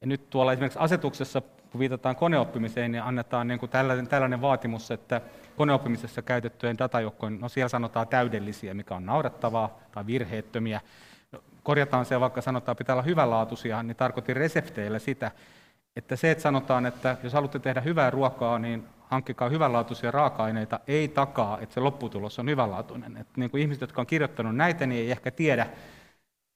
Ja 0.00 0.06
nyt 0.06 0.30
tuolla 0.30 0.52
esimerkiksi 0.52 0.78
asetuksessa 0.78 1.42
kun 1.70 1.78
viitataan 1.78 2.16
koneoppimiseen, 2.16 2.92
niin 2.92 3.02
annetaan 3.02 3.48
niin 3.48 3.60
kuin 3.60 3.70
tällainen, 3.70 4.08
tällainen 4.08 4.40
vaatimus, 4.40 4.90
että 4.90 5.20
koneoppimisessa 5.56 6.22
käytettyjen 6.22 6.78
datajoukkojen, 6.78 7.40
no 7.40 7.48
siellä 7.48 7.68
sanotaan 7.68 8.08
täydellisiä, 8.08 8.74
mikä 8.74 8.94
on 8.94 9.06
naurettavaa, 9.06 9.78
tai 9.92 10.06
virheettömiä. 10.06 10.80
No, 11.32 11.42
korjataan 11.62 12.04
se, 12.04 12.20
vaikka 12.20 12.40
sanotaan 12.40 12.76
pitää 12.76 12.94
olla 12.94 13.02
hyvänlaatuisia, 13.02 13.82
niin 13.82 13.96
tarkoitin 13.96 14.36
resepteillä 14.36 14.98
sitä, 14.98 15.30
että 15.96 16.16
se, 16.16 16.30
että 16.30 16.42
sanotaan, 16.42 16.86
että 16.86 17.16
jos 17.22 17.32
haluatte 17.32 17.58
tehdä 17.58 17.80
hyvää 17.80 18.10
ruokaa, 18.10 18.58
niin 18.58 18.84
hankkikaa 19.08 19.48
hyvänlaatuisia 19.48 20.10
raaka-aineita, 20.10 20.80
ei 20.88 21.08
takaa, 21.08 21.58
että 21.60 21.74
se 21.74 21.80
lopputulos 21.80 22.38
on 22.38 22.48
hyvänlaatuinen. 22.48 23.16
Että 23.16 23.32
niin 23.36 23.50
kuin 23.50 23.60
ihmiset, 23.60 23.80
jotka 23.80 24.00
on 24.00 24.06
kirjoittanut 24.06 24.56
näitä, 24.56 24.86
niin 24.86 25.00
ei 25.00 25.10
ehkä 25.10 25.30
tiedä, 25.30 25.66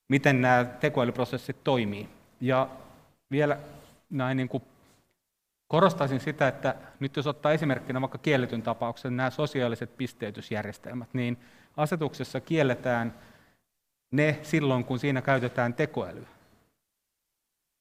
miten 0.09 0.41
nämä 0.41 0.65
tekoälyprosessit 0.65 1.65
toimii. 1.65 2.09
Ja 2.41 2.69
vielä 3.31 3.59
näin 4.11 4.37
niin 4.37 4.49
kuin 4.49 4.63
korostaisin 5.69 6.21
sitä, 6.21 6.49
että 6.49 6.75
nyt 7.01 7.17
jos 7.17 7.27
ottaa 7.27 7.53
esimerkkinä 7.53 8.01
vaikka 8.01 8.19
kielletyn 8.19 8.63
tapauksen 8.63 9.17
nämä 9.17 9.31
sosiaaliset 9.31 9.97
pisteytysjärjestelmät, 9.97 11.09
niin 11.13 11.39
asetuksessa 11.77 12.41
kielletään 12.41 13.15
ne 14.11 14.39
silloin, 14.43 14.85
kun 14.85 14.99
siinä 14.99 15.23
käytetään 15.23 15.75
tekoälyä. 15.75 16.29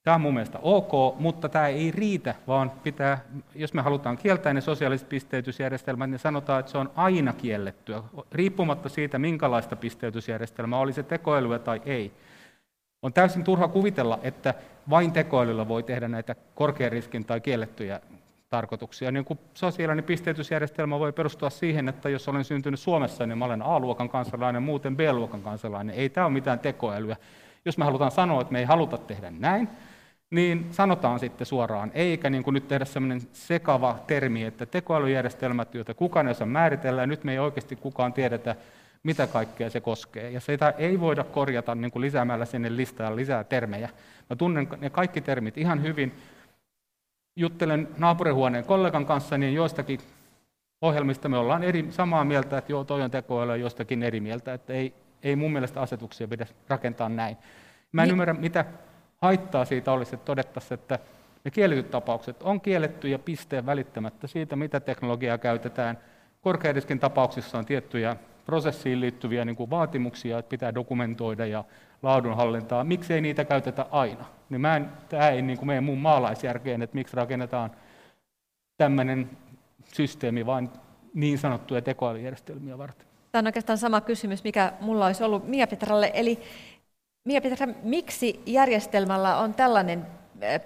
Tämä 0.04 0.16
on 0.16 0.22
mun 0.22 0.34
mielestä 0.34 0.60
ok, 0.62 1.20
mutta 1.20 1.50
tämä 1.50 1.68
ei 1.68 1.92
riitä, 1.92 2.36
vaan 2.48 2.70
pitää, 2.70 3.26
jos 3.56 3.74
me 3.74 3.82
halutaan 3.82 4.18
kieltää 4.18 4.54
ne 4.54 4.62
sosiaaliset 4.62 5.10
pisteytysjärjestelmät, 5.10 6.10
niin 6.10 6.20
sanotaan, 6.20 6.60
että 6.60 6.72
se 6.72 6.78
on 6.78 6.92
aina 6.96 7.34
kiellettyä, 7.34 8.04
riippumatta 8.32 8.90
siitä, 8.90 9.20
minkälaista 9.20 9.76
pisteytysjärjestelmää, 9.76 10.80
oli 10.80 10.94
se 10.94 11.04
tekoälyä 11.04 11.60
tai 11.60 11.82
ei. 11.86 12.12
On 13.04 13.14
täysin 13.14 13.44
turha 13.44 13.68
kuvitella, 13.68 14.20
että 14.22 14.54
vain 14.90 15.12
tekoälyllä 15.12 15.68
voi 15.68 15.84
tehdä 15.84 16.08
näitä 16.08 16.36
korkean 16.56 16.92
riskin 16.92 17.26
tai 17.26 17.42
kiellettyjä 17.42 18.00
tarkoituksia. 18.50 19.12
Niin 19.12 19.26
kuin 19.26 19.40
sosiaalinen 19.54 20.04
pisteytysjärjestelmä 20.04 21.00
voi 21.00 21.14
perustua 21.14 21.50
siihen, 21.50 21.90
että 21.90 22.10
jos 22.10 22.28
olen 22.28 22.44
syntynyt 22.44 22.80
Suomessa, 22.80 23.26
niin 23.26 23.38
mä 23.38 23.46
olen 23.46 23.62
A-luokan 23.62 24.10
kansalainen, 24.10 24.64
muuten 24.64 24.98
B-luokan 24.98 25.42
kansalainen. 25.42 25.96
Ei 25.96 26.10
tämä 26.10 26.26
ole 26.26 26.34
mitään 26.34 26.60
tekoälyä. 26.60 27.16
Jos 27.66 27.78
me 27.78 27.86
halutaan 27.86 28.12
sanoa, 28.12 28.42
että 28.42 28.54
me 28.54 28.60
ei 28.60 28.66
haluta 28.66 28.98
tehdä 28.98 29.32
näin, 29.32 29.70
niin 30.30 30.68
sanotaan 30.72 31.20
sitten 31.20 31.48
suoraan, 31.48 31.92
eikä 31.94 32.30
niin 32.30 32.44
kuin 32.44 32.54
nyt 32.54 32.68
tehdä 32.68 32.86
sellainen 32.86 33.22
sekava 33.34 34.00
termi, 34.08 34.44
että 34.44 34.66
tekoälyjärjestelmät, 34.66 35.76
joita 35.76 35.94
kukaan 35.94 36.28
ei 36.28 36.32
osaa 36.32 36.48
määritellä, 36.48 37.02
ja 37.02 37.08
nyt 37.08 37.24
me 37.24 37.32
ei 37.32 37.40
oikeasti 37.40 37.76
kukaan 37.76 38.14
tiedetä, 38.14 38.56
mitä 39.04 39.28
kaikkea 39.28 39.70
se 39.70 39.82
koskee. 39.82 40.30
Ja 40.30 40.40
sitä 40.40 40.74
ei 40.78 41.00
voida 41.00 41.24
korjata 41.24 41.76
niin 41.76 41.92
kuin 41.92 42.02
lisäämällä 42.02 42.46
sinne 42.46 42.78
listaan 42.78 43.16
lisää 43.16 43.44
termejä. 43.44 43.90
Mä 44.30 44.36
tunnen 44.36 44.68
ne 44.80 44.90
kaikki 44.90 45.22
termit 45.22 45.58
ihan 45.58 45.84
hyvin. 45.84 46.16
Juttelen 47.36 47.88
naapurihuoneen 47.98 48.66
kollegan 48.66 49.06
kanssa, 49.06 49.38
niin 49.38 49.54
joistakin 49.54 50.00
ohjelmista 50.82 51.30
me 51.30 51.38
ollaan 51.38 51.64
eri, 51.64 51.88
samaa 51.90 52.24
mieltä, 52.24 52.58
että 52.58 52.72
joo, 52.72 52.84
toi 52.84 53.02
on 53.02 53.12
tekoäly 53.12 53.58
jostakin 53.58 54.04
eri 54.04 54.20
mieltä, 54.20 54.54
että 54.54 54.74
ei, 54.74 54.94
ei 55.24 55.36
mun 55.36 55.52
mielestä 55.52 55.82
asetuksia 55.82 56.28
pidä 56.28 56.46
rakentaa 56.68 57.10
näin. 57.10 57.38
Mä 57.92 58.02
en 58.02 58.06
niin. 58.06 58.12
ymmärrä, 58.12 58.34
mitä 58.34 58.66
haittaa 59.22 59.66
siitä 59.66 59.92
olisi, 59.92 60.16
että 60.16 60.26
todettaisiin, 60.26 60.80
että 60.80 61.00
ne 61.46 61.52
kielletyt 61.52 61.92
tapaukset 61.92 62.44
on 62.44 62.62
kielletty 62.62 63.10
ja 63.10 63.20
pisteen 63.20 63.66
välittämättä 63.66 64.28
siitä, 64.28 64.56
mitä 64.56 64.80
teknologiaa 64.80 65.38
käytetään. 65.38 65.98
Korkeariskin 66.42 67.00
tapauksissa 67.00 67.58
on 67.58 67.66
tiettyjä 67.66 68.16
prosessiin 68.46 69.02
liittyviä 69.02 69.46
niin 69.46 69.56
kuin 69.56 69.70
vaatimuksia, 69.70 70.40
että 70.40 70.50
pitää 70.50 70.76
dokumentoida 70.76 71.46
ja 71.46 71.64
laadunhallintaa. 72.04 72.84
Miksi 72.84 73.14
ei 73.14 73.22
niitä 73.22 73.46
käytetä 73.46 73.86
aina? 73.92 74.26
Niin 74.50 74.62
mä 74.62 74.76
en, 74.76 74.90
tämä 75.10 75.30
ei 75.30 75.42
niin 75.42 75.58
kuin 75.58 75.68
mene 75.68 75.82
mun 75.82 75.98
maalaisjärkeen, 75.98 76.82
että 76.82 76.96
miksi 76.96 77.16
rakennetaan 77.16 77.72
tämmöinen 78.78 79.30
systeemi 79.94 80.46
vain 80.46 80.70
niin 81.14 81.38
sanottuja 81.38 81.82
tekoälyjärjestelmiä 81.82 82.78
varten. 82.78 83.08
Tämä 83.32 83.40
on 83.40 83.46
oikeastaan 83.48 83.78
sama 83.78 84.02
kysymys, 84.02 84.44
mikä 84.44 84.74
mulla 84.82 85.06
olisi 85.06 85.24
ollut 85.24 85.48
Mia 85.48 85.68
Petralle. 85.68 86.12
Eli 86.14 86.40
Mia 87.28 87.42
Petra, 87.42 87.68
miksi 87.84 88.42
järjestelmällä 88.46 89.38
on 89.38 89.54
tällainen 89.54 90.06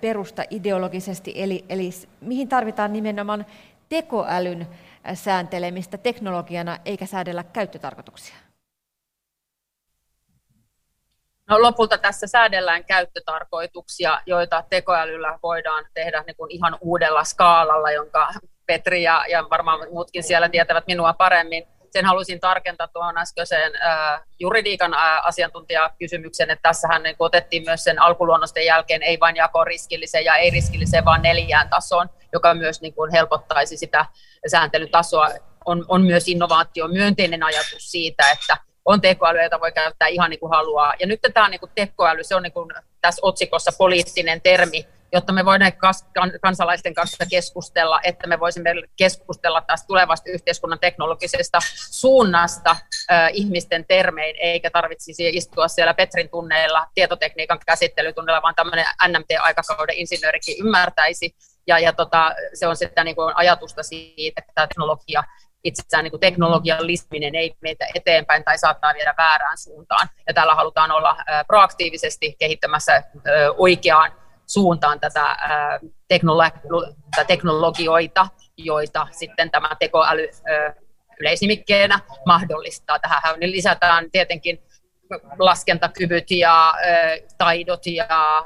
perusta 0.02 0.44
ideologisesti, 0.50 1.34
eli, 1.36 1.66
eli 1.70 1.90
mihin 2.22 2.48
tarvitaan 2.48 2.94
nimenomaan 2.94 3.46
tekoälyn 3.90 4.68
sääntelemistä 5.14 5.98
teknologiana 5.98 6.78
eikä 6.86 7.06
säädellä 7.06 7.44
käyttötarkoituksia? 7.44 8.36
No, 11.50 11.62
lopulta 11.62 11.98
tässä 11.98 12.28
säädellään 12.28 12.86
käyttötarkoituksia, 12.86 14.22
joita 14.26 14.64
tekoälyllä 14.70 15.40
voidaan 15.44 15.86
tehdä 15.94 16.24
niin 16.28 16.36
kuin 16.36 16.52
ihan 16.52 16.78
uudella 16.82 17.24
skaalalla, 17.24 17.92
jonka 17.92 18.28
Petri 18.66 19.04
ja, 19.04 19.26
ja 19.30 19.50
varmaan 19.50 19.88
muutkin 19.92 20.24
siellä 20.24 20.50
tietävät 20.50 20.88
minua 20.88 21.14
paremmin 21.14 21.68
sen 21.90 22.06
haluaisin 22.06 22.40
tarkentaa 22.40 22.88
tuohon 22.88 23.18
äskeiseen 23.18 23.72
äh, 23.76 24.22
juridiikan 24.40 24.94
äh, 24.94 25.26
asiantuntijakysymyksen, 25.26 26.50
että 26.50 26.70
tässähän 26.70 27.04
niin 27.04 27.16
otettiin 27.20 27.64
myös 27.66 27.84
sen 27.84 28.02
alkuluonnosten 28.02 28.66
jälkeen 28.66 29.04
ei 29.04 29.20
vain 29.20 29.36
jako 29.36 29.64
riskilliseen 29.64 30.26
ja 30.26 30.36
ei-riskilliseen, 30.36 31.06
vaan 31.06 31.22
neljään 31.22 31.70
tasoon, 31.70 32.10
joka 32.34 32.54
myös 32.54 32.82
niin 32.82 32.94
kuin 32.94 33.12
helpottaisi 33.12 33.78
sitä 33.78 34.06
sääntelytasoa. 34.48 35.30
On, 35.66 35.86
on 35.88 36.06
myös 36.06 36.28
innovaatio 36.28 36.88
myönteinen 36.88 37.44
ajatus 37.44 37.92
siitä, 37.92 38.32
että 38.32 38.58
on 38.86 39.02
tekoäly, 39.02 39.44
jota 39.44 39.60
voi 39.60 39.72
käyttää 39.72 40.08
ihan 40.08 40.30
niin 40.30 40.40
kuin 40.40 40.50
haluaa. 40.50 40.94
Ja 41.00 41.08
nyt 41.08 41.20
tämä 41.34 41.50
niin 41.50 41.60
kuin 41.60 41.72
tekoäly, 41.76 42.24
se 42.24 42.36
on 42.36 42.44
niin 42.44 42.54
kuin 42.54 42.70
tässä 43.02 43.20
otsikossa 43.24 43.72
poliittinen 43.78 44.42
termi, 44.42 44.88
jotta 45.14 45.34
me 45.34 45.46
voidaan 45.46 45.72
kansalaisten 46.42 46.94
kanssa 46.94 47.26
keskustella, 47.30 48.00
että 48.04 48.28
me 48.28 48.40
voisimme 48.40 48.70
keskustella 48.98 49.62
tästä 49.62 49.88
tulevasta 49.88 50.32
yhteiskunnan 50.32 50.80
teknologisesta 50.80 51.60
suunnasta 51.92 52.76
äh, 53.12 53.30
ihmisten 53.34 53.86
termein, 53.86 54.36
eikä 54.40 54.70
tarvitsisi 54.70 55.30
istua 55.30 55.68
siellä 55.68 55.94
Petrin 55.94 56.30
tunneilla 56.30 56.88
tietotekniikan 56.94 57.60
käsittelytunnilla, 57.66 58.42
vaan 58.42 58.56
tämmöinen 58.56 58.86
NMT-aikakauden 59.08 59.96
insinöörikin 59.96 60.56
ymmärtäisi. 60.60 61.36
Ja, 61.68 61.80
ja 61.80 61.94
tota, 61.94 62.36
se 62.54 62.68
on 62.68 62.76
sitä 62.76 63.04
niin 63.04 63.16
kuin 63.16 63.36
ajatusta 63.36 63.84
siitä, 63.84 64.42
että 64.42 64.68
teknologia 64.68 65.24
itsessään 65.64 66.04
niin 66.04 66.20
teknologian 66.20 66.88
lisminen 66.88 67.36
ei 67.36 67.56
meitä 67.62 67.88
eteenpäin 67.96 68.44
tai 68.44 68.58
saattaa 68.58 68.94
viedä 68.94 69.14
väärään 69.18 69.58
suuntaan. 69.58 70.10
Ja 70.28 70.34
täällä 70.34 70.56
halutaan 70.56 70.92
olla 70.92 71.18
proaktiivisesti 71.48 72.36
kehittämässä 72.40 73.04
oikeaan 73.58 74.12
suuntaan 74.48 75.00
tätä 75.00 75.38
teknologioita, 77.28 78.28
joita 78.58 79.08
sitten 79.12 79.52
tämä 79.52 79.70
tekoäly 79.80 80.30
yleisinimikkeenä 81.20 82.00
mahdollistaa. 82.26 83.00
Tähän 83.00 83.22
lisätään 83.40 84.12
tietenkin 84.12 84.64
laskentakyvyt 85.40 86.32
ja 86.32 86.74
taidot 87.38 87.86
ja 87.86 88.46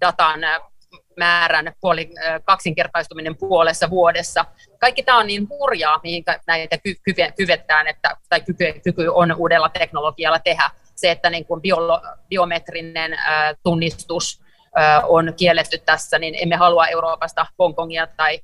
datan 0.00 0.40
määrän 1.16 1.72
puoli, 1.80 2.10
kaksinkertaistuminen 2.44 3.36
puolessa 3.36 3.90
vuodessa. 3.90 4.44
Kaikki 4.80 5.02
tämä 5.02 5.18
on 5.18 5.26
niin 5.26 5.48
hurjaa, 5.48 6.00
mihin 6.02 6.24
näitä 6.46 6.78
kyvetään, 7.36 7.86
että, 7.88 8.16
tai 8.28 8.40
kyky, 8.40 8.80
kyky 8.84 9.06
on 9.08 9.34
uudella 9.36 9.68
teknologialla 9.68 10.38
tehdä. 10.38 10.70
Se, 10.94 11.10
että 11.10 11.30
niin 11.30 11.46
kuin 11.46 11.62
bio, 11.62 11.76
biometrinen 12.28 13.16
tunnistus 13.62 14.43
on 15.02 15.34
kielletty 15.36 15.78
tässä, 15.78 16.18
niin 16.18 16.34
emme 16.42 16.56
halua 16.56 16.86
Euroopasta 16.86 17.46
Hongkongia 17.58 18.06
tai 18.06 18.40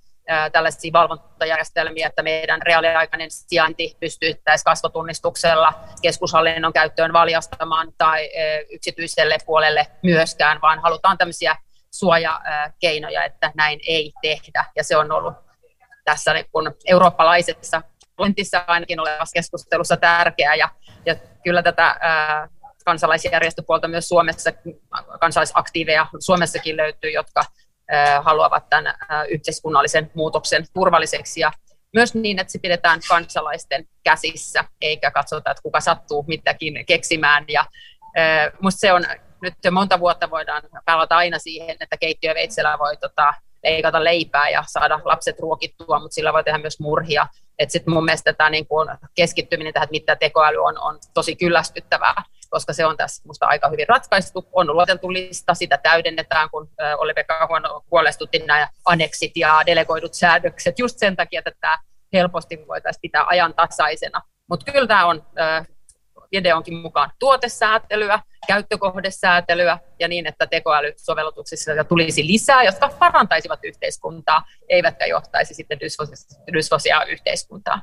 tällaisia 0.52 0.92
valvontajärjestelmiä, 0.92 2.06
että 2.06 2.22
meidän 2.22 2.62
reaaliaikainen 2.62 3.30
sijainti 3.30 3.96
pystyttäisiin 4.00 4.64
kasvotunnistuksella 4.64 5.72
keskushallinnon 6.02 6.72
käyttöön 6.72 7.12
valjastamaan 7.12 7.92
tai 7.98 8.30
yksityiselle 8.70 9.38
puolelle 9.46 9.86
myöskään, 10.02 10.60
vaan 10.60 10.78
halutaan 10.78 11.18
tämmöisiä 11.18 11.56
suojakeinoja, 11.90 13.24
että 13.24 13.52
näin 13.54 13.80
ei 13.86 14.12
tehdä. 14.22 14.64
Ja 14.76 14.84
se 14.84 14.96
on 14.96 15.12
ollut 15.12 15.34
tässä 16.04 16.32
niin 16.32 16.46
kun 16.52 16.74
eurooppalaisessa 16.86 17.82
parlamentissa 18.16 18.64
ainakin 18.66 19.00
olevassa 19.00 19.34
keskustelussa 19.34 19.96
tärkeää. 19.96 20.54
Ja, 20.54 20.68
ja 21.06 21.14
kyllä 21.44 21.62
tätä 21.62 21.96
ää, 22.00 22.48
kansalaisjärjestöpuolta 22.84 23.88
myös 23.88 24.08
Suomessa, 24.08 24.50
kansalaisaktiiveja 25.20 26.06
Suomessakin 26.18 26.76
löytyy, 26.76 27.10
jotka 27.10 27.44
haluavat 28.20 28.68
tämän 28.70 28.94
yhteiskunnallisen 29.28 30.10
muutoksen 30.14 30.66
turvalliseksi 30.74 31.40
ja 31.40 31.52
myös 31.94 32.14
niin, 32.14 32.38
että 32.38 32.52
se 32.52 32.58
pidetään 32.58 33.00
kansalaisten 33.08 33.88
käsissä, 34.04 34.64
eikä 34.80 35.10
katsota, 35.10 35.50
että 35.50 35.62
kuka 35.62 35.80
sattuu 35.80 36.24
mitäkin 36.28 36.86
keksimään. 36.86 37.44
Ja 37.48 37.64
musta 38.60 38.78
se 38.78 38.92
on 38.92 39.04
nyt 39.42 39.54
monta 39.70 40.00
vuotta 40.00 40.30
voidaan 40.30 40.62
palata 40.86 41.16
aina 41.16 41.38
siihen, 41.38 41.76
että 41.80 41.96
keittiöveitsellä 41.96 42.78
voi 42.78 42.96
tota, 42.96 43.34
leikata 43.64 44.04
leipää 44.04 44.48
ja 44.48 44.64
saada 44.66 45.00
lapset 45.04 45.38
ruokittua, 45.38 46.00
mutta 46.00 46.14
sillä 46.14 46.32
voi 46.32 46.44
tehdä 46.44 46.58
myös 46.58 46.80
murhia. 46.80 47.26
Sitten 47.68 47.94
mun 47.94 48.04
mielestä 48.04 48.32
tämä 48.32 48.50
niin 48.50 48.66
keskittyminen 49.14 49.72
tähän, 49.72 49.88
mitä 49.90 50.16
tekoäly 50.16 50.56
on, 50.56 50.78
on 50.78 50.98
tosi 51.14 51.36
kyllästyttävää. 51.36 52.22
Koska 52.50 52.72
se 52.72 52.86
on 52.86 52.96
tässä 52.96 53.22
minusta 53.24 53.46
aika 53.46 53.68
hyvin 53.68 53.88
ratkaistu. 53.88 54.48
On 54.52 54.66
luoteltu 54.66 55.12
lista, 55.12 55.54
sitä 55.54 55.78
täydennetään, 55.78 56.50
kun 56.50 56.70
Olli-Pekka 56.98 57.48
huolestutti 57.90 58.38
nämä 58.38 58.68
aneksit 58.84 59.32
ja 59.36 59.62
delegoidut 59.66 60.14
säädökset, 60.14 60.78
just 60.78 60.98
sen 60.98 61.16
takia, 61.16 61.38
että 61.38 61.52
tämä 61.60 61.78
helposti 62.12 62.64
voitaisiin 62.68 63.00
pitää 63.00 63.24
ajantasaisena. 63.26 64.22
Mutta 64.50 64.72
kyllä 64.72 64.86
tämä 64.86 65.06
on 65.06 65.26
videonkin 66.32 66.74
mukaan 66.74 67.10
tuotesäätelyä, 67.18 68.20
käyttökohdesäätelyä 68.46 69.78
ja 69.98 70.08
niin, 70.08 70.26
että 70.26 70.46
tekoälysovellutuksissa 70.46 71.84
tulisi 71.84 72.26
lisää, 72.26 72.62
jotka 72.62 72.88
parantaisivat 72.98 73.60
yhteiskuntaa, 73.62 74.44
eivätkä 74.68 75.06
johtaisi 75.06 75.54
sitten 75.54 75.78
dysfosia 76.52 77.04
yhteiskuntaa. 77.04 77.82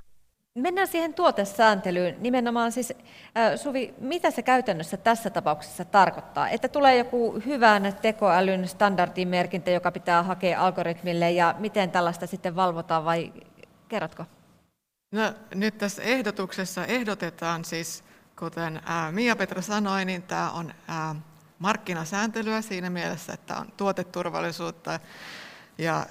Mennään 0.58 0.88
siihen 0.88 1.14
tuotesääntelyyn. 1.14 2.16
Nimenomaan 2.20 2.72
siis, 2.72 2.92
äh, 2.92 3.60
Suvi, 3.60 3.94
mitä 3.98 4.32
se 4.32 4.42
käytännössä 4.42 4.98
tässä 4.98 5.30
tapauksessa 5.30 5.86
tarkoittaa? 5.86 6.50
Että 6.50 6.68
tulee 6.68 6.98
joku 6.98 7.42
hyvän 7.46 7.96
tekoälyn 8.02 8.68
standardimerkintä, 8.68 9.72
joka 9.72 9.92
pitää 9.92 10.24
hakea 10.24 10.66
algoritmille, 10.66 11.32
ja 11.32 11.56
miten 11.60 11.92
tällaista 11.92 12.28
sitten 12.28 12.56
valvotaan, 12.56 13.06
vai 13.06 13.34
kerrotko? 13.88 14.26
No, 15.12 15.34
nyt 15.56 15.78
tässä 15.78 16.02
ehdotuksessa 16.04 16.86
ehdotetaan 16.86 17.66
siis 17.66 18.04
Kuten 18.40 18.82
Mia-Petra 19.12 19.62
sanoi, 19.62 20.06
niin 20.06 20.24
tämä 20.24 20.52
on 20.52 20.74
markkinasääntelyä 21.60 22.62
siinä 22.62 22.90
mielessä, 22.90 23.34
että 23.34 23.58
on 23.58 23.72
tuoteturvallisuutta 23.78 25.00
ja 25.78 26.06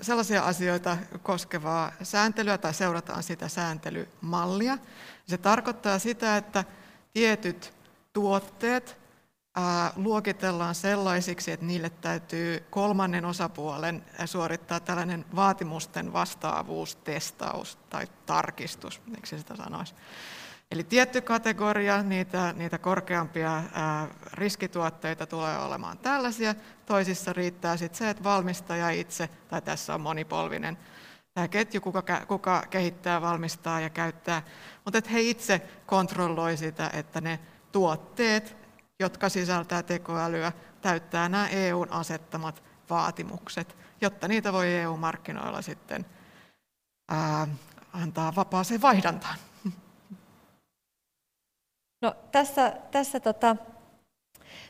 sellaisia 0.00 0.42
asioita 0.42 0.98
koskevaa 1.22 1.92
sääntelyä 2.02 2.58
tai 2.58 2.74
seurataan 2.74 3.22
sitä 3.22 3.48
sääntelymallia. 3.48 4.78
Se 5.26 5.38
tarkoittaa 5.38 5.98
sitä, 5.98 6.36
että 6.36 6.64
tietyt 7.12 7.74
tuotteet 8.12 8.98
luokitellaan 9.96 10.74
sellaisiksi, 10.74 11.52
että 11.52 11.66
niille 11.66 11.90
täytyy 11.90 12.64
kolmannen 12.70 13.24
osapuolen 13.24 14.04
suorittaa 14.24 14.80
tällainen 14.80 15.24
vaatimusten 15.36 16.12
vastaavuustestaus 16.12 17.78
tai 17.90 18.06
tarkistus, 18.26 19.00
miksi 19.06 19.38
sitä 19.38 19.56
sanoisi. 19.56 19.94
Eli 20.74 20.84
tietty 20.84 21.20
kategoria, 21.20 22.02
niitä, 22.02 22.54
niitä 22.56 22.78
korkeampia 22.78 23.62
ää, 23.72 24.08
riskituotteita 24.32 25.26
tulee 25.26 25.58
olemaan 25.58 25.98
tällaisia. 25.98 26.54
Toisissa 26.86 27.32
riittää 27.32 27.76
sitten 27.76 27.98
se, 27.98 28.10
että 28.10 28.24
valmistaja 28.24 28.90
itse, 28.90 29.28
tai 29.48 29.62
tässä 29.62 29.94
on 29.94 30.00
monipolvinen 30.00 30.78
tämä 31.34 31.48
ketju, 31.48 31.80
kuka, 31.80 32.02
kuka 32.28 32.62
kehittää, 32.70 33.20
valmistaa 33.20 33.80
ja 33.80 33.90
käyttää, 33.90 34.42
mutta 34.84 34.98
että 34.98 35.10
he 35.10 35.20
itse 35.20 35.62
kontrolloi 35.86 36.56
sitä, 36.56 36.90
että 36.92 37.20
ne 37.20 37.38
tuotteet, 37.72 38.56
jotka 39.00 39.28
sisältää 39.28 39.82
tekoälyä, 39.82 40.52
täyttää 40.80 41.28
nämä 41.28 41.48
EUn 41.48 41.92
asettamat 41.92 42.62
vaatimukset, 42.90 43.76
jotta 44.00 44.28
niitä 44.28 44.52
voi 44.52 44.74
EU-markkinoilla 44.74 45.62
sitten 45.62 46.06
ää, 47.08 47.48
antaa 47.92 48.34
vapaaseen 48.36 48.82
vaihdantaan. 48.82 49.36
No, 52.04 52.16
tässä 52.32 52.72
tässä 52.90 53.20
tota, 53.20 53.56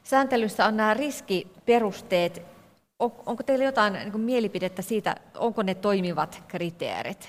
sääntelyssä 0.03 0.66
on 0.66 0.76
nämä 0.76 0.95
riskiperusteet. 0.95 2.43
On, 2.99 3.12
onko 3.26 3.43
teillä 3.43 3.64
jotain 3.64 3.93
niin 3.93 4.20
mielipidettä 4.20 4.82
siitä, 4.82 5.16
onko 5.39 5.62
ne 5.62 5.74
toimivat 5.74 6.43
kriteerit? 6.49 7.28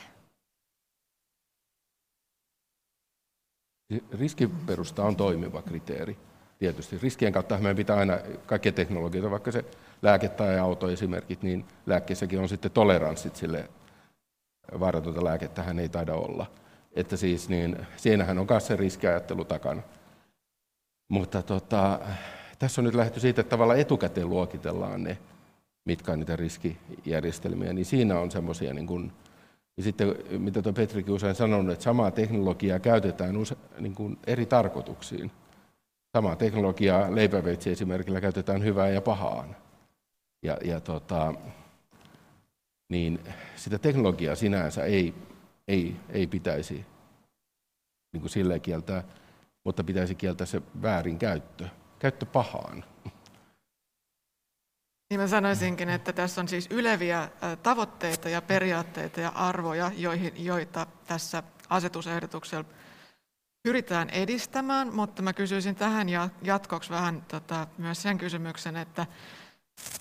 Riskiperusta 4.12 5.04
on 5.04 5.16
toimiva 5.16 5.62
kriteeri. 5.62 6.18
Tietysti 6.60 6.98
riskien 6.98 7.34
kautta 7.34 7.58
meidän 7.58 7.76
pitää 7.76 7.98
aina 7.98 8.20
kaikkia 8.46 8.72
teknologioita, 8.72 9.32
vaikka 9.32 9.52
se 9.52 9.66
lääke 10.02 10.30
tai 10.30 10.60
auto 10.60 10.90
esimerkit, 10.90 11.44
niin 11.44 11.66
lääkkeessäkin 11.86 12.40
on 12.40 12.50
sitten 12.50 12.72
toleranssit 12.72 13.36
sille 13.36 13.70
vaaratonta 14.80 15.24
lääkettähän 15.24 15.80
ei 15.80 15.90
taida 15.90 16.14
olla. 16.14 16.46
Että 16.96 17.18
siis 17.18 17.50
niin, 17.50 17.88
siinähän 17.96 18.40
on 18.40 18.48
myös 18.50 18.68
se 18.68 18.76
riskiajattelu 18.76 19.46
takana. 19.46 19.82
Mutta 21.10 21.42
tota, 21.42 22.00
tässä 22.60 22.82
on 22.82 22.86
nyt 22.86 22.96
lähdetty 22.96 23.20
siitä, 23.20 23.42
että 23.42 23.50
tavallaan 23.50 23.80
etukäteen 23.80 24.30
luokitellaan 24.30 25.04
ne, 25.04 25.18
mitkä 25.86 26.12
on 26.12 26.20
niitä 26.20 26.36
riskijärjestelmiä, 26.36 27.74
niin 27.74 27.86
siinä 27.86 28.20
on 28.20 28.32
semmoisia, 28.32 28.74
niin 28.74 28.88
kuin, 28.88 29.12
ja 29.78 29.84
sitten 29.84 30.16
mitä 30.38 30.62
tuo 30.62 30.74
Petrikin 30.74 31.14
usein 31.14 31.36
sanonut, 31.36 31.74
että 31.74 31.84
samaa 31.84 32.12
teknologiaa 32.12 32.80
käytetään 32.80 33.38
use, 33.38 33.56
niin 33.80 33.96
kuin 33.96 34.18
eri 34.28 34.46
tarkoituksiin. 34.46 35.32
Samaa 36.18 36.36
teknologiaa 36.36 37.16
leipäveitsi 37.16 37.72
esimerkillä 37.72 38.22
käytetään 38.22 38.64
hyvään 38.64 38.94
ja 38.94 39.02
pahaan. 39.02 39.56
Ja, 40.44 40.58
ja 40.64 40.80
tota, 40.80 41.34
niin 42.90 43.20
sitä 43.56 43.80
teknologiaa 43.80 44.36
sinänsä 44.36 44.84
ei, 44.84 45.14
ei, 45.68 45.96
ei 46.10 46.28
pitäisi 46.28 46.86
niin 48.14 48.22
kuin 48.22 48.30
silleen 48.30 48.62
kieltää 48.62 49.04
mutta 49.66 49.84
pitäisi 49.84 50.16
kieltää 50.16 50.48
se 50.48 50.62
väärinkäyttö, 50.82 51.68
käyttö 52.00 52.26
pahaan. 52.26 52.84
Niin 55.10 55.20
mä 55.20 55.28
sanoisinkin, 55.28 55.90
että 55.90 56.14
tässä 56.14 56.42
on 56.42 56.48
siis 56.48 56.68
yleviä 56.72 57.30
tavoitteita 57.64 58.30
ja 58.30 58.42
periaatteita 58.42 59.22
ja 59.22 59.30
arvoja, 59.30 59.92
joihin, 59.98 60.46
joita 60.46 60.88
tässä 61.08 61.44
asetusehdotuksella 61.70 62.66
pyritään 63.64 64.10
edistämään, 64.10 64.94
mutta 64.94 65.22
mä 65.22 65.34
kysyisin 65.34 65.76
tähän 65.76 66.08
jatkoksi 66.42 66.90
vähän 66.90 67.22
tota, 67.28 67.68
myös 67.78 68.02
sen 68.02 68.18
kysymyksen, 68.18 68.76
että 68.76 69.06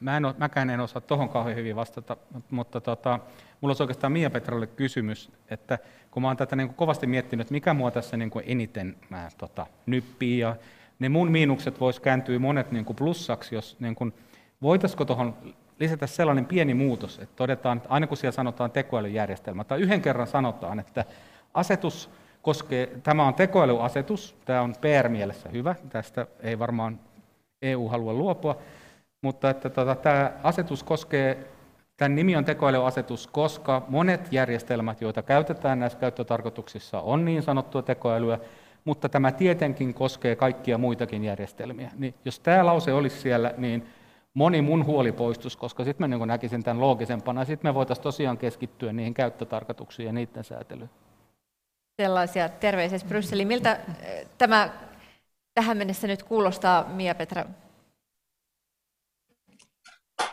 Mä 0.00 0.16
en, 0.16 0.24
mäkään 0.38 0.70
en 0.70 0.80
osaa 0.80 1.00
tuohon 1.00 1.28
kauhean 1.28 1.56
hyvin 1.56 1.76
vastata, 1.76 2.16
mutta 2.50 2.80
tota, 2.80 3.18
mulla 3.60 3.70
olisi 3.70 3.82
oikeastaan 3.82 4.12
Mia 4.12 4.30
Petralle 4.30 4.66
kysymys, 4.66 5.32
että 5.48 5.78
kun 6.10 6.22
mä 6.22 6.28
oon 6.28 6.36
tätä 6.36 6.56
niin 6.56 6.68
kuin 6.68 6.76
kovasti 6.76 7.06
miettinyt, 7.06 7.50
mikä 7.50 7.74
mua 7.74 7.90
tässä 7.90 8.16
niin 8.16 8.30
kuin 8.30 8.44
eniten 8.48 8.96
mä, 9.08 9.28
tota, 9.38 9.66
nyppii, 9.86 10.38
ja 10.38 10.56
ne 10.98 11.08
mun 11.08 11.30
miinukset 11.30 11.80
vois 11.80 12.00
kääntyä 12.00 12.38
monet 12.38 12.72
niin 12.72 12.84
kuin 12.84 12.96
plussaksi, 12.96 13.54
jos 13.54 13.76
niin 13.80 13.94
kuin, 13.94 14.14
voitaisiko 14.62 15.04
tuohon 15.04 15.36
lisätä 15.80 16.06
sellainen 16.06 16.46
pieni 16.46 16.74
muutos, 16.74 17.18
että 17.18 17.36
todetaan, 17.36 17.76
että 17.76 17.88
aina 17.88 18.06
kun 18.06 18.16
siellä 18.16 18.36
sanotaan 18.36 18.70
tekoälyjärjestelmä, 18.70 19.64
tai 19.64 19.80
yhden 19.80 20.02
kerran 20.02 20.26
sanotaan, 20.26 20.80
että 20.80 21.04
asetus 21.54 22.10
koskee, 22.42 22.86
tämä 23.02 23.26
on 23.26 23.34
tekoälyasetus, 23.34 24.36
tämä 24.44 24.62
on 24.62 24.74
PR-mielessä 24.80 25.48
hyvä, 25.48 25.74
tästä 25.88 26.26
ei 26.40 26.58
varmaan 26.58 27.00
EU 27.62 27.88
halua 27.88 28.12
luopua, 28.12 28.56
mutta 29.22 29.50
että 29.50 29.70
tota, 29.70 29.94
tämä 29.94 30.32
asetus 30.42 30.82
koskee, 30.82 31.46
tämän 31.96 32.14
nimi 32.14 32.36
on 32.36 32.44
tekoälyasetus, 32.44 33.26
koska 33.26 33.82
monet 33.88 34.32
järjestelmät, 34.32 35.00
joita 35.00 35.22
käytetään 35.22 35.78
näissä 35.78 35.98
käyttötarkoituksissa, 35.98 37.00
on 37.00 37.24
niin 37.24 37.42
sanottua 37.42 37.82
tekoälyä, 37.82 38.38
mutta 38.84 39.08
tämä 39.08 39.32
tietenkin 39.32 39.94
koskee 39.94 40.36
kaikkia 40.36 40.78
muitakin 40.78 41.24
järjestelmiä. 41.24 41.90
Niin 41.96 42.14
jos 42.24 42.40
tämä 42.40 42.66
lause 42.66 42.92
olisi 42.92 43.20
siellä, 43.20 43.54
niin 43.56 43.86
moni 44.34 44.62
mun 44.62 44.86
huoli 44.86 45.12
poistus, 45.12 45.56
koska 45.56 45.84
sitten 45.84 46.10
mä 46.10 46.16
niin 46.16 46.28
näkisin 46.28 46.62
tämän 46.62 46.80
loogisempana, 46.80 47.44
sitten 47.44 47.70
me 47.70 47.74
voitaisiin 47.74 48.02
tosiaan 48.02 48.38
keskittyä 48.38 48.92
niihin 48.92 49.14
käyttötarkoituksiin 49.14 50.06
ja 50.06 50.12
niiden 50.12 50.44
säätelyyn. 50.44 50.90
Sellaisia 52.00 52.48
terveisiä 52.48 52.98
Brysseliin. 53.08 53.48
Miltä 53.48 53.80
tämä 54.38 54.70
tähän 55.54 55.76
mennessä 55.76 56.06
nyt 56.06 56.22
kuulostaa, 56.22 56.84
Mia-Petra? 56.84 57.44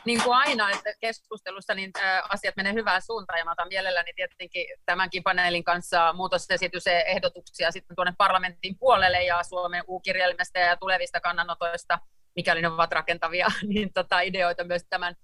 niin 0.06 0.24
kuin 0.24 0.38
aina 0.38 0.70
että 0.70 0.94
keskustelussa 1.00 1.74
niin 1.74 1.92
asiat 2.30 2.56
menee 2.56 2.74
hyvään 2.74 3.02
suuntaan 3.02 3.40
ja 3.40 3.46
mä 3.46 3.52
otan 3.52 3.68
mielelläni 3.68 4.12
tietenkin 4.16 4.66
tämänkin 4.86 5.24
paneelin 5.24 5.64
kanssa 5.64 6.14
muutosesitysehdotuksia 6.14 7.72
sitten 7.72 7.96
tuonne 7.96 8.14
parlamentin 8.18 8.78
puolelle 8.80 9.24
ja 9.24 9.44
Suomen 9.44 9.84
U-kirjelmästä 9.88 10.60
ja 10.60 10.78
tulevista 10.78 11.20
kannanotoista 11.20 12.00
mikäli 12.36 12.62
ne 12.62 12.68
ovat 12.68 12.92
rakentavia, 12.92 13.48
niin 13.74 13.94
tota, 13.94 14.22
ideoita 14.22 14.64
myös 14.64 14.86
tämän 14.90 15.16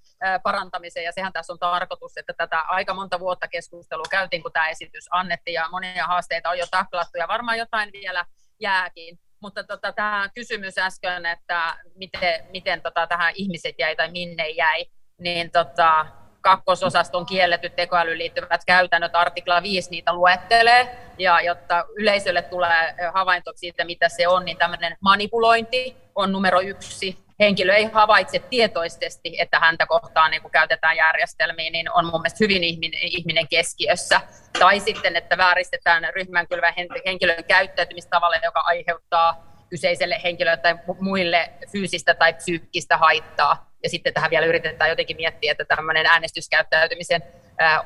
parantamiseen. 0.44 1.04
Ja 1.04 1.12
sehän 1.12 1.34
tässä 1.34 1.54
on 1.54 1.60
tarkoitus, 1.60 2.18
että 2.18 2.34
tätä 2.38 2.60
aika 2.60 2.94
monta 2.94 3.20
vuotta 3.20 3.48
keskustelua 3.48 4.06
käytiin, 4.10 4.42
kun 4.42 4.52
tämä 4.52 4.70
esitys 4.70 5.08
annettiin, 5.12 5.54
ja 5.54 5.70
monia 5.72 6.08
haasteita 6.08 6.50
on 6.50 6.58
jo 6.58 6.66
taklattu, 6.72 7.18
ja 7.18 7.28
varmaan 7.28 7.58
jotain 7.58 7.90
vielä 7.94 8.26
jääkin. 8.60 9.20
Mutta 9.42 9.64
tota, 9.64 9.92
tämä 9.92 10.30
kysymys 10.36 10.78
äsken, 10.78 11.26
että 11.26 11.76
miten, 11.96 12.46
miten 12.52 12.82
tota, 12.82 13.08
tähän 13.08 13.34
ihmiset 13.36 13.76
jäi 13.80 13.96
tai 13.96 14.12
minne 14.12 14.50
jäi, 14.50 14.86
niin 15.20 15.52
tota, 15.52 16.06
kakkososaston 16.44 17.26
kielletyt 17.26 17.76
tekoälyyn 17.76 18.18
liittyvät 18.18 18.62
käytännöt, 18.66 19.16
artikla 19.16 19.64
5 19.64 19.90
niitä 19.90 20.14
luettelee, 20.14 20.98
ja 21.18 21.42
jotta 21.42 21.86
yleisölle 21.96 22.42
tulee 22.42 22.96
havainto 23.14 23.52
siitä, 23.56 23.86
mitä 23.86 24.10
se 24.10 24.28
on, 24.28 24.46
niin 24.46 24.58
tämmöinen 24.58 24.98
manipulointi 25.00 25.98
on 26.16 26.32
numero 26.32 26.62
yksi. 26.62 27.24
Henkilö 27.40 27.76
ei 27.76 27.86
havaitse 27.86 28.40
tietoisesti, 28.40 29.36
että 29.40 29.60
häntä 29.60 29.86
kohtaan 29.86 30.32
niin 30.32 30.42
kun 30.42 30.52
käytetään 30.52 30.98
järjestelmiä, 30.98 31.70
niin 31.70 31.92
on 31.92 32.06
mun 32.06 32.22
mielestä 32.22 32.38
hyvin 32.40 32.64
ihminen, 32.64 33.48
keskiössä. 33.48 34.22
Tai 34.60 34.80
sitten, 34.80 35.16
että 35.16 35.38
vääristetään 35.38 36.08
ryhmän 36.16 36.48
kylvän 36.48 36.74
henkilön 37.06 37.44
käyttäytymistavalle, 37.44 38.40
joka 38.44 38.60
aiheuttaa 38.60 39.54
kyseiselle 39.70 40.22
henkilölle 40.24 40.58
tai 40.58 40.76
muille 41.00 41.50
fyysistä 41.72 42.14
tai 42.14 42.34
psyykkistä 42.34 42.98
haittaa. 42.98 43.73
Ja 43.84 43.90
sitten 43.90 44.14
tähän 44.14 44.32
vielä 44.32 44.46
yritetään 44.46 44.90
jotenkin 44.90 45.18
miettiä, 45.18 45.52
että 45.52 45.66
tämmöinen 45.66 46.06
äänestyskäyttäytymisen 46.06 47.24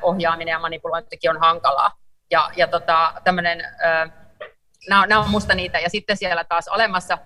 ohjaaminen 0.02 0.52
ja 0.52 0.58
manipulointikin 0.58 1.30
on 1.30 1.40
hankalaa. 1.40 1.92
Ja, 2.30 2.50
ja 2.56 2.66
tota, 2.66 3.12
tämmöinen, 3.24 3.64
nämä, 4.88 5.06
nämä 5.06 5.20
on 5.20 5.30
musta 5.30 5.54
niitä. 5.54 5.78
Ja 5.78 5.90
sitten 5.90 6.16
siellä 6.16 6.44
taas 6.44 6.68
olemassa, 6.68 7.18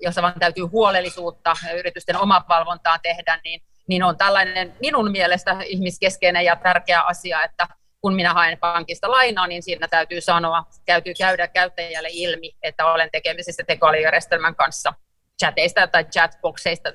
jossa 0.00 0.22
vaan 0.22 0.34
täytyy 0.38 0.64
huolellisuutta 0.64 1.56
yritysten 1.74 2.16
omavalvontaa 2.16 2.98
tehdä, 2.98 3.40
niin, 3.44 3.60
niin 3.88 4.02
on 4.02 4.16
tällainen 4.16 4.76
minun 4.80 5.10
mielestä 5.10 5.56
ihmiskeskeinen 5.64 6.44
ja 6.44 6.56
tärkeä 6.56 7.00
asia, 7.00 7.44
että 7.44 7.68
kun 8.00 8.14
minä 8.14 8.34
haen 8.34 8.58
pankista 8.58 9.10
lainaa, 9.10 9.46
niin 9.46 9.62
siinä 9.62 9.88
täytyy 9.88 10.20
sanoa, 10.20 10.64
täytyy 10.86 11.14
käydä 11.18 11.48
käyttäjälle 11.48 12.08
ilmi, 12.12 12.52
että 12.62 12.86
olen 12.86 13.08
tekemisissä 13.12 13.62
tekoälyjärjestelmän 13.66 14.54
kanssa 14.54 14.94
chateista 15.42 15.86
tai 15.86 16.04
chatboxeista, 16.04 16.92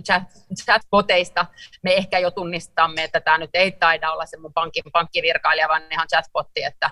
chat, 0.00 0.22
chatboteista. 0.64 1.46
Me 1.82 1.94
ehkä 1.94 2.18
jo 2.18 2.30
tunnistamme, 2.30 3.04
että 3.04 3.20
tämä 3.20 3.38
nyt 3.38 3.50
ei 3.54 3.72
taida 3.72 4.12
olla 4.12 4.26
se 4.26 4.36
mun 4.36 4.52
pankin 4.52 4.84
pankkivirkailija, 4.92 5.68
vaan 5.68 5.82
ihan 5.90 6.08
chatbotti, 6.08 6.64
että, 6.64 6.90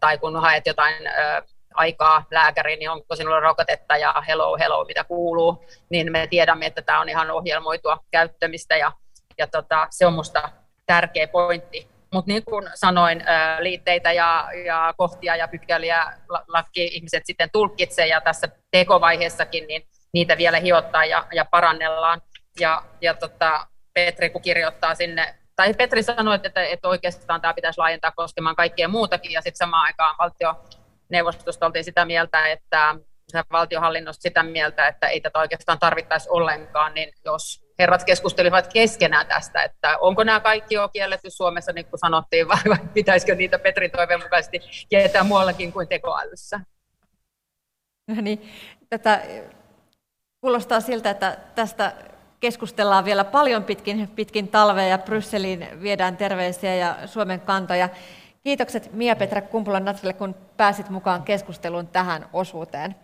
tai 0.00 0.18
kun 0.18 0.40
haet 0.40 0.66
jotain 0.66 0.94
aikaa 1.74 2.24
lääkäriin, 2.30 2.78
niin 2.78 2.90
onko 2.90 3.16
sinulla 3.16 3.40
rokotetta 3.40 3.96
ja 3.96 4.14
hello, 4.26 4.56
hello, 4.58 4.84
mitä 4.84 5.04
kuuluu, 5.04 5.64
niin 5.90 6.12
me 6.12 6.26
tiedämme, 6.26 6.66
että 6.66 6.82
tämä 6.82 7.00
on 7.00 7.08
ihan 7.08 7.30
ohjelmoitua 7.30 7.98
käyttämistä 8.10 8.76
ja, 8.76 8.92
ja 9.38 9.46
tota, 9.46 9.86
se 9.90 10.06
on 10.06 10.12
minusta 10.12 10.48
tärkeä 10.86 11.28
pointti 11.28 11.96
mutta 12.14 12.32
niin 12.32 12.44
kuin 12.44 12.70
sanoin, 12.74 13.24
liitteitä 13.60 14.12
ja, 14.12 14.48
ja 14.64 14.94
kohtia 14.96 15.36
ja 15.36 15.48
pykäliä 15.48 16.12
laki-ihmiset 16.48 17.26
sitten 17.26 17.50
tulkitsee 17.52 18.06
ja 18.06 18.20
tässä 18.20 18.48
tekovaiheessakin 18.70 19.66
niin 19.66 19.82
niitä 20.16 20.38
vielä 20.38 20.58
hiottaa 20.60 21.04
ja, 21.04 21.26
ja 21.32 21.44
parannellaan. 21.44 22.22
Ja, 22.60 22.82
ja 23.00 23.14
tota, 23.14 23.66
Petri 23.94 24.30
kun 24.30 24.42
kirjoittaa 24.42 24.94
sinne, 24.94 25.34
tai 25.56 25.74
Petri 25.74 26.02
sanoi, 26.02 26.38
että, 26.44 26.64
että 26.64 26.88
oikeastaan 26.88 27.40
tämä 27.40 27.54
pitäisi 27.54 27.78
laajentaa 27.78 28.12
koskemaan 28.16 28.56
kaikkea 28.56 28.88
muutakin, 28.88 29.32
ja 29.32 29.40
sitten 29.40 29.56
samaan 29.56 29.84
aikaan 29.84 30.16
valtioneuvostosta 30.18 31.66
oltiin 31.66 31.84
sitä 31.84 32.04
mieltä, 32.04 32.46
että 32.46 32.94
valtiohallinnosta 33.52 34.22
sitä 34.22 34.42
mieltä, 34.42 34.88
että 34.88 35.08
ei 35.08 35.20
tätä 35.20 35.38
oikeastaan 35.38 35.78
tarvittaisi 35.78 36.28
ollenkaan, 36.30 36.94
niin 36.94 37.12
jos 37.24 37.66
herrat 37.78 38.04
keskustelivat 38.04 38.72
keskenään 38.72 39.26
tästä, 39.26 39.62
että 39.62 39.98
onko 39.98 40.24
nämä 40.24 40.40
kaikki 40.40 40.74
jo 40.74 40.88
kielletty 40.88 41.30
Suomessa, 41.30 41.72
niin 41.72 41.86
kuin 41.86 42.00
sanottiin, 42.00 42.48
vai, 42.48 42.62
vai 42.68 42.78
pitäisikö 42.94 43.34
niitä 43.34 43.58
Petrin 43.58 43.90
toiveen 43.90 44.22
mukaisesti 44.22 44.60
kieltää 44.88 45.24
muuallakin 45.24 45.72
kuin 45.72 45.88
tekoälyssä? 45.88 46.60
No 48.08 48.14
niin, 48.20 48.52
tätä 48.88 49.22
kuulostaa 50.40 50.80
siltä, 50.80 51.10
että 51.10 51.38
tästä 51.54 51.92
keskustellaan 52.40 53.04
vielä 53.04 53.24
paljon 53.24 53.64
pitkin, 53.64 54.08
pitkin 54.08 54.48
talvea 54.48 54.86
ja 54.86 54.98
Brysseliin 54.98 55.68
viedään 55.82 56.16
terveisiä 56.16 56.74
ja 56.74 56.96
Suomen 57.06 57.40
kantoja. 57.40 57.88
Kiitokset 58.44 58.92
Mia-Petra 58.92 59.42
Kumpulan-Natsille, 59.42 60.12
kun 60.12 60.34
pääsit 60.56 60.90
mukaan 60.90 61.22
keskusteluun 61.22 61.86
tähän 61.86 62.26
osuuteen. 62.32 62.94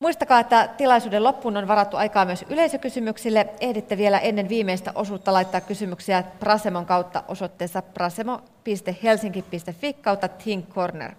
Muistakaa, 0.00 0.40
että 0.40 0.68
tilaisuuden 0.76 1.24
loppuun 1.24 1.56
on 1.56 1.68
varattu 1.68 1.96
aikaa 1.96 2.24
myös 2.24 2.44
yleisökysymyksille. 2.48 3.46
Ehditte 3.60 3.96
vielä 3.96 4.18
ennen 4.18 4.48
viimeistä 4.48 4.92
osuutta 4.94 5.32
laittaa 5.32 5.60
kysymyksiä 5.60 6.24
Prasemon 6.40 6.86
kautta 6.86 7.24
osoitteessa 7.28 7.82
prasemo.helsinki.fi 7.82 9.92
kautta 9.92 10.28
Think 10.28 10.68
Corner. 10.68 11.14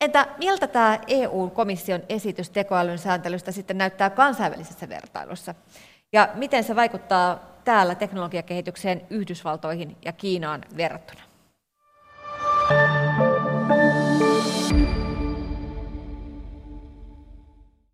Entä 0.00 0.26
miltä 0.38 0.66
tämä 0.66 0.98
EU-komission 1.06 2.02
esitys 2.08 2.50
tekoälyn 2.50 2.98
sääntelystä 2.98 3.52
sitten 3.52 3.78
näyttää 3.78 4.10
kansainvälisessä 4.10 4.88
vertailussa? 4.88 5.54
Ja 6.12 6.28
miten 6.34 6.64
se 6.64 6.76
vaikuttaa 6.76 7.38
täällä 7.64 7.94
teknologiakehitykseen 7.94 9.06
Yhdysvaltoihin 9.10 9.96
ja 10.04 10.12
Kiinaan 10.12 10.60
verrattuna? 10.76 11.20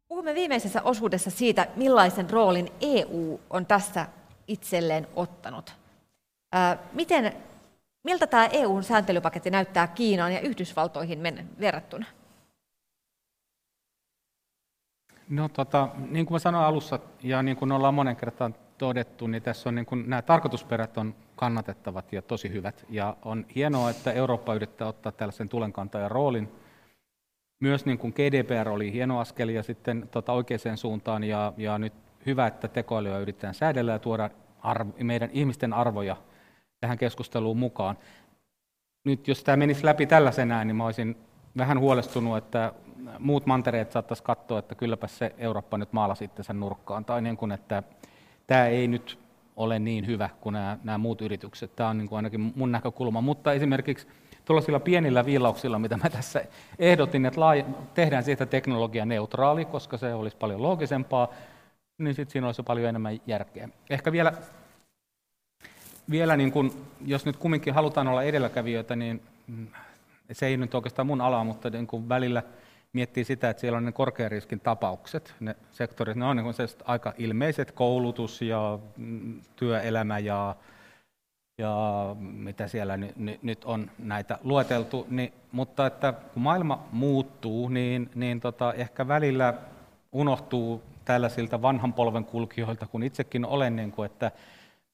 Puhumme 0.08 0.34
viimeisessä 0.34 0.82
osuudessa 0.82 1.30
siitä, 1.30 1.66
millaisen 1.76 2.30
roolin 2.30 2.72
EU 2.80 3.40
on 3.50 3.66
tässä 3.66 4.06
itselleen 4.46 5.08
ottanut. 5.16 5.74
Miten, 6.92 7.32
miltä 8.04 8.26
tämä 8.26 8.46
EUn 8.46 8.82
sääntelypaketti 8.82 9.50
näyttää 9.50 9.86
Kiinaan 9.86 10.32
ja 10.32 10.40
Yhdysvaltoihin 10.40 11.22
verrattuna? 11.60 12.06
No 15.28 15.48
tota, 15.48 15.88
niin 16.10 16.26
kuin 16.26 16.34
mä 16.34 16.38
sanoin 16.38 16.64
alussa 16.64 16.98
ja 17.22 17.42
niin 17.42 17.56
kuin 17.56 17.72
ollaan 17.72 17.94
monen 17.94 18.16
kertaan 18.16 18.54
todettu, 18.78 19.26
niin 19.26 19.42
tässä 19.42 19.68
on 19.68 19.74
niin 19.74 19.86
kuin, 19.86 20.10
nämä 20.10 20.22
tarkoitusperät 20.22 20.98
on 20.98 21.14
kannatettavat 21.36 22.12
ja 22.12 22.22
tosi 22.22 22.52
hyvät. 22.52 22.86
Ja 22.88 23.16
on 23.24 23.46
hienoa, 23.54 23.90
että 23.90 24.12
Eurooppa 24.12 24.54
yrittää 24.54 24.88
ottaa 24.88 25.12
tällaisen 25.12 25.48
tulenkantajan 25.48 26.10
roolin 26.10 26.48
myös 27.60 27.86
niin 27.86 27.98
kuin 27.98 28.12
GDPR 28.16 28.68
oli 28.68 28.92
hieno 28.92 29.20
askel 29.20 29.48
ja 29.48 29.62
sitten 29.62 30.08
tota 30.10 30.32
oikeaan 30.32 30.76
suuntaan 30.76 31.24
ja, 31.24 31.52
ja 31.56 31.78
nyt 31.78 31.92
hyvä, 32.26 32.46
että 32.46 32.68
tekoälyä 32.68 33.18
yritetään 33.18 33.54
säädellä 33.54 33.92
ja 33.92 33.98
tuoda 33.98 34.30
arvo, 34.62 34.92
meidän 35.02 35.30
ihmisten 35.32 35.72
arvoja 35.72 36.16
tähän 36.82 36.98
keskusteluun 36.98 37.58
mukaan. 37.58 37.98
Nyt 39.04 39.28
jos 39.28 39.44
tämä 39.44 39.56
menisi 39.56 39.84
läpi 39.84 40.06
tällaisenään, 40.06 40.66
niin 40.66 40.76
mä 40.76 40.84
olisin 40.84 41.16
vähän 41.56 41.78
huolestunut, 41.78 42.36
että 42.36 42.72
muut 43.18 43.46
mantereet 43.46 43.92
saattaisi 43.92 44.22
katsoa, 44.22 44.58
että 44.58 44.74
kylläpä 44.74 45.06
se 45.06 45.34
Eurooppa 45.38 45.78
nyt 45.78 45.92
maalasi 45.92 46.30
sen 46.40 46.60
nurkkaan, 46.60 47.04
tai 47.04 47.22
niin 47.22 47.36
kuin, 47.36 47.52
että 47.52 47.82
tämä 48.46 48.66
ei 48.66 48.88
nyt 48.88 49.18
ole 49.56 49.78
niin 49.78 50.06
hyvä 50.06 50.30
kuin 50.40 50.52
nämä, 50.52 50.78
nämä 50.84 50.98
muut 50.98 51.22
yritykset. 51.22 51.76
Tämä 51.76 51.90
on 51.90 51.98
niin 51.98 52.08
kuin 52.08 52.16
ainakin 52.16 52.52
mun 52.56 52.72
näkökulma, 52.72 53.20
mutta 53.20 53.52
esimerkiksi 53.52 54.08
tuollaisilla 54.44 54.80
pienillä 54.80 55.26
viilauksilla, 55.26 55.78
mitä 55.78 55.96
mä 55.96 56.10
tässä 56.10 56.44
ehdotin, 56.78 57.26
että 57.26 57.40
tehdään 57.94 58.24
siitä 58.24 58.46
teknologia 58.46 59.06
neutraali, 59.06 59.64
koska 59.64 59.96
se 59.96 60.14
olisi 60.14 60.36
paljon 60.36 60.62
loogisempaa, 60.62 61.28
niin 61.98 62.14
sitten 62.14 62.32
siinä 62.32 62.46
olisi 62.46 62.62
paljon 62.62 62.88
enemmän 62.88 63.20
järkeä. 63.26 63.68
Ehkä 63.90 64.12
vielä, 64.12 64.32
vielä 66.10 66.36
niin 66.36 66.52
kun, 66.52 66.86
jos 67.06 67.26
nyt 67.26 67.36
kumminkin 67.36 67.74
halutaan 67.74 68.08
olla 68.08 68.22
edelläkävijöitä, 68.22 68.96
niin 68.96 69.22
se 70.32 70.46
ei 70.46 70.56
nyt 70.56 70.74
oikeastaan 70.74 71.06
mun 71.06 71.20
ala, 71.20 71.44
mutta 71.44 71.70
niin 71.70 71.86
kun 71.86 72.08
välillä 72.08 72.42
miettii 72.92 73.24
sitä, 73.24 73.50
että 73.50 73.60
siellä 73.60 73.76
on 73.76 73.84
ne 73.84 73.92
korkean 73.92 74.30
riskin 74.30 74.60
tapaukset, 74.60 75.34
ne 75.40 75.56
sektorit, 75.72 76.16
ne 76.16 76.24
on 76.24 76.36
niin 76.36 76.46
aika 76.84 77.12
ilmeiset, 77.18 77.72
koulutus 77.72 78.42
ja 78.42 78.78
mm, 78.96 79.40
työelämä 79.56 80.18
ja 80.18 80.56
ja 81.58 82.16
mitä 82.20 82.68
siellä 82.68 82.96
ny, 82.96 83.08
ny, 83.16 83.38
nyt 83.42 83.64
on 83.64 83.90
näitä 83.98 84.38
lueteltu, 84.42 85.06
niin, 85.10 85.32
mutta 85.52 85.86
että 85.86 86.12
kun 86.12 86.42
maailma 86.42 86.86
muuttuu, 86.92 87.68
niin, 87.68 88.10
niin 88.14 88.40
tota, 88.40 88.72
ehkä 88.72 89.08
välillä 89.08 89.54
unohtuu 90.12 90.82
tällaisilta 91.04 91.62
vanhan 91.62 91.92
polven 91.92 92.24
kulkijoilta, 92.24 92.86
kun 92.86 93.02
itsekin 93.02 93.46
olen, 93.46 93.76
niin 93.76 93.92
kuin, 93.92 94.06
että 94.06 94.30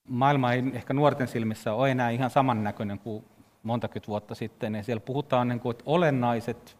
maailma 0.08 0.52
ei 0.52 0.62
ehkä 0.72 0.94
nuorten 0.94 1.28
silmissä 1.28 1.72
ole 1.72 1.90
enää 1.90 2.10
ihan 2.10 2.30
samannäköinen 2.30 2.98
kuin 2.98 3.24
montakymmentä 3.62 4.08
vuotta 4.08 4.34
sitten, 4.34 4.74
ja 4.74 4.82
siellä 4.82 5.00
puhutaan, 5.00 5.48
niin 5.48 5.60
kuin, 5.60 5.70
että 5.70 5.84
olennaiset 5.86 6.76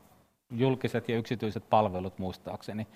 julkiset 0.51 1.09
ja 1.09 1.17
yksityiset 1.17 1.71
palvelut 1.71 2.19
muistaakseni. 2.19 2.87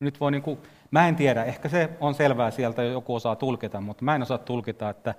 Nyt 0.00 0.20
voi, 0.20 0.30
niin 0.30 0.42
kuin, 0.42 0.58
mä 0.90 1.08
en 1.08 1.16
tiedä, 1.16 1.44
ehkä 1.44 1.68
se 1.68 1.90
on 2.00 2.14
selvää 2.14 2.50
sieltä, 2.50 2.82
joku 2.82 3.14
osaa 3.14 3.36
tulkita, 3.36 3.80
mutta 3.80 4.04
mä 4.04 4.14
en 4.14 4.22
osaa 4.22 4.38
tulkita, 4.38 4.90
että 4.90 5.14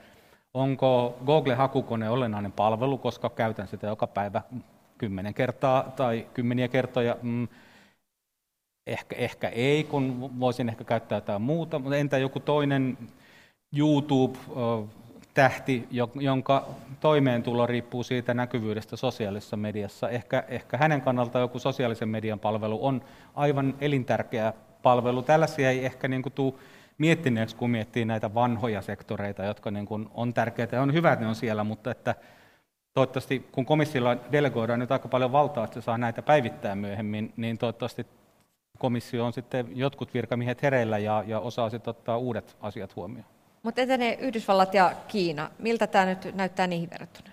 onko 0.53 1.17
Google-hakukone 1.25 2.09
olennainen 2.09 2.51
palvelu, 2.51 2.97
koska 2.97 3.29
käytän 3.29 3.67
sitä 3.67 3.87
joka 3.87 4.07
päivä 4.07 4.41
kymmenen 4.97 5.33
kertaa 5.33 5.83
tai 5.83 6.27
kymmeniä 6.33 6.67
kertoja. 6.67 7.17
Mm, 7.21 7.47
ehkä, 8.87 9.15
ehkä 9.15 9.49
ei, 9.49 9.83
kun 9.83 10.39
voisin 10.39 10.69
ehkä 10.69 10.83
käyttää 10.83 11.17
jotain 11.17 11.41
muuta, 11.41 11.79
mutta 11.79 11.97
entä 11.97 12.17
joku 12.17 12.39
toinen 12.39 12.97
YouTube-tähti, 13.77 15.87
jonka 16.15 16.67
toimeentulo 16.99 17.67
riippuu 17.67 18.03
siitä 18.03 18.33
näkyvyydestä 18.33 18.95
sosiaalisessa 18.95 19.57
mediassa. 19.57 20.09
Ehkä, 20.09 20.43
ehkä 20.47 20.77
hänen 20.77 21.01
kannalta 21.01 21.39
joku 21.39 21.59
sosiaalisen 21.59 22.09
median 22.09 22.39
palvelu 22.39 22.85
on 22.85 23.01
aivan 23.35 23.73
elintärkeä 23.81 24.53
palvelu. 24.81 25.21
Tällaisia 25.21 25.69
ei 25.69 25.85
ehkä 25.85 26.07
niin 26.07 26.21
kuin 26.21 26.33
tule 26.33 26.53
miettineeksi, 26.97 27.55
kun 27.55 27.69
miettii 27.69 28.05
näitä 28.05 28.33
vanhoja 28.33 28.81
sektoreita, 28.81 29.43
jotka 29.43 29.71
niin 29.71 29.85
kuin 29.85 30.09
on 30.13 30.33
tärkeitä 30.33 30.75
ja 30.75 30.81
on 30.81 30.93
hyvä, 30.93 31.13
että 31.13 31.25
ne 31.25 31.29
on 31.29 31.35
siellä, 31.35 31.63
mutta 31.63 31.91
että 31.91 32.15
toivottavasti 32.93 33.47
kun 33.51 33.65
komissiolla 33.65 34.17
delegoidaan 34.31 34.79
nyt 34.79 34.91
aika 34.91 35.07
paljon 35.07 35.31
valtaa, 35.31 35.63
että 35.63 35.73
se 35.73 35.81
saa 35.81 35.97
näitä 35.97 36.21
päivittää 36.21 36.75
myöhemmin, 36.75 37.33
niin 37.37 37.57
toivottavasti 37.57 38.05
komissio 38.79 39.25
on 39.25 39.33
sitten 39.33 39.67
jotkut 39.75 40.13
virkamiehet 40.13 40.63
hereillä 40.63 40.97
ja, 40.97 41.23
ja 41.27 41.39
osaa 41.39 41.69
sitten 41.69 41.89
ottaa 41.89 42.17
uudet 42.17 42.57
asiat 42.61 42.95
huomioon. 42.95 43.38
Mutta 43.63 43.81
etenee 43.81 44.17
Yhdysvallat 44.21 44.73
ja 44.73 44.95
Kiina. 45.07 45.51
Miltä 45.59 45.87
tämä 45.87 46.05
nyt 46.05 46.35
näyttää 46.35 46.67
niihin 46.67 46.89
verrattuna? 46.89 47.29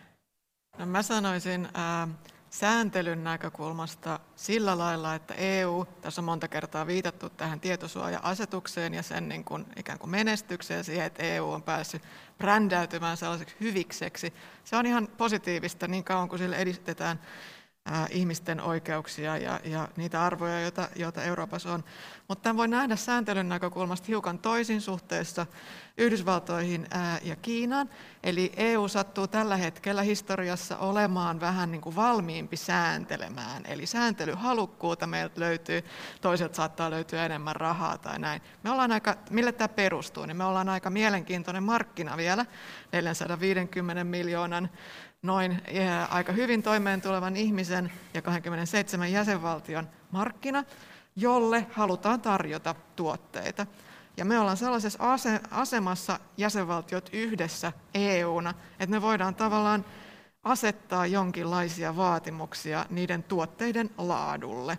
No 0.79 0.87
mä 0.87 1.03
sanoisin 1.03 1.69
ää, 1.75 2.09
sääntelyn 2.51 3.25
näkökulmasta 3.25 4.21
sillä 4.37 4.79
lailla, 4.79 5.15
että 5.15 5.35
EU, 5.35 5.85
tässä 6.01 6.21
on 6.21 6.25
monta 6.25 6.49
kertaa 6.49 6.87
viitattu 6.87 7.31
tähän 7.31 7.61
tietosuoja-asetukseen 7.61 8.95
ja 8.95 9.03
sen 9.03 9.29
niin 9.29 9.45
kuin, 9.45 9.67
ikään 9.77 9.99
kuin 9.99 10.11
menestykseen 10.11 10.85
siihen, 10.85 11.07
että 11.07 11.23
EU 11.23 11.51
on 11.51 11.63
päässyt 11.63 12.03
brändäytymään 12.39 13.17
sellaiseksi 13.17 13.57
hyvikseksi. 13.61 14.33
Se 14.65 14.77
on 14.77 14.87
ihan 14.87 15.09
positiivista 15.17 15.89
niin 15.89 16.05
kauan 16.05 16.29
kuin 16.29 16.39
sille 16.39 16.57
edistetään 16.57 17.21
ihmisten 18.11 18.61
oikeuksia 18.61 19.37
ja, 19.37 19.61
ja 19.65 19.89
niitä 19.97 20.25
arvoja, 20.25 20.61
joita, 20.61 20.89
joita 20.97 21.23
Euroopassa 21.23 21.73
on. 21.73 21.85
Mutta 22.29 22.43
tämän 22.43 22.57
voi 22.57 22.69
nähdä 22.69 22.97
sääntelyn 22.97 23.49
näkökulmasta 23.49 24.07
hiukan 24.09 24.39
toisin 24.39 24.81
suhteessa 24.81 25.47
Yhdysvaltoihin 25.99 26.87
ää, 26.91 27.19
ja 27.23 27.37
Kiinaan. 27.37 27.91
Eli 28.23 28.53
EU 28.57 28.89
sattuu 28.89 29.27
tällä 29.27 29.57
hetkellä 29.57 30.03
historiassa 30.03 30.77
olemaan 30.77 31.41
vähän 31.41 31.73
niin 31.73 31.81
kuin 31.81 31.97
valmiimpi 31.97 32.57
sääntelemään. 32.57 33.63
Eli 33.67 33.87
sääntelyhalukkuutta 33.87 35.07
meiltä 35.07 35.41
löytyy, 35.41 35.85
toiselta 36.21 36.55
saattaa 36.55 36.91
löytyä 36.91 37.27
enemmän 37.27 37.57
rahaa 37.57 37.99
tai 37.99 38.19
näin. 38.19 38.43
Me 38.63 38.71
ollaan 38.71 38.93
aika, 38.93 39.17
mille 39.31 39.53
tämä 39.53 39.69
perustuu, 39.69 40.27
niin 40.27 40.37
me 40.37 40.45
ollaan 40.45 40.69
aika 40.69 40.91
mielenkiintoinen 40.91 41.63
markkina 41.63 42.17
vielä, 42.17 42.47
450 42.93 44.05
miljoonan 44.05 44.71
noin 45.23 45.63
aika 46.11 46.33
hyvin 46.33 46.63
toimeen 46.63 47.01
tulevan 47.01 47.37
ihmisen 47.37 47.93
ja 48.15 48.23
27 48.23 49.13
jäsenvaltion 49.13 49.89
markkina, 50.11 50.65
jolle 51.17 51.67
halutaan 51.73 52.21
tarjota 52.21 52.75
tuotteita. 52.97 53.67
Ja 54.17 54.25
me 54.25 54.39
ollaan 54.41 54.57
sellaisessa 54.57 54.99
asemassa 55.51 56.21
jäsenvaltiot 56.37 57.11
yhdessä 57.13 57.73
EUna, 57.95 58.55
että 58.81 58.97
me 58.97 59.03
voidaan 59.03 59.35
tavallaan 59.35 59.85
asettaa 60.43 61.07
jonkinlaisia 61.07 61.97
vaatimuksia 61.97 62.87
niiden 62.91 63.23
tuotteiden 63.23 63.91
laadulle. 63.99 64.79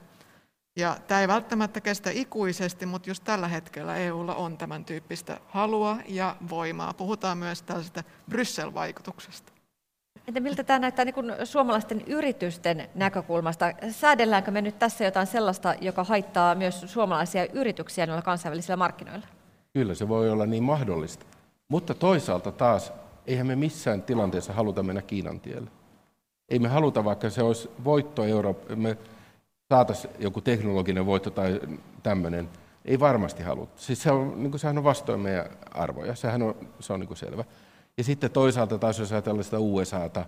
Ja 0.76 0.98
tämä 1.08 1.22
ei 1.22 1.28
välttämättä 1.28 1.82
kestä 1.82 2.10
ikuisesti, 2.10 2.86
mutta 2.86 3.10
just 3.10 3.24
tällä 3.24 3.48
hetkellä 3.48 3.96
EUlla 3.96 4.36
on 4.36 4.58
tämän 4.58 4.86
tyyppistä 4.86 5.40
halua 5.48 5.98
ja 6.08 6.36
voimaa. 6.50 6.94
Puhutaan 6.94 7.38
myös 7.38 7.62
tällaisesta 7.62 8.04
Bryssel-vaikutuksesta. 8.30 9.57
Entä 10.28 10.40
miltä 10.40 10.64
tämä 10.64 10.80
näyttää 10.80 11.06
niin 11.06 11.14
kuin 11.14 11.34
suomalaisten 11.44 12.02
yritysten 12.08 12.90
näkökulmasta? 12.96 13.74
Säädelläänkö 13.92 14.52
me 14.52 14.62
nyt 14.62 14.80
tässä 14.80 15.04
jotain 15.04 15.28
sellaista, 15.28 15.76
joka 15.82 16.04
haittaa 16.04 16.56
myös 16.56 16.82
suomalaisia 16.82 17.48
yrityksiä 17.54 18.06
noilla 18.06 18.22
kansainvälisillä 18.22 18.78
markkinoilla? 18.78 19.28
Kyllä 19.74 19.94
se 19.94 20.08
voi 20.08 20.30
olla 20.30 20.46
niin 20.46 20.64
mahdollista. 20.64 21.26
Mutta 21.68 21.94
toisaalta 21.94 22.52
taas, 22.52 22.94
eihän 23.28 23.48
me 23.48 23.56
missään 23.56 24.02
tilanteessa 24.02 24.54
haluta 24.54 24.84
mennä 24.84 25.02
Kiinan 25.02 25.40
tielle. 25.40 25.70
Ei 26.50 26.60
me 26.60 26.68
haluta, 26.68 27.06
vaikka 27.06 27.30
se 27.30 27.44
olisi 27.44 27.70
voitto 27.84 28.24
Eurooppa, 28.24 28.76
me 28.76 28.98
saataisiin 29.70 30.14
joku 30.20 30.42
teknologinen 30.42 31.06
voitto 31.06 31.30
tai 31.30 31.60
tämmöinen. 32.04 32.50
Ei 32.86 33.00
varmasti 33.00 33.44
haluta. 33.44 33.72
Siis 33.76 34.04
se 34.04 34.12
on, 34.12 34.34
niin 34.44 34.52
kuin, 34.52 34.60
sehän 34.60 34.78
on 34.78 34.84
vastoin 34.84 35.20
meidän 35.20 35.46
arvoja, 35.72 36.16
sehän 36.16 36.42
on, 36.42 36.56
se 36.80 36.94
on 36.94 37.00
niin 37.00 37.08
kuin 37.08 37.18
selvä. 37.18 37.44
Ja 37.98 38.04
sitten 38.04 38.32
toisaalta 38.32 38.78
taas, 38.78 39.00
jos 39.00 39.12
ajatellaan 39.12 39.44
sitä 39.44 39.60
USAta, 39.60 40.26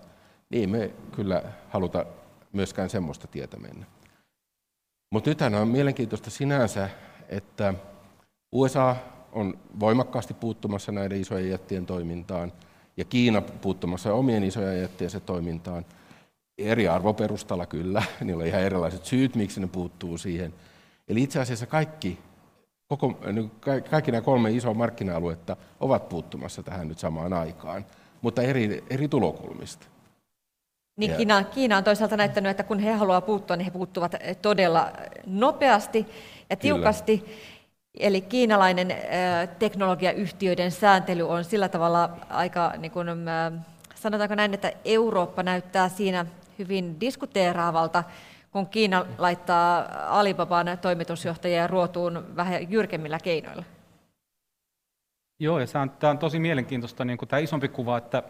niin 0.50 0.70
me 0.70 0.90
kyllä 1.12 1.42
haluta 1.68 2.06
myöskään 2.52 2.90
semmoista 2.90 3.26
tietä 3.26 3.56
mennä. 3.56 3.86
Mutta 5.10 5.30
nythän 5.30 5.54
on 5.54 5.68
mielenkiintoista 5.68 6.30
sinänsä, 6.30 6.90
että 7.28 7.74
USA 8.52 8.96
on 9.32 9.58
voimakkaasti 9.80 10.34
puuttumassa 10.34 10.92
näiden 10.92 11.20
isojen 11.20 11.50
jättien 11.50 11.86
toimintaan, 11.86 12.52
ja 12.96 13.04
Kiina 13.04 13.40
puuttumassa 13.40 14.14
omien 14.14 14.44
isojen 14.44 14.80
jättiensä 14.80 15.20
toimintaan. 15.20 15.86
Eri 16.58 16.88
arvoperustalla 16.88 17.66
kyllä, 17.66 18.02
niillä 18.24 18.40
on 18.40 18.46
ihan 18.46 18.62
erilaiset 18.62 19.04
syyt, 19.04 19.36
miksi 19.36 19.60
ne 19.60 19.66
puuttuu 19.66 20.18
siihen. 20.18 20.54
Eli 21.08 21.22
itse 21.22 21.40
asiassa 21.40 21.66
kaikki 21.66 22.18
koko, 22.90 23.18
niin 23.32 23.50
kaikki 23.90 24.12
nämä 24.12 24.22
kolme 24.22 24.50
isoa 24.50 24.74
markkina-aluetta 24.74 25.56
ovat 25.80 26.08
puuttumassa 26.08 26.62
tähän 26.62 26.88
nyt 26.88 26.98
samaan 26.98 27.32
aikaan, 27.32 27.86
mutta 28.22 28.42
eri, 28.42 28.84
eri 28.90 29.08
tulokulmista. 29.08 29.86
Niin 30.96 31.16
Kiina, 31.16 31.44
Kiina 31.44 31.76
on 31.76 31.84
toisaalta 31.84 32.16
näyttänyt, 32.16 32.50
että 32.50 32.62
kun 32.62 32.78
he 32.78 32.92
haluavat 32.92 33.26
puuttua, 33.26 33.56
niin 33.56 33.64
he 33.64 33.70
puuttuvat 33.70 34.14
todella 34.42 34.90
nopeasti 35.26 36.06
ja 36.50 36.56
tiukasti. 36.56 37.18
Kyllä. 37.18 37.32
Eli 37.98 38.20
kiinalainen 38.20 38.90
äh, 38.90 38.98
teknologiayhtiöiden 39.58 40.70
sääntely 40.70 41.28
on 41.28 41.44
sillä 41.44 41.68
tavalla 41.68 42.10
aika, 42.28 42.72
niin 42.78 42.92
kuin, 42.92 43.08
äh, 43.08 43.52
sanotaanko 43.94 44.34
näin, 44.34 44.54
että 44.54 44.72
Eurooppa 44.84 45.42
näyttää 45.42 45.88
siinä 45.88 46.26
hyvin 46.58 47.00
diskuteeraavalta, 47.00 48.04
kun 48.50 48.66
Kiina 48.66 49.06
laittaa 49.18 49.86
Alibaban 50.18 50.66
toimitusjohtajia 50.80 51.66
ruotuun 51.66 52.36
vähän 52.36 52.70
jyrkemmillä 52.70 53.18
keinoilla? 53.18 53.64
Joo, 55.38 55.60
ja 55.60 55.66
tämä 55.98 56.10
on 56.10 56.18
tosi 56.18 56.38
mielenkiintoista 56.38 57.04
niin 57.04 57.18
tämä 57.28 57.40
isompi 57.40 57.68
kuva, 57.68 57.98
että 57.98 58.22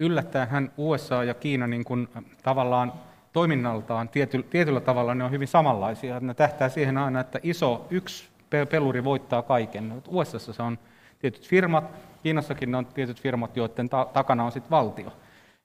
yllättäen 0.00 0.72
USA 0.76 1.24
ja 1.24 1.34
Kiina 1.34 1.66
niin 1.66 1.84
kuin, 1.84 2.08
tavallaan 2.42 2.92
toiminnaltaan 3.32 4.08
tiety, 4.08 4.42
tietyllä 4.42 4.80
tavalla 4.80 5.14
ne 5.14 5.24
on 5.24 5.30
hyvin 5.30 5.48
samanlaisia. 5.48 6.20
Ne 6.20 6.34
tähtää 6.34 6.68
siihen 6.68 6.98
aina, 6.98 7.20
että 7.20 7.40
iso 7.42 7.86
yksi 7.90 8.28
peluri 8.70 9.04
voittaa 9.04 9.42
kaiken. 9.42 10.02
USA 10.08 10.38
se 10.38 10.62
on 10.62 10.78
tietyt 11.18 11.48
firmat, 11.48 11.84
Kiinassakin 12.22 12.70
ne 12.70 12.76
on 12.76 12.86
tietyt 12.86 13.20
firmat, 13.20 13.56
joiden 13.56 13.88
ta- 13.88 14.08
takana 14.12 14.44
on 14.44 14.52
sitten 14.52 14.70
valtio. 14.70 15.12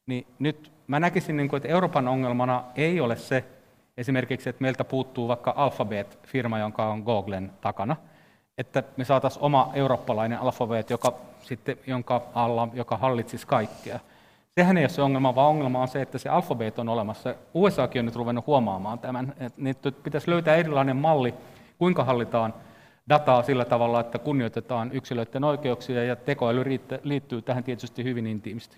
Niin 0.06 0.28
nyt 0.40 0.72
mä 0.88 1.00
näkisin, 1.00 1.38
niin 1.38 1.50
kuin, 1.50 1.58
että 1.58 1.70
Euroopan 1.70 2.08
ongelmana 2.08 2.64
ei 2.76 3.02
ole 3.02 3.16
se, 3.16 3.44
esimerkiksi, 3.98 4.50
että 4.50 4.62
meiltä 4.62 4.84
puuttuu 4.84 5.28
vaikka 5.28 5.54
Alphabet-firma, 5.58 6.60
jonka 6.60 6.88
on 6.88 7.00
Googlen 7.00 7.52
takana, 7.62 7.96
että 8.58 8.84
me 8.98 9.06
saataisiin 9.06 9.44
oma 9.44 9.72
eurooppalainen 9.74 10.40
Alphabet, 10.40 10.90
joka, 10.90 11.14
sitten, 11.42 11.78
jonka 11.88 12.22
alla, 12.34 12.68
joka 12.74 12.98
hallitsisi 12.98 13.48
kaikkea. 13.48 14.00
Sehän 14.56 14.78
ei 14.78 14.84
ole 14.84 14.90
se 14.90 15.02
ongelma, 15.02 15.36
vaan 15.36 15.50
ongelma 15.50 15.82
on 15.82 15.88
se, 15.88 16.02
että 16.02 16.18
se 16.18 16.30
Alphabet 16.30 16.80
on 16.80 16.90
olemassa. 16.90 17.36
USAkin 17.54 18.00
on 18.00 18.06
nyt 18.06 18.16
ruvennut 18.16 18.48
huomaamaan 18.48 19.00
tämän. 19.00 19.34
Että 19.40 19.92
pitäisi 19.92 20.30
löytää 20.30 20.56
erilainen 20.56 20.98
malli, 20.98 21.34
kuinka 21.78 22.04
hallitaan 22.04 22.54
dataa 23.10 23.44
sillä 23.44 23.66
tavalla, 23.66 24.00
että 24.00 24.20
kunnioitetaan 24.20 24.92
yksilöiden 24.92 25.44
oikeuksia, 25.44 26.04
ja 26.04 26.16
tekoäly 26.16 26.80
liittyy 27.04 27.42
tähän 27.42 27.64
tietysti 27.64 28.04
hyvin 28.04 28.28
intiimisti. 28.28 28.78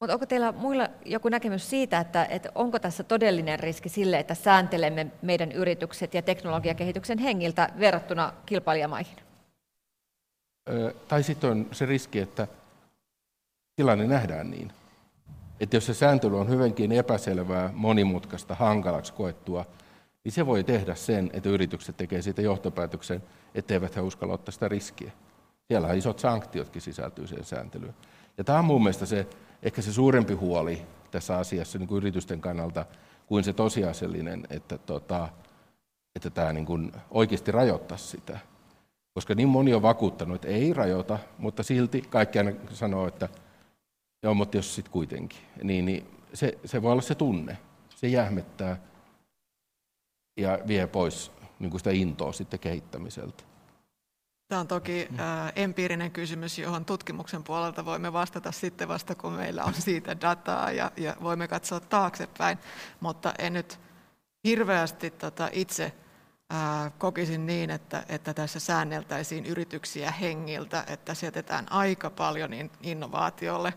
Mutta 0.00 0.14
onko 0.14 0.26
teillä 0.26 0.52
muilla 0.52 0.88
joku 1.04 1.28
näkemys 1.28 1.70
siitä, 1.70 2.00
että, 2.00 2.24
että 2.24 2.52
onko 2.54 2.78
tässä 2.78 3.04
todellinen 3.04 3.60
riski 3.60 3.88
sille, 3.88 4.18
että 4.18 4.34
sääntelemme 4.34 5.06
meidän 5.22 5.52
yritykset 5.52 6.14
ja 6.14 6.22
teknologiakehityksen 6.22 7.18
hengiltä 7.18 7.68
verrattuna 7.78 8.32
kilpailijamaihin? 8.46 9.16
Tai 11.08 11.22
sitten 11.22 11.50
on 11.50 11.66
se 11.72 11.86
riski, 11.86 12.18
että 12.18 12.48
tilanne 13.76 14.06
nähdään 14.06 14.50
niin. 14.50 14.72
Että 15.60 15.76
jos 15.76 15.86
se 15.86 15.94
sääntely 15.94 16.40
on 16.40 16.48
hyvinkin 16.48 16.92
epäselvää, 16.92 17.70
monimutkaista, 17.74 18.54
hankalaksi 18.54 19.12
koettua, 19.12 19.64
niin 20.24 20.32
se 20.32 20.46
voi 20.46 20.64
tehdä 20.64 20.94
sen, 20.94 21.30
että 21.32 21.48
yritykset 21.48 21.96
tekevät 21.96 22.24
siitä 22.24 22.42
johtopäätöksen, 22.42 23.22
etteivät 23.54 23.96
he 23.96 24.00
uskalla 24.00 24.34
ottaa 24.34 24.52
sitä 24.52 24.68
riskiä. 24.68 25.12
Siellä 25.68 25.92
isot 25.92 26.18
sanktiotkin 26.18 26.82
sisältyy 26.82 27.26
siihen 27.26 27.44
sääntelyyn. 27.44 27.94
Ja 28.38 28.44
tämä 28.44 28.58
on 28.58 28.64
mun 28.64 28.82
mielestä 28.82 29.06
se 29.06 29.26
ehkä 29.62 29.82
se 29.82 29.92
suurempi 29.92 30.34
huoli 30.34 30.82
tässä 31.10 31.38
asiassa 31.38 31.78
niin 31.78 31.88
kuin 31.88 31.96
yritysten 31.96 32.40
kannalta 32.40 32.86
kuin 33.26 33.44
se 33.44 33.52
tosiasiallinen, 33.52 34.46
että, 34.50 34.78
tota, 34.78 35.28
että 36.16 36.30
tämä 36.30 36.52
niin 36.52 36.66
kuin 36.66 36.92
oikeasti 37.10 37.52
rajoittaisi 37.52 38.08
sitä. 38.08 38.38
Koska 39.14 39.34
niin 39.34 39.48
moni 39.48 39.74
on 39.74 39.82
vakuuttanut, 39.82 40.34
että 40.34 40.48
ei 40.48 40.72
rajoita, 40.72 41.18
mutta 41.38 41.62
silti 41.62 42.02
kaikki 42.02 42.38
aina 42.38 42.52
sanoo, 42.72 43.06
että 43.06 43.28
joo, 44.22 44.34
mutta 44.34 44.56
jos 44.56 44.74
sitten 44.74 44.92
kuitenkin. 44.92 45.38
Niin, 45.62 45.84
niin 45.84 46.06
se, 46.34 46.58
se 46.64 46.82
voi 46.82 46.92
olla 46.92 47.02
se 47.02 47.14
tunne. 47.14 47.58
Se 47.96 48.08
jähmettää 48.08 48.80
ja 50.36 50.58
vie 50.66 50.86
pois 50.86 51.32
niin 51.58 51.70
kuin 51.70 51.80
sitä 51.80 51.90
intoa 51.90 52.32
sitten 52.32 52.60
kehittämiseltä. 52.60 53.44
Tämä 54.48 54.60
on 54.60 54.68
toki 54.68 55.08
empiirinen 55.56 56.10
kysymys, 56.10 56.58
johon 56.58 56.84
tutkimuksen 56.84 57.42
puolelta 57.44 57.84
voimme 57.84 58.12
vastata 58.12 58.52
sitten 58.52 58.88
vasta, 58.88 59.14
kun 59.14 59.32
meillä 59.32 59.64
on 59.64 59.74
siitä 59.74 60.20
dataa 60.20 60.72
ja, 60.72 60.92
ja 60.96 61.16
voimme 61.22 61.48
katsoa 61.48 61.80
taaksepäin. 61.80 62.58
Mutta 63.00 63.34
en 63.38 63.52
nyt 63.52 63.80
hirveästi 64.44 65.10
tota 65.10 65.48
itse 65.52 65.92
kokisin 66.98 67.46
niin, 67.46 67.70
että, 67.70 68.04
että 68.08 68.34
tässä 68.34 68.60
säänneltäisiin 68.60 69.46
yrityksiä 69.46 70.10
hengiltä, 70.10 70.84
että 70.86 71.14
sijoitetaan 71.14 71.72
aika 71.72 72.10
paljon 72.10 72.50
innovaatiolle 72.82 73.74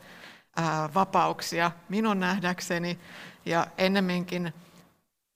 ää, 0.55 0.89
vapauksia 0.93 1.71
minun 1.89 2.19
nähdäkseni. 2.19 2.99
Ja 3.45 3.67
ennemminkin 3.77 4.53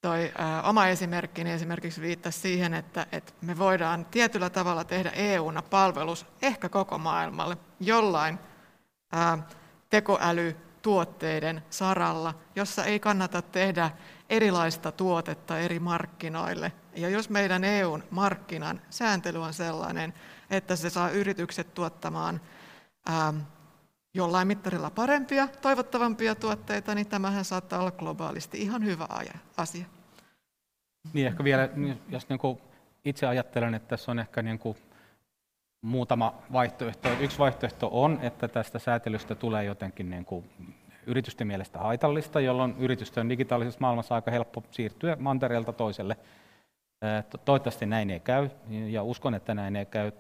toi 0.06 0.32
ää, 0.38 0.64
oma 0.64 0.88
esimerkkini 0.88 1.52
esimerkiksi 1.52 2.02
viittasi 2.02 2.40
siihen, 2.40 2.74
että, 2.74 3.08
että 3.12 3.34
me 3.42 3.58
voidaan 3.58 4.06
tietyllä 4.06 4.50
tavalla 4.50 4.84
tehdä 4.84 5.10
EUna 5.10 5.62
palvelus 5.62 6.26
ehkä 6.42 6.70
koko 6.70 6.98
maailmalle 6.98 7.58
jollain 7.80 8.40
ää, 9.12 9.38
tekoälytuotteiden 9.90 11.64
saralla, 11.70 12.34
jossa 12.56 12.86
ei 12.86 13.00
kannata 13.00 13.42
tehdä 13.42 13.92
erilaista 14.30 14.92
tuotetta 14.92 15.60
eri 15.60 15.80
markkinoille. 15.80 16.72
Ja 16.96 17.10
jos 17.10 17.30
meidän 17.30 17.64
EUn 17.64 18.04
markkinan 18.10 18.82
sääntely 18.90 19.44
on 19.44 19.54
sellainen, 19.54 20.14
että 20.50 20.76
se 20.76 20.90
saa 20.90 21.10
yritykset 21.10 21.74
tuottamaan 21.74 22.42
ää, 23.06 23.34
jollain 24.14 24.48
mittarilla 24.48 24.90
parempia, 24.90 25.48
toivottavampia 25.62 26.36
tuotteita, 26.36 26.96
niin 26.96 27.08
tämähän 27.08 27.46
saattaa 27.46 27.80
olla 27.80 27.92
globaalisti 27.92 28.62
ihan 28.62 28.86
hyvä 28.86 29.08
asia. 29.58 29.95
Niin 31.14 31.28
ehkä 31.28 31.44
vielä, 31.44 31.70
jos 32.10 32.30
niin 32.30 32.40
itse 33.06 33.28
ajattelen, 33.28 33.74
että 33.74 33.88
tässä 33.88 34.12
on 34.12 34.20
ehkä 34.20 34.42
niin 34.42 34.60
kuin 34.60 34.78
muutama 35.82 36.34
vaihtoehto. 36.54 37.10
Yksi 37.20 37.40
vaihtoehto 37.40 37.90
on, 37.92 38.20
että 38.22 38.48
tästä 38.48 38.80
säätelystä 38.80 39.36
tulee 39.36 39.64
jotenkin 39.64 40.10
niin 40.10 40.26
kuin 40.26 40.50
yritysten 41.08 41.48
mielestä 41.48 41.80
haitallista, 41.80 42.40
jolloin 42.40 42.76
yritysten 42.80 43.30
digitaalisessa 43.30 43.82
maailmassa 43.82 44.16
aika 44.16 44.32
helppo 44.32 44.64
siirtyä 44.72 45.18
mantereelta 45.20 45.74
toiselle. 45.74 46.18
Toivottavasti 47.46 47.86
näin 47.86 48.10
ei 48.10 48.20
käy, 48.20 48.50
ja 48.70 49.04
uskon, 49.04 49.36
että 49.36 49.54
näin 49.54 49.76
ei 49.76 49.86
käy. 49.86 50.12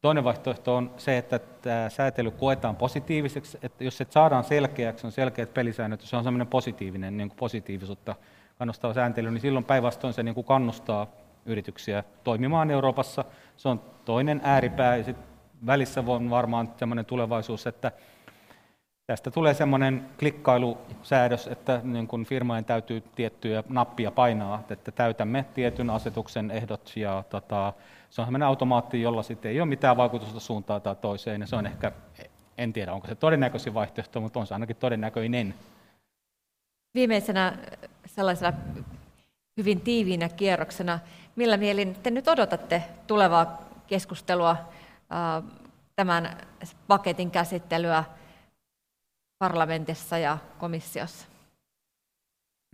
Toinen 0.00 0.24
vaihtoehto 0.24 0.76
on 0.76 0.94
se, 0.96 1.18
että 1.18 1.38
tämä 1.38 1.90
säätely 1.90 2.30
koetaan 2.30 2.76
positiiviseksi, 2.76 3.58
että 3.62 3.84
jos 3.84 3.96
se 3.96 4.06
saadaan 4.10 4.44
selkeäksi, 4.44 5.06
on 5.06 5.12
selkeät 5.12 5.54
pelisäännöt, 5.54 6.00
se 6.00 6.16
on 6.16 6.24
sellainen 6.24 6.46
positiivinen 6.46 7.16
niin 7.16 7.28
kuin 7.28 7.38
positiivisuutta 7.38 8.14
kannustava 8.58 8.94
sääntely, 8.94 9.30
niin 9.30 9.40
silloin 9.40 9.64
päinvastoin 9.64 10.14
se 10.14 10.22
niin 10.22 10.34
kuin 10.34 10.46
kannustaa 10.46 11.06
yrityksiä 11.46 12.04
toimimaan 12.24 12.70
Euroopassa. 12.70 13.24
Se 13.56 13.68
on 13.68 13.80
toinen 14.04 14.40
ääripää, 14.44 14.96
ja 14.96 15.04
sitten 15.04 15.26
välissä 15.66 16.04
on 16.06 16.30
varmaan 16.30 16.72
sellainen 16.76 17.04
tulevaisuus, 17.04 17.66
että 17.66 17.92
tästä 19.06 19.30
tulee 19.30 19.54
sellainen 19.54 20.04
klikkailusäädös, 20.18 21.46
että 21.46 21.80
niin 21.82 22.08
kun 22.08 22.24
firmojen 22.24 22.64
täytyy 22.64 23.02
tiettyjä 23.14 23.64
nappia 23.68 24.10
painaa, 24.10 24.62
että 24.70 24.92
täytämme 24.92 25.44
tietyn 25.54 25.90
asetuksen 25.90 26.50
ehdot, 26.50 26.92
ja 26.96 27.24
tota, 27.30 27.72
se 28.10 28.20
on 28.20 28.26
sellainen 28.26 28.48
automaatti, 28.48 29.02
jolla 29.02 29.22
sitten 29.22 29.50
ei 29.50 29.60
ole 29.60 29.68
mitään 29.68 29.96
vaikutusta 29.96 30.40
suuntaan 30.40 30.82
tai 30.82 30.96
toiseen, 30.96 31.40
ja 31.40 31.46
se 31.46 31.56
on 31.56 31.66
ehkä, 31.66 31.92
en 32.58 32.72
tiedä 32.72 32.92
onko 32.92 33.08
se 33.08 33.14
todennäköisin 33.14 33.74
vaihtoehto, 33.74 34.20
mutta 34.20 34.40
on 34.40 34.46
se 34.46 34.54
ainakin 34.54 34.76
todennäköinen. 34.76 35.54
Viimeisenä 36.94 37.58
sellaisena 38.06 38.52
hyvin 39.56 39.80
tiiviinä 39.80 40.28
kierroksena, 40.28 40.98
millä 41.36 41.56
mielin 41.56 41.94
te 41.94 42.10
nyt 42.10 42.28
odotatte 42.28 42.82
tulevaa 43.06 43.58
keskustelua, 43.86 44.56
tämän 45.96 46.36
paketin 46.86 47.30
käsittelyä 47.30 48.04
parlamentissa 49.38 50.18
ja 50.18 50.38
komissiossa? 50.58 51.26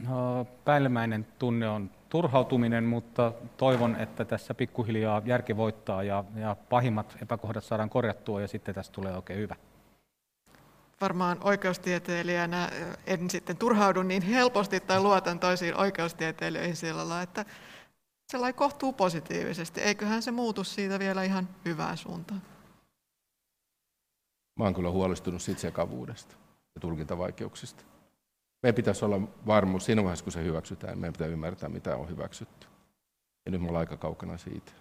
No, 0.09 0.47
päällimmäinen 0.65 1.27
tunne 1.39 1.69
on 1.69 1.91
turhautuminen, 2.09 2.85
mutta 2.85 3.33
toivon, 3.57 3.97
että 3.97 4.25
tässä 4.25 4.55
pikkuhiljaa 4.55 5.23
järki 5.25 5.57
voittaa 5.57 6.03
ja, 6.03 6.25
ja 6.37 6.57
pahimmat 6.69 7.17
epäkohdat 7.23 7.65
saadaan 7.65 7.91
korjattua 7.91 8.41
ja 8.41 8.49
sitten 8.49 8.75
tästä 8.75 8.93
tulee 8.95 9.17
oikein 9.17 9.39
hyvä 9.39 9.57
varmaan 11.01 11.39
oikeustieteilijänä 11.45 12.71
en 13.07 13.31
sitten 13.31 13.57
turhaudu 13.57 14.03
niin 14.03 14.23
helposti 14.23 14.81
tai 14.81 15.01
luotan 15.01 15.39
toisiin 15.39 15.77
oikeustieteilijöihin 15.77 16.77
sillä 16.77 16.99
lailla, 16.99 17.23
että 17.23 17.45
sellainen 18.31 18.55
kohtuu 18.55 18.93
positiivisesti. 18.93 19.81
Eiköhän 19.81 20.23
se 20.23 20.31
muutu 20.31 20.65
siitä 20.65 20.99
vielä 20.99 21.23
ihan 21.23 21.49
hyvään 21.65 21.97
suuntaan. 21.97 22.43
Mä 24.59 24.65
oon 24.65 24.75
kyllä 24.75 24.91
huolestunut 24.91 25.43
siitä 25.43 25.61
sekavuudesta 25.61 26.37
ja 26.75 26.81
tulkintavaikeuksista. 26.81 27.85
Meidän 28.63 28.75
pitäisi 28.75 29.05
olla 29.05 29.21
varmuus 29.47 29.85
siinä 29.85 30.03
vaiheessa, 30.03 30.25
kun 30.25 30.33
se 30.33 30.45
hyväksytään. 30.45 30.99
Meidän 30.99 31.13
pitää 31.13 31.29
ymmärtää, 31.29 31.69
mitä 31.69 31.97
on 31.97 32.09
hyväksytty. 32.09 32.67
Ja 33.47 33.53
nyt 33.53 33.61
me 33.61 33.69
ollaan 33.69 33.81
aika 33.81 33.97
kaukana 33.97 34.39
siitä. 34.39 34.73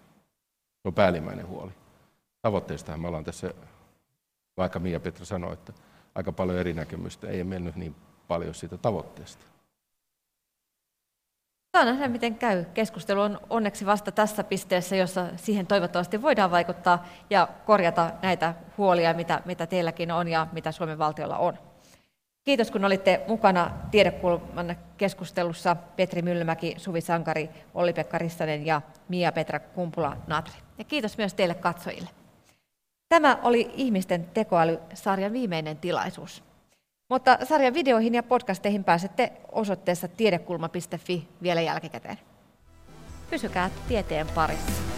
Se 0.81 0.87
on 0.87 0.93
päällimmäinen 0.93 1.47
huoli. 1.47 1.71
Tavoitteestahan 2.41 2.99
me 3.01 3.07
ollaan 3.07 3.23
tässä, 3.23 3.53
vaikka 4.57 4.79
Mia 4.79 4.99
Petra 4.99 5.25
sanoi, 5.25 5.53
että 5.53 5.73
aika 6.15 6.31
paljon 6.31 6.57
eri 6.57 6.73
näkemystä. 6.73 7.27
Ei 7.27 7.43
mennyt 7.43 7.75
niin 7.75 7.95
paljon 8.27 8.55
siitä 8.55 8.77
tavoitteesta. 8.77 9.45
Saa 11.77 11.85
nähdä, 11.85 12.07
miten 12.07 12.35
käy. 12.35 12.65
Keskustelu 12.73 13.21
on 13.21 13.39
onneksi 13.49 13.85
vasta 13.85 14.11
tässä 14.11 14.43
pisteessä, 14.43 14.95
jossa 14.95 15.27
siihen 15.35 15.67
toivottavasti 15.67 16.21
voidaan 16.21 16.51
vaikuttaa 16.51 17.05
ja 17.29 17.47
korjata 17.65 18.11
näitä 18.21 18.53
huolia, 18.77 19.13
mitä, 19.13 19.41
mitä 19.45 19.67
teilläkin 19.67 20.11
on 20.11 20.27
ja 20.27 20.47
mitä 20.51 20.71
Suomen 20.71 20.97
valtiolla 20.97 21.37
on. 21.37 21.57
Kiitos, 22.43 22.71
kun 22.71 22.85
olitte 22.85 23.21
mukana 23.27 23.71
Tiedekulman 23.91 24.75
keskustelussa 24.97 25.75
Petri 25.75 26.21
Myllymäki, 26.21 26.75
Suvi 26.77 27.01
Sankari, 27.01 27.49
Olli-Pekka 27.73 28.17
Rissanen 28.17 28.65
ja 28.65 28.81
Mia-Petra 29.09 29.59
Kumpula-Natri. 29.59 30.55
Ja 30.77 30.83
kiitos 30.83 31.17
myös 31.17 31.33
teille 31.33 31.55
katsojille. 31.55 32.09
Tämä 33.09 33.39
oli 33.43 33.71
Ihmisten 33.73 34.25
tekoäly-sarjan 34.33 35.33
viimeinen 35.33 35.77
tilaisuus. 35.77 36.43
Mutta 37.09 37.37
sarjan 37.43 37.73
videoihin 37.73 38.15
ja 38.15 38.23
podcasteihin 38.23 38.83
pääsette 38.83 39.31
osoitteessa 39.51 40.07
tiedekulma.fi 40.07 41.27
vielä 41.41 41.61
jälkikäteen. 41.61 42.19
Pysykää 43.29 43.69
tieteen 43.87 44.27
parissa. 44.35 44.88